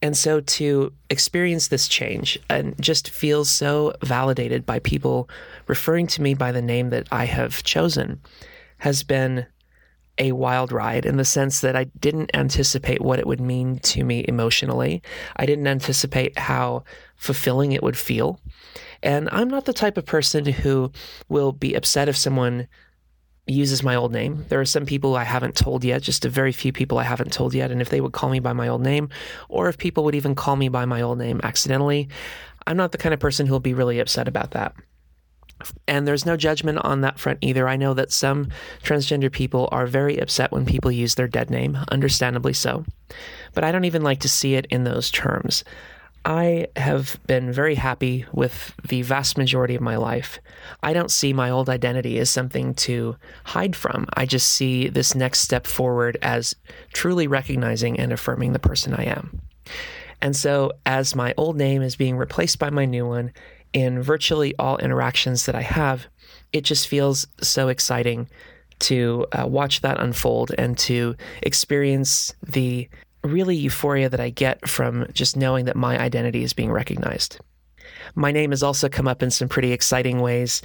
And 0.00 0.16
so 0.16 0.40
to 0.40 0.92
experience 1.10 1.68
this 1.68 1.86
change 1.86 2.38
and 2.48 2.74
just 2.80 3.10
feel 3.10 3.44
so 3.44 3.94
validated 4.02 4.66
by 4.66 4.80
people 4.80 5.28
referring 5.68 6.08
to 6.08 6.22
me 6.22 6.34
by 6.34 6.50
the 6.50 6.62
name 6.62 6.90
that 6.90 7.06
I 7.12 7.26
have 7.26 7.62
chosen 7.62 8.20
has 8.78 9.04
been 9.04 9.46
a 10.18 10.32
wild 10.32 10.72
ride 10.72 11.06
in 11.06 11.16
the 11.16 11.24
sense 11.24 11.60
that 11.60 11.76
I 11.76 11.84
didn't 11.84 12.32
anticipate 12.34 13.00
what 13.00 13.18
it 13.18 13.26
would 13.26 13.40
mean 13.40 13.78
to 13.78 14.04
me 14.04 14.24
emotionally. 14.28 15.02
I 15.36 15.46
didn't 15.46 15.66
anticipate 15.66 16.36
how 16.36 16.84
fulfilling 17.22 17.70
it 17.70 17.84
would 17.84 17.96
feel. 17.96 18.40
And 19.00 19.28
I'm 19.30 19.48
not 19.48 19.64
the 19.64 19.72
type 19.72 19.96
of 19.96 20.04
person 20.04 20.44
who 20.44 20.90
will 21.28 21.52
be 21.52 21.74
upset 21.74 22.08
if 22.08 22.16
someone 22.16 22.66
uses 23.46 23.84
my 23.84 23.94
old 23.94 24.10
name. 24.10 24.44
There 24.48 24.60
are 24.60 24.64
some 24.64 24.86
people 24.86 25.14
I 25.14 25.22
haven't 25.22 25.54
told 25.54 25.84
yet, 25.84 26.02
just 26.02 26.24
a 26.24 26.28
very 26.28 26.50
few 26.50 26.72
people 26.72 26.98
I 26.98 27.04
haven't 27.04 27.32
told 27.32 27.54
yet. 27.54 27.70
And 27.70 27.80
if 27.80 27.90
they 27.90 28.00
would 28.00 28.12
call 28.12 28.28
me 28.28 28.40
by 28.40 28.52
my 28.52 28.66
old 28.66 28.82
name, 28.82 29.08
or 29.48 29.68
if 29.68 29.78
people 29.78 30.02
would 30.02 30.16
even 30.16 30.34
call 30.34 30.56
me 30.56 30.68
by 30.68 30.84
my 30.84 31.00
old 31.00 31.18
name 31.18 31.40
accidentally, 31.44 32.08
I'm 32.66 32.76
not 32.76 32.90
the 32.90 32.98
kind 32.98 33.14
of 33.14 33.20
person 33.20 33.46
who'll 33.46 33.60
be 33.60 33.74
really 33.74 34.00
upset 34.00 34.26
about 34.26 34.50
that. 34.50 34.74
And 35.86 36.08
there's 36.08 36.26
no 36.26 36.36
judgment 36.36 36.78
on 36.78 37.02
that 37.02 37.20
front 37.20 37.38
either. 37.40 37.68
I 37.68 37.76
know 37.76 37.94
that 37.94 38.10
some 38.10 38.48
transgender 38.82 39.30
people 39.30 39.68
are 39.70 39.86
very 39.86 40.18
upset 40.18 40.50
when 40.50 40.66
people 40.66 40.90
use 40.90 41.14
their 41.14 41.28
dead 41.28 41.50
name, 41.50 41.78
understandably 41.92 42.52
so. 42.52 42.84
But 43.54 43.62
I 43.62 43.70
don't 43.70 43.84
even 43.84 44.02
like 44.02 44.18
to 44.20 44.28
see 44.28 44.54
it 44.54 44.66
in 44.70 44.82
those 44.82 45.08
terms. 45.08 45.62
I 46.24 46.68
have 46.76 47.18
been 47.26 47.52
very 47.52 47.74
happy 47.74 48.26
with 48.32 48.74
the 48.86 49.02
vast 49.02 49.36
majority 49.36 49.74
of 49.74 49.80
my 49.80 49.96
life. 49.96 50.38
I 50.82 50.92
don't 50.92 51.10
see 51.10 51.32
my 51.32 51.50
old 51.50 51.68
identity 51.68 52.18
as 52.18 52.30
something 52.30 52.74
to 52.74 53.16
hide 53.44 53.74
from. 53.74 54.06
I 54.14 54.26
just 54.26 54.52
see 54.52 54.88
this 54.88 55.14
next 55.14 55.40
step 55.40 55.66
forward 55.66 56.18
as 56.22 56.54
truly 56.92 57.26
recognizing 57.26 57.98
and 57.98 58.12
affirming 58.12 58.52
the 58.52 58.60
person 58.60 58.94
I 58.94 59.04
am. 59.04 59.40
And 60.20 60.36
so, 60.36 60.72
as 60.86 61.16
my 61.16 61.34
old 61.36 61.56
name 61.56 61.82
is 61.82 61.96
being 61.96 62.16
replaced 62.16 62.60
by 62.60 62.70
my 62.70 62.84
new 62.84 63.06
one 63.06 63.32
in 63.72 64.00
virtually 64.00 64.54
all 64.58 64.78
interactions 64.78 65.46
that 65.46 65.56
I 65.56 65.62
have, 65.62 66.06
it 66.52 66.60
just 66.60 66.86
feels 66.86 67.26
so 67.40 67.66
exciting 67.66 68.28
to 68.80 69.26
uh, 69.32 69.46
watch 69.46 69.80
that 69.80 70.00
unfold 70.00 70.52
and 70.56 70.78
to 70.78 71.16
experience 71.42 72.32
the 72.42 72.88
really 73.24 73.56
euphoria 73.56 74.08
that 74.08 74.20
I 74.20 74.30
get 74.30 74.68
from 74.68 75.06
just 75.12 75.36
knowing 75.36 75.64
that 75.66 75.76
my 75.76 75.98
identity 75.98 76.42
is 76.42 76.52
being 76.52 76.72
recognized. 76.72 77.38
My 78.14 78.32
name 78.32 78.50
has 78.50 78.62
also 78.62 78.88
come 78.88 79.08
up 79.08 79.22
in 79.22 79.30
some 79.30 79.48
pretty 79.48 79.72
exciting 79.72 80.20
ways. 80.20 80.62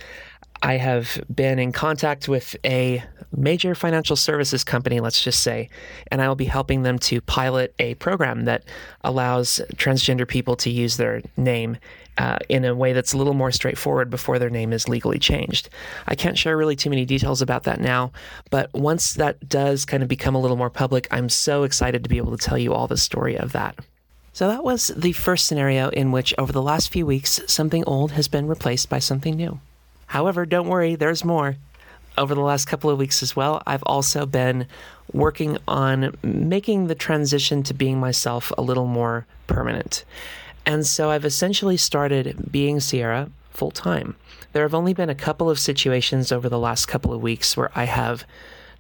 I 0.61 0.77
have 0.77 1.23
been 1.33 1.59
in 1.59 1.71
contact 1.71 2.27
with 2.27 2.55
a 2.65 3.03
major 3.35 3.75
financial 3.75 4.15
services 4.15 4.63
company, 4.63 4.99
let's 4.99 5.21
just 5.21 5.41
say, 5.41 5.69
and 6.11 6.21
I 6.21 6.27
will 6.27 6.35
be 6.35 6.45
helping 6.45 6.83
them 6.83 6.97
to 6.99 7.21
pilot 7.21 7.73
a 7.79 7.95
program 7.95 8.45
that 8.45 8.63
allows 9.03 9.61
transgender 9.75 10.27
people 10.27 10.55
to 10.57 10.69
use 10.69 10.97
their 10.97 11.21
name 11.35 11.77
uh, 12.17 12.39
in 12.49 12.65
a 12.65 12.73
way 12.73 12.93
that's 12.93 13.13
a 13.13 13.17
little 13.17 13.33
more 13.33 13.51
straightforward 13.51 14.09
before 14.09 14.39
their 14.39 14.49
name 14.49 14.73
is 14.73 14.89
legally 14.89 15.19
changed. 15.19 15.69
I 16.07 16.15
can't 16.15 16.37
share 16.37 16.57
really 16.57 16.75
too 16.75 16.89
many 16.89 17.05
details 17.05 17.41
about 17.41 17.63
that 17.63 17.79
now, 17.79 18.11
but 18.49 18.73
once 18.73 19.13
that 19.13 19.47
does 19.47 19.85
kind 19.85 20.01
of 20.01 20.09
become 20.09 20.33
a 20.33 20.39
little 20.39 20.57
more 20.57 20.71
public, 20.71 21.07
I'm 21.11 21.29
so 21.29 21.63
excited 21.63 22.03
to 22.03 22.09
be 22.09 22.17
able 22.17 22.35
to 22.35 22.43
tell 22.43 22.57
you 22.57 22.73
all 22.73 22.87
the 22.87 22.97
story 22.97 23.37
of 23.37 23.51
that. 23.51 23.77
So 24.33 24.47
that 24.47 24.63
was 24.63 24.87
the 24.95 25.13
first 25.13 25.45
scenario 25.45 25.89
in 25.89 26.11
which, 26.11 26.33
over 26.37 26.51
the 26.51 26.61
last 26.61 26.91
few 26.91 27.05
weeks, 27.05 27.39
something 27.47 27.83
old 27.85 28.11
has 28.11 28.27
been 28.27 28.47
replaced 28.47 28.89
by 28.89 28.99
something 28.99 29.35
new. 29.35 29.59
However, 30.07 30.45
don't 30.45 30.67
worry, 30.67 30.95
there's 30.95 31.23
more. 31.23 31.57
Over 32.17 32.33
the 32.33 32.41
last 32.41 32.65
couple 32.65 32.89
of 32.89 32.97
weeks 32.97 33.21
as 33.21 33.35
well, 33.35 33.61
I've 33.67 33.83
also 33.83 34.25
been 34.25 34.65
working 35.13 35.57
on 35.67 36.17
making 36.23 36.87
the 36.87 36.95
transition 36.95 37.61
to 37.63 37.73
being 37.73 37.99
myself 37.99 38.51
a 38.57 38.61
little 38.61 38.87
more 38.87 39.27
permanent. 39.45 40.03
And 40.65 40.85
so 40.85 41.11
I've 41.11 41.25
essentially 41.25 41.77
started 41.77 42.51
being 42.51 42.79
Sierra 42.79 43.29
full 43.51 43.71
time. 43.71 44.15
There 44.53 44.63
have 44.63 44.73
only 44.73 44.93
been 44.93 45.09
a 45.09 45.15
couple 45.15 45.49
of 45.49 45.59
situations 45.59 46.31
over 46.31 46.49
the 46.49 46.59
last 46.59 46.87
couple 46.87 47.13
of 47.13 47.21
weeks 47.21 47.55
where 47.55 47.71
I 47.75 47.83
have 47.85 48.25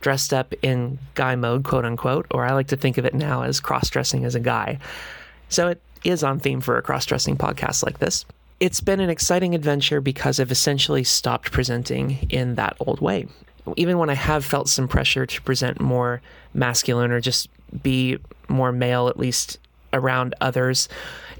dressed 0.01 0.33
up 0.33 0.53
in 0.61 0.99
guy 1.15 1.35
mode, 1.35 1.63
quote 1.63 1.85
unquote, 1.85 2.25
or 2.31 2.45
I 2.45 2.53
like 2.53 2.67
to 2.67 2.77
think 2.77 2.97
of 2.97 3.05
it 3.05 3.13
now 3.13 3.43
as 3.43 3.59
cross 3.59 3.89
dressing 3.89 4.25
as 4.25 4.35
a 4.35 4.39
guy. 4.39 4.79
So 5.49 5.69
it 5.69 5.81
is 6.03 6.23
on 6.23 6.39
theme 6.39 6.61
for 6.61 6.77
a 6.77 6.81
cross 6.81 7.05
dressing 7.05 7.37
podcast 7.37 7.83
like 7.83 7.99
this. 7.99 8.25
It's 8.59 8.81
been 8.81 8.99
an 8.99 9.09
exciting 9.09 9.53
adventure 9.53 10.01
because 10.01 10.39
I've 10.39 10.51
essentially 10.51 11.03
stopped 11.03 11.51
presenting 11.51 12.27
in 12.29 12.55
that 12.55 12.75
old 12.79 13.01
way. 13.01 13.27
Even 13.75 13.97
when 13.99 14.09
I 14.09 14.15
have 14.15 14.43
felt 14.43 14.67
some 14.69 14.87
pressure 14.87 15.25
to 15.25 15.41
present 15.43 15.79
more 15.79 16.21
masculine 16.53 17.11
or 17.11 17.19
just 17.19 17.49
be 17.83 18.17
more 18.47 18.71
male, 18.71 19.09
at 19.09 19.19
least 19.19 19.59
around 19.93 20.33
others, 20.41 20.89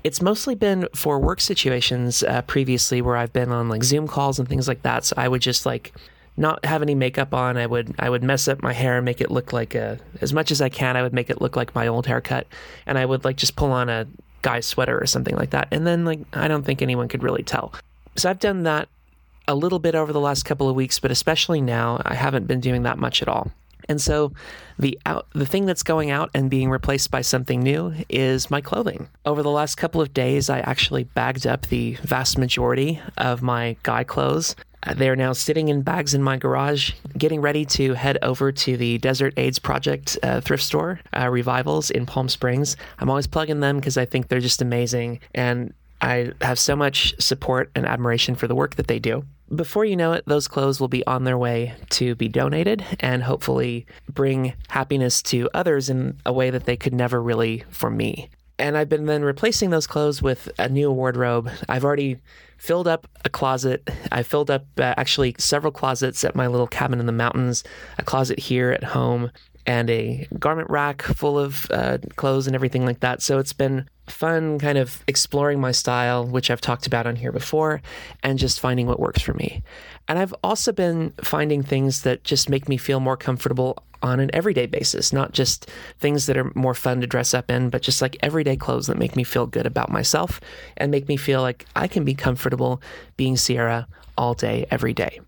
it's 0.03 0.21
mostly 0.21 0.53
been 0.53 0.87
for 0.93 1.19
work 1.19 1.41
situations 1.41 2.21
uh, 2.23 2.41
previously 2.43 3.01
where 3.01 3.17
I've 3.17 3.33
been 3.33 3.51
on 3.51 3.67
like 3.67 3.83
Zoom 3.83 4.07
calls 4.07 4.37
and 4.37 4.47
things 4.47 4.67
like 4.67 4.83
that. 4.83 5.05
So 5.05 5.15
I 5.17 5.27
would 5.27 5.41
just 5.41 5.65
like 5.65 5.93
not 6.35 6.63
have 6.65 6.83
any 6.83 6.93
makeup 6.93 7.33
on. 7.33 7.57
I 7.57 7.65
would 7.65 7.95
I 7.97 8.09
would 8.09 8.23
mess 8.23 8.47
up 8.47 8.61
my 8.61 8.73
hair 8.73 8.97
and 8.97 9.05
make 9.05 9.21
it 9.21 9.31
look 9.31 9.53
like 9.53 9.73
a 9.73 9.99
as 10.21 10.33
much 10.33 10.51
as 10.51 10.61
I 10.61 10.69
can. 10.69 10.95
I 10.95 11.01
would 11.01 11.13
make 11.13 11.31
it 11.31 11.41
look 11.41 11.55
like 11.55 11.73
my 11.73 11.87
old 11.87 12.05
haircut, 12.05 12.45
and 12.85 12.97
I 12.97 13.05
would 13.05 13.25
like 13.25 13.37
just 13.37 13.55
pull 13.55 13.71
on 13.71 13.89
a 13.89 14.05
guy's 14.41 14.65
sweater 14.65 14.99
or 14.99 15.05
something 15.05 15.35
like 15.35 15.51
that. 15.51 15.67
And 15.71 15.85
then 15.85 16.05
like 16.05 16.19
I 16.33 16.47
don't 16.47 16.63
think 16.63 16.81
anyone 16.81 17.07
could 17.07 17.23
really 17.23 17.43
tell. 17.43 17.73
So 18.15 18.29
I've 18.29 18.39
done 18.39 18.63
that 18.63 18.89
a 19.47 19.55
little 19.55 19.79
bit 19.79 19.95
over 19.95 20.11
the 20.11 20.19
last 20.19 20.43
couple 20.43 20.69
of 20.69 20.75
weeks, 20.75 20.99
but 20.99 21.11
especially 21.11 21.61
now 21.61 22.01
I 22.05 22.15
haven't 22.15 22.47
been 22.47 22.59
doing 22.59 22.83
that 22.83 22.97
much 22.97 23.21
at 23.21 23.27
all. 23.27 23.51
And 23.89 24.01
so 24.01 24.33
the 24.77 24.99
out, 25.05 25.27
the 25.33 25.45
thing 25.45 25.65
that's 25.65 25.83
going 25.83 26.11
out 26.11 26.29
and 26.33 26.49
being 26.49 26.69
replaced 26.69 27.09
by 27.09 27.21
something 27.21 27.61
new 27.61 27.93
is 28.09 28.51
my 28.51 28.59
clothing. 28.59 29.07
Over 29.25 29.43
the 29.43 29.51
last 29.51 29.75
couple 29.75 30.01
of 30.01 30.13
days, 30.13 30.49
I 30.49 30.59
actually 30.59 31.05
bagged 31.05 31.47
up 31.47 31.67
the 31.67 31.93
vast 32.03 32.37
majority 32.37 33.01
of 33.17 33.41
my 33.41 33.77
guy 33.83 34.03
clothes. 34.03 34.55
Uh, 34.83 34.93
They 34.93 35.09
are 35.09 35.15
now 35.15 35.33
sitting 35.33 35.69
in 35.69 35.81
bags 35.81 36.13
in 36.13 36.23
my 36.23 36.37
garage, 36.37 36.91
getting 37.17 37.41
ready 37.41 37.65
to 37.65 37.93
head 37.93 38.17
over 38.21 38.51
to 38.51 38.77
the 38.77 38.97
Desert 38.99 39.33
AIDS 39.37 39.59
Project 39.59 40.17
uh, 40.23 40.41
thrift 40.41 40.63
store 40.63 40.99
uh, 41.15 41.29
revivals 41.29 41.89
in 41.89 42.05
Palm 42.05 42.29
Springs. 42.29 42.77
I'm 42.99 43.09
always 43.09 43.27
plugging 43.27 43.59
them 43.59 43.77
because 43.77 43.97
I 43.97 44.05
think 44.05 44.27
they're 44.27 44.39
just 44.39 44.61
amazing. 44.61 45.19
And 45.33 45.73
I 46.01 46.31
have 46.41 46.59
so 46.59 46.75
much 46.75 47.19
support 47.19 47.71
and 47.75 47.85
admiration 47.85 48.35
for 48.35 48.47
the 48.47 48.55
work 48.55 48.75
that 48.75 48.87
they 48.87 48.99
do. 48.99 49.25
Before 49.55 49.85
you 49.85 49.95
know 49.95 50.11
it, 50.11 50.25
those 50.27 50.47
clothes 50.47 50.79
will 50.79 50.89
be 50.89 51.07
on 51.07 51.23
their 51.23 51.37
way 51.37 51.73
to 51.91 52.15
be 52.15 52.27
donated 52.27 52.85
and 52.99 53.23
hopefully 53.23 53.87
bring 54.09 54.53
happiness 54.67 55.21
to 55.23 55.49
others 55.53 55.89
in 55.89 56.19
a 56.25 56.33
way 56.33 56.49
that 56.49 56.65
they 56.65 56.75
could 56.75 56.93
never 56.93 57.21
really 57.21 57.63
for 57.69 57.89
me. 57.89 58.29
And 58.59 58.77
I've 58.77 58.89
been 58.89 59.05
then 59.05 59.23
replacing 59.23 59.69
those 59.69 59.87
clothes 59.87 60.21
with 60.21 60.49
a 60.59 60.67
new 60.67 60.91
wardrobe. 60.91 61.49
I've 61.69 61.85
already 61.85 62.19
filled 62.57 62.87
up 62.87 63.07
a 63.23 63.29
closet. 63.29 63.89
I 64.11 64.23
filled 64.23 64.51
up 64.51 64.65
uh, 64.77 64.93
actually 64.97 65.35
several 65.37 65.71
closets 65.71 66.23
at 66.23 66.35
my 66.35 66.47
little 66.47 66.67
cabin 66.67 66.99
in 66.99 67.05
the 67.05 67.11
mountains, 67.11 67.63
a 67.97 68.03
closet 68.03 68.39
here 68.39 68.71
at 68.71 68.83
home, 68.83 69.31
and 69.67 69.89
a 69.89 70.25
garment 70.39 70.69
rack 70.69 71.01
full 71.01 71.37
of 71.37 71.69
uh, 71.71 71.97
clothes 72.15 72.47
and 72.47 72.55
everything 72.55 72.85
like 72.85 73.01
that. 73.01 73.21
So 73.21 73.37
it's 73.37 73.53
been 73.53 73.87
fun 74.07 74.57
kind 74.57 74.77
of 74.77 75.03
exploring 75.07 75.59
my 75.59 75.71
style, 75.71 76.25
which 76.25 76.49
I've 76.49 76.61
talked 76.61 76.87
about 76.87 77.05
on 77.05 77.17
here 77.17 77.33
before, 77.33 77.81
and 78.23 78.39
just 78.39 78.61
finding 78.61 78.87
what 78.87 78.99
works 78.99 79.21
for 79.21 79.33
me. 79.33 79.61
And 80.07 80.17
I've 80.17 80.33
also 80.41 80.71
been 80.71 81.11
finding 81.21 81.61
things 81.61 82.03
that 82.03 82.23
just 82.23 82.49
make 82.49 82.69
me 82.69 82.77
feel 82.77 83.01
more 83.01 83.17
comfortable 83.17 83.83
on 84.01 84.21
an 84.21 84.29
everyday 84.33 84.67
basis, 84.67 85.11
not 85.11 85.33
just 85.33 85.69
things 85.99 86.27
that 86.27 86.37
are 86.37 86.51
more 86.55 86.73
fun 86.73 87.01
to 87.01 87.07
dress 87.07 87.33
up 87.33 87.51
in, 87.51 87.69
but 87.69 87.81
just 87.81 88.01
like 88.01 88.15
everyday 88.21 88.55
clothes 88.55 88.87
that 88.87 88.97
make 88.97 89.15
me 89.15 89.23
feel 89.23 89.45
good 89.45 89.65
about 89.65 89.91
myself 89.91 90.39
and 90.77 90.91
make 90.91 91.09
me 91.09 91.17
feel 91.17 91.41
like 91.41 91.65
I 91.75 91.87
can 91.87 92.05
be 92.05 92.13
comfortable 92.13 92.81
being 93.17 93.35
Sierra 93.35 93.87
all 94.17 94.33
day, 94.33 94.65
every 94.71 94.93
day. 94.93 95.19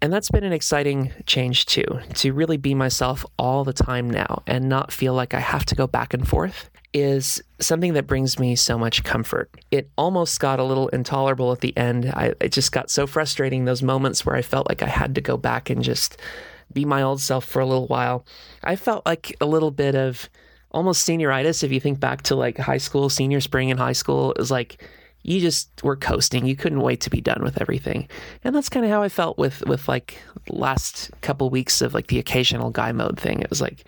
And 0.00 0.12
that's 0.12 0.30
been 0.30 0.44
an 0.44 0.52
exciting 0.52 1.12
change 1.26 1.66
too, 1.66 2.00
to 2.14 2.32
really 2.32 2.56
be 2.56 2.74
myself 2.74 3.26
all 3.38 3.64
the 3.64 3.72
time 3.72 4.08
now 4.08 4.42
and 4.46 4.68
not 4.68 4.92
feel 4.92 5.12
like 5.12 5.34
I 5.34 5.40
have 5.40 5.64
to 5.66 5.74
go 5.74 5.86
back 5.86 6.14
and 6.14 6.26
forth 6.26 6.70
is 6.94 7.42
something 7.60 7.92
that 7.94 8.06
brings 8.06 8.38
me 8.38 8.56
so 8.56 8.78
much 8.78 9.04
comfort. 9.04 9.50
It 9.70 9.90
almost 9.98 10.40
got 10.40 10.60
a 10.60 10.64
little 10.64 10.88
intolerable 10.88 11.52
at 11.52 11.60
the 11.60 11.76
end. 11.76 12.06
I, 12.14 12.34
it 12.40 12.52
just 12.52 12.72
got 12.72 12.90
so 12.90 13.06
frustrating, 13.06 13.64
those 13.64 13.82
moments 13.82 14.24
where 14.24 14.36
I 14.36 14.42
felt 14.42 14.68
like 14.68 14.82
I 14.82 14.88
had 14.88 15.14
to 15.16 15.20
go 15.20 15.36
back 15.36 15.68
and 15.68 15.82
just 15.82 16.18
be 16.72 16.84
my 16.84 17.02
old 17.02 17.20
self 17.20 17.44
for 17.44 17.60
a 17.60 17.66
little 17.66 17.86
while. 17.88 18.24
I 18.62 18.76
felt 18.76 19.04
like 19.04 19.36
a 19.40 19.46
little 19.46 19.70
bit 19.70 19.94
of 19.94 20.30
almost 20.70 21.06
senioritis 21.06 21.64
if 21.64 21.72
you 21.72 21.80
think 21.80 21.98
back 21.98 22.22
to 22.22 22.36
like 22.36 22.56
high 22.56 22.78
school, 22.78 23.08
senior 23.08 23.40
spring 23.40 23.70
in 23.70 23.78
high 23.78 23.92
school. 23.92 24.32
It 24.32 24.38
was 24.38 24.50
like 24.50 24.82
you 25.22 25.40
just 25.40 25.82
were 25.82 25.96
coasting. 25.96 26.46
You 26.46 26.56
couldn't 26.56 26.80
wait 26.80 27.00
to 27.02 27.10
be 27.10 27.20
done 27.20 27.42
with 27.42 27.60
everything. 27.60 28.08
And 28.44 28.54
that's 28.54 28.68
kind 28.68 28.84
of 28.84 28.90
how 28.90 29.02
I 29.02 29.08
felt 29.08 29.38
with 29.38 29.66
with 29.66 29.88
like 29.88 30.18
last 30.48 31.10
couple 31.20 31.50
weeks 31.50 31.82
of 31.82 31.94
like 31.94 32.06
the 32.06 32.18
occasional 32.18 32.70
guy 32.70 32.92
mode 32.92 33.18
thing. 33.18 33.40
It 33.40 33.50
was 33.50 33.60
like 33.60 33.84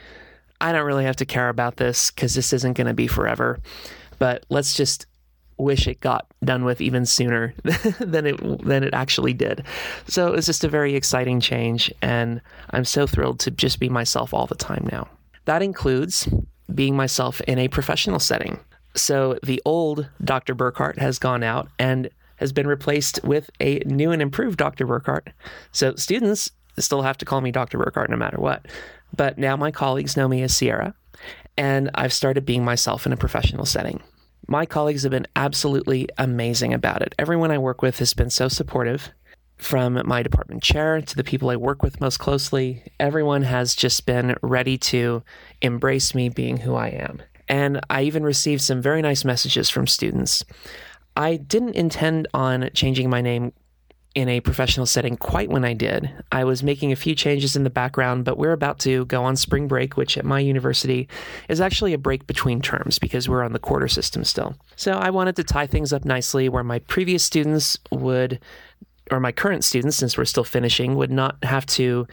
I 0.61 0.72
don't 0.72 0.87
really 0.87 1.05
have 1.05 1.16
to 1.16 1.26
care 1.26 1.49
about 1.49 1.76
this 1.76 2.11
cuz 2.11 2.35
this 2.35 2.53
isn't 2.53 2.74
going 2.74 2.87
to 2.87 2.95
be 2.95 3.07
forever. 3.07 3.59
But 4.18 4.45
let's 4.51 4.74
just 4.74 5.07
wish 5.57 5.87
it 5.87 6.01
got 6.01 6.26
done 6.43 6.64
with 6.64 6.81
even 6.81 7.05
sooner 7.07 7.55
than 8.01 8.26
it 8.26 8.64
than 8.64 8.83
it 8.83 8.93
actually 8.93 9.33
did. 9.33 9.64
So 10.09 10.28
it 10.28 10.37
was 10.37 10.47
just 10.47 10.64
a 10.64 10.68
very 10.68 10.95
exciting 10.95 11.41
change 11.41 11.93
and 12.03 12.41
I'm 12.70 12.85
so 12.85 13.07
thrilled 13.07 13.41
to 13.41 13.51
just 13.51 13.78
be 13.78 13.89
myself 13.89 14.35
all 14.35 14.47
the 14.47 14.55
time 14.55 14.89
now. 14.91 15.09
That 15.45 15.62
includes 15.62 16.28
being 16.74 16.97
myself 16.97 17.41
in 17.43 17.59
a 17.59 17.68
professional 17.68 18.18
setting. 18.18 18.61
So 18.95 19.38
the 19.43 19.62
old 19.64 20.09
Dr. 20.22 20.55
Burkhart 20.55 20.99
has 20.99 21.18
gone 21.18 21.43
out 21.43 21.68
and 21.78 22.11
has 22.36 22.53
been 22.53 22.66
replaced 22.66 23.22
with 23.22 23.51
a 23.61 23.80
new 23.80 24.11
and 24.11 24.22
improved 24.22 24.59
Dr. 24.59 24.86
Burkhart. 24.86 25.28
So 25.72 25.95
students 25.97 26.51
still 26.78 27.03
have 27.03 27.18
to 27.18 27.24
call 27.24 27.41
me 27.41 27.51
Dr. 27.51 27.78
Burkhart 27.78 28.09
no 28.09 28.16
matter 28.16 28.38
what. 28.38 28.66
But 29.14 29.38
now 29.38 29.57
my 29.57 29.70
colleagues 29.70 30.16
know 30.16 30.28
me 30.28 30.43
as 30.43 30.57
Sierra, 30.57 30.95
and 31.57 31.91
I've 31.95 32.12
started 32.12 32.47
being 32.47 32.64
myself 32.64 33.07
in 33.07 33.12
a 33.12 33.16
professional 33.16 33.66
setting. 33.66 34.03
My 34.47 34.66
colleagues 34.66 35.03
have 35.03 35.11
been 35.11 35.26
absolutely 35.36 36.09
amazing 36.18 36.72
about 36.72 37.03
it. 37.03 37.14
Everyone 37.18 37.51
I 37.51 37.59
work 37.59 37.82
with 37.82 37.99
has 37.99 38.14
been 38.14 38.30
so 38.30 38.49
supportive. 38.49 39.11
From 39.59 40.01
my 40.07 40.22
department 40.22 40.62
chair 40.62 41.03
to 41.03 41.16
the 41.16 41.22
people 41.22 41.51
I 41.51 41.57
work 41.57 41.82
with 41.82 42.01
most 42.01 42.16
closely, 42.18 42.82
everyone 42.99 43.43
has 43.43 43.74
just 43.74 44.07
been 44.07 44.34
ready 44.43 44.78
to 44.78 45.22
embrace 45.61 46.14
me 46.14 46.30
being 46.30 46.57
who 46.57 46.74
I 46.74 46.88
am. 46.88 47.20
And 47.51 47.81
I 47.91 48.03
even 48.03 48.23
received 48.23 48.63
some 48.63 48.81
very 48.81 49.03
nice 49.03 49.25
messages 49.25 49.69
from 49.69 49.89
students. 49.89 50.45
I 51.17 51.37
didn't 51.37 51.75
intend 51.75 52.29
on 52.33 52.71
changing 52.73 53.11
my 53.11 53.21
name 53.21 53.53
in 54.15 54.29
a 54.29 54.41
professional 54.41 54.87
setting 54.87 55.17
quite 55.17 55.51
when 55.51 55.65
I 55.65 55.73
did. 55.73 56.11
I 56.31 56.45
was 56.45 56.63
making 56.63 56.93
a 56.93 56.97
few 56.97 57.15
changes 57.15 57.57
in 57.57 57.65
the 57.65 57.71
background, 57.71 58.25
but 58.25 58.39
we're 58.39 58.53
about 58.53 58.79
to 58.81 59.05
go 59.07 59.25
on 59.25 59.35
spring 59.35 59.67
break, 59.67 59.97
which 59.97 60.17
at 60.17 60.25
my 60.25 60.39
university 60.39 61.09
is 61.49 61.61
actually 61.61 61.93
a 61.93 61.99
break 61.99 62.27
between 62.29 62.61
terms 62.61 63.01
because 63.01 63.29
we're 63.29 63.43
on 63.43 63.53
the 63.53 63.59
quarter 63.59 63.89
system 63.89 64.23
still. 64.25 64.55
So 64.77 64.93
I 64.93 65.11
wanted 65.11 65.35
to 65.37 65.45
tie 65.45 65.67
things 65.67 65.93
up 65.93 66.05
nicely 66.05 66.49
where 66.49 66.65
my 66.65 66.79
previous 66.79 67.25
students 67.25 67.77
would, 67.91 68.41
or 69.11 69.19
my 69.19 69.33
current 69.33 69.65
students, 69.65 69.97
since 69.97 70.17
we're 70.17 70.25
still 70.25 70.45
finishing, 70.45 70.95
would 70.95 71.11
not 71.11 71.43
have 71.43 71.67
to 71.67 72.07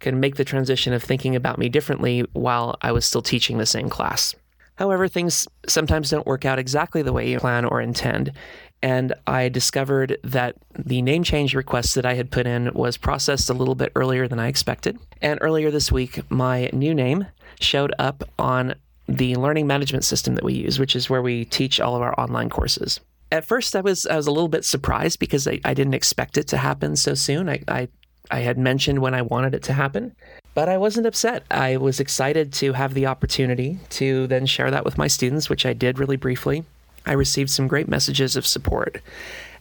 of 0.00 0.20
make 0.20 0.36
the 0.36 0.44
transition 0.44 0.94
of 0.94 1.02
thinking 1.02 1.36
about 1.36 1.58
me 1.58 1.68
differently 1.68 2.20
while 2.32 2.76
I 2.80 2.92
was 2.92 3.04
still 3.04 3.22
teaching 3.22 3.58
the 3.58 3.66
same 3.66 3.90
class. 3.90 4.34
However, 4.78 5.08
things 5.08 5.48
sometimes 5.66 6.10
don't 6.10 6.26
work 6.26 6.44
out 6.44 6.60
exactly 6.60 7.02
the 7.02 7.12
way 7.12 7.28
you 7.28 7.40
plan 7.40 7.64
or 7.64 7.80
intend. 7.80 8.32
And 8.80 9.12
I 9.26 9.48
discovered 9.48 10.18
that 10.22 10.54
the 10.78 11.02
name 11.02 11.24
change 11.24 11.52
request 11.52 11.96
that 11.96 12.06
I 12.06 12.14
had 12.14 12.30
put 12.30 12.46
in 12.46 12.72
was 12.74 12.96
processed 12.96 13.50
a 13.50 13.54
little 13.54 13.74
bit 13.74 13.90
earlier 13.96 14.28
than 14.28 14.38
I 14.38 14.46
expected. 14.46 14.96
And 15.20 15.40
earlier 15.42 15.72
this 15.72 15.90
week, 15.90 16.30
my 16.30 16.70
new 16.72 16.94
name 16.94 17.26
showed 17.58 17.92
up 17.98 18.22
on 18.38 18.76
the 19.08 19.34
learning 19.34 19.66
management 19.66 20.04
system 20.04 20.36
that 20.36 20.44
we 20.44 20.54
use, 20.54 20.78
which 20.78 20.94
is 20.94 21.10
where 21.10 21.22
we 21.22 21.44
teach 21.44 21.80
all 21.80 21.96
of 21.96 22.02
our 22.02 22.18
online 22.20 22.48
courses. 22.48 23.00
At 23.32 23.44
first, 23.44 23.74
I 23.74 23.80
was 23.80 24.06
I 24.06 24.16
was 24.16 24.28
a 24.28 24.30
little 24.30 24.48
bit 24.48 24.64
surprised 24.64 25.18
because 25.18 25.48
I, 25.48 25.60
I 25.64 25.74
didn't 25.74 25.94
expect 25.94 26.38
it 26.38 26.46
to 26.48 26.56
happen 26.56 26.94
so 26.94 27.14
soon. 27.14 27.48
I, 27.48 27.62
I 27.66 27.88
I 28.30 28.40
had 28.40 28.58
mentioned 28.58 29.00
when 29.00 29.14
I 29.14 29.22
wanted 29.22 29.54
it 29.54 29.62
to 29.64 29.72
happen, 29.72 30.14
but 30.58 30.68
I 30.68 30.76
wasn't 30.76 31.06
upset. 31.06 31.44
I 31.52 31.76
was 31.76 32.00
excited 32.00 32.52
to 32.54 32.72
have 32.72 32.92
the 32.92 33.06
opportunity 33.06 33.78
to 33.90 34.26
then 34.26 34.44
share 34.44 34.72
that 34.72 34.84
with 34.84 34.98
my 34.98 35.06
students, 35.06 35.48
which 35.48 35.64
I 35.64 35.72
did 35.72 36.00
really 36.00 36.16
briefly. 36.16 36.64
I 37.06 37.12
received 37.12 37.50
some 37.50 37.68
great 37.68 37.86
messages 37.86 38.34
of 38.34 38.44
support. 38.44 39.00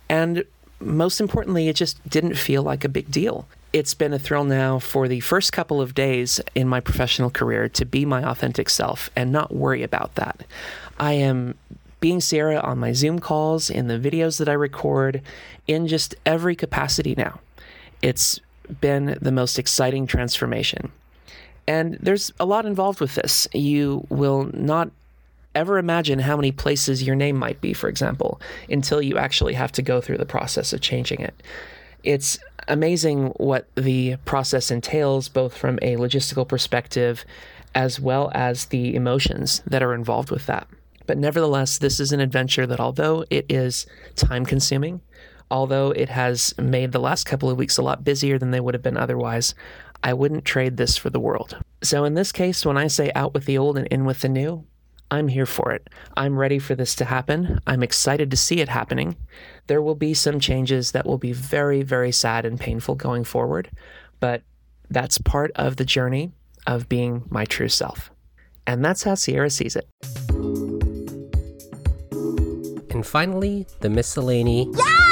And 0.10 0.44
most 0.80 1.22
importantly, 1.22 1.70
it 1.70 1.76
just 1.76 2.04
didn't 2.10 2.34
feel 2.34 2.64
like 2.64 2.84
a 2.84 2.90
big 2.90 3.12
deal. 3.12 3.48
It's 3.74 3.94
been 3.94 4.12
a 4.12 4.18
thrill 4.18 4.44
now 4.44 4.80
for 4.80 5.08
the 5.08 5.20
first 5.20 5.54
couple 5.54 5.80
of 5.80 5.94
days 5.94 6.42
in 6.56 6.68
my 6.68 6.80
professional 6.80 7.30
career 7.30 7.70
to 7.70 7.86
be 7.86 8.04
my 8.04 8.28
authentic 8.28 8.68
self 8.68 9.12
and 9.16 9.32
not 9.32 9.54
worry 9.54 9.84
about 9.84 10.16
that. 10.16 10.46
I 11.00 11.14
am 11.14 11.54
being 12.00 12.20
Sierra 12.20 12.58
on 12.62 12.80
my 12.80 12.94
Zoom 12.94 13.20
calls, 13.20 13.70
in 13.70 13.88
the 13.88 14.00
videos 14.00 14.40
that 14.40 14.50
I 14.50 14.54
record, 14.54 15.22
in 15.68 15.88
just 15.88 16.16
every 16.26 16.56
capacity 16.56 17.14
now. 17.16 17.40
It's 18.02 18.40
been 18.82 19.18
the 19.22 19.32
most 19.32 19.60
exciting 19.60 20.08
transformation. 20.08 20.92
And 21.68 21.98
there's 22.02 22.32
a 22.40 22.46
lot 22.46 22.66
involved 22.66 23.00
with 23.00 23.16
this. 23.16 23.48
You 23.54 24.06
will 24.10 24.50
not 24.54 24.90
ever 25.54 25.78
imagine 25.78 26.20
how 26.20 26.36
many 26.36 26.52
places 26.52 27.04
your 27.04 27.16
name 27.16 27.36
might 27.36 27.60
be, 27.62 27.74
for 27.74 27.90
example, 27.90 28.40
until 28.70 29.02
you 29.02 29.18
actually 29.18 29.54
have 29.54 29.72
to 29.74 29.82
go 29.82 30.00
through 30.00 30.18
the 30.18 30.26
process 30.26 30.72
of 30.72 30.82
changing 30.82 31.20
it. 31.20 31.42
It's 32.04 32.40
amazing 32.68 33.30
what 33.38 33.68
the 33.76 34.18
process 34.26 34.72
entails, 34.72 35.30
both 35.30 35.58
from 35.58 35.80
a 35.82 35.96
logistical 35.96 36.48
perspective 36.48 37.26
as 37.76 38.00
well 38.00 38.32
as 38.34 38.66
the 38.66 38.96
emotions 38.96 39.62
that 39.68 39.84
are 39.84 39.94
involved 39.94 40.32
with 40.32 40.46
that. 40.46 40.68
But 41.06 41.18
nevertheless, 41.18 41.78
this 41.78 42.00
is 42.00 42.12
an 42.12 42.20
adventure 42.20 42.66
that, 42.68 42.80
although 42.80 43.26
it 43.30 43.46
is 43.50 43.86
time 44.16 44.46
consuming, 44.46 45.02
although 45.50 45.92
it 45.92 46.10
has 46.10 46.54
made 46.58 46.92
the 46.92 47.00
last 47.00 47.26
couple 47.26 47.50
of 47.50 47.58
weeks 47.58 47.78
a 47.78 47.82
lot 47.82 48.04
busier 48.04 48.38
than 48.38 48.52
they 48.52 48.60
would 48.60 48.74
have 48.74 48.84
been 48.84 48.98
otherwise, 48.98 49.56
I 50.04 50.14
wouldn't 50.14 50.46
trade 50.46 50.78
this 50.78 50.98
for 50.98 51.10
the 51.10 51.20
world. 51.20 51.58
So, 51.82 52.04
in 52.04 52.14
this 52.14 52.32
case, 52.32 52.66
when 52.66 52.78
I 52.78 52.88
say 52.88 53.12
out 53.16 53.34
with 53.34 53.46
the 53.46 53.58
old 53.58 53.78
and 53.78 53.88
in 53.88 54.06
with 54.06 54.22
the 54.22 54.30
new, 54.30 54.66
I'm 55.10 55.30
here 55.30 55.46
for 55.46 55.72
it. 55.72 55.90
I'm 56.18 56.38
ready 56.38 56.60
for 56.60 56.76
this 56.76 56.94
to 56.96 57.06
happen. 57.06 57.60
I'm 57.66 57.82
excited 57.82 58.30
to 58.32 58.38
see 58.38 58.60
it 58.60 58.70
happening. 58.70 59.16
There 59.68 59.82
will 59.82 59.96
be 59.96 60.14
some 60.14 60.40
changes 60.40 60.92
that 60.92 61.06
will 61.06 61.18
be 61.18 61.32
very, 61.32 61.82
very 61.82 62.12
sad 62.12 62.46
and 62.46 62.60
painful 62.60 62.96
going 62.96 63.24
forward, 63.24 63.70
but 64.20 64.42
that's 64.90 65.18
part 65.18 65.52
of 65.56 65.78
the 65.78 65.86
journey 65.86 66.32
of 66.66 66.90
being 66.90 67.24
my 67.30 67.46
true 67.46 67.70
self. 67.70 68.12
And 68.66 68.84
that's 68.84 69.04
how 69.04 69.16
Sierra 69.16 69.50
sees 69.50 69.78
it. 69.78 69.88
And 72.90 73.06
finally, 73.06 73.66
the 73.80 73.90
miscellany. 73.90 74.70
Yes! 74.76 75.07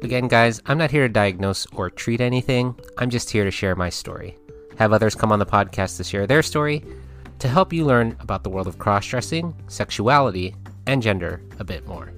Again, 0.04 0.28
guys, 0.28 0.62
I'm 0.68 0.78
not 0.78 0.92
here 0.92 1.08
to 1.08 1.12
diagnose 1.12 1.66
or 1.74 1.90
treat 1.90 2.22
anything. 2.22 2.76
I'm 3.00 3.10
just 3.10 3.32
here 3.32 3.44
to 3.44 3.50
share 3.50 3.76
my 3.76 3.90
story. 3.90 4.38
Have 4.78 4.94
others 4.94 5.16
come 5.16 5.32
on 5.32 5.40
the 5.40 5.48
podcast 5.48 5.98
to 5.98 6.04
share 6.04 6.28
their 6.28 6.44
story 6.44 6.86
to 7.40 7.48
help 7.48 7.74
you 7.74 7.86
learn 7.86 8.16
about 8.20 8.44
the 8.44 8.52
world 8.52 8.68
of 8.68 8.78
cross 8.78 9.08
dressing, 9.08 9.56
sexuality, 9.66 10.54
and 10.86 11.02
gender 11.02 11.42
a 11.58 11.64
bit 11.64 11.88
more. 11.88 12.14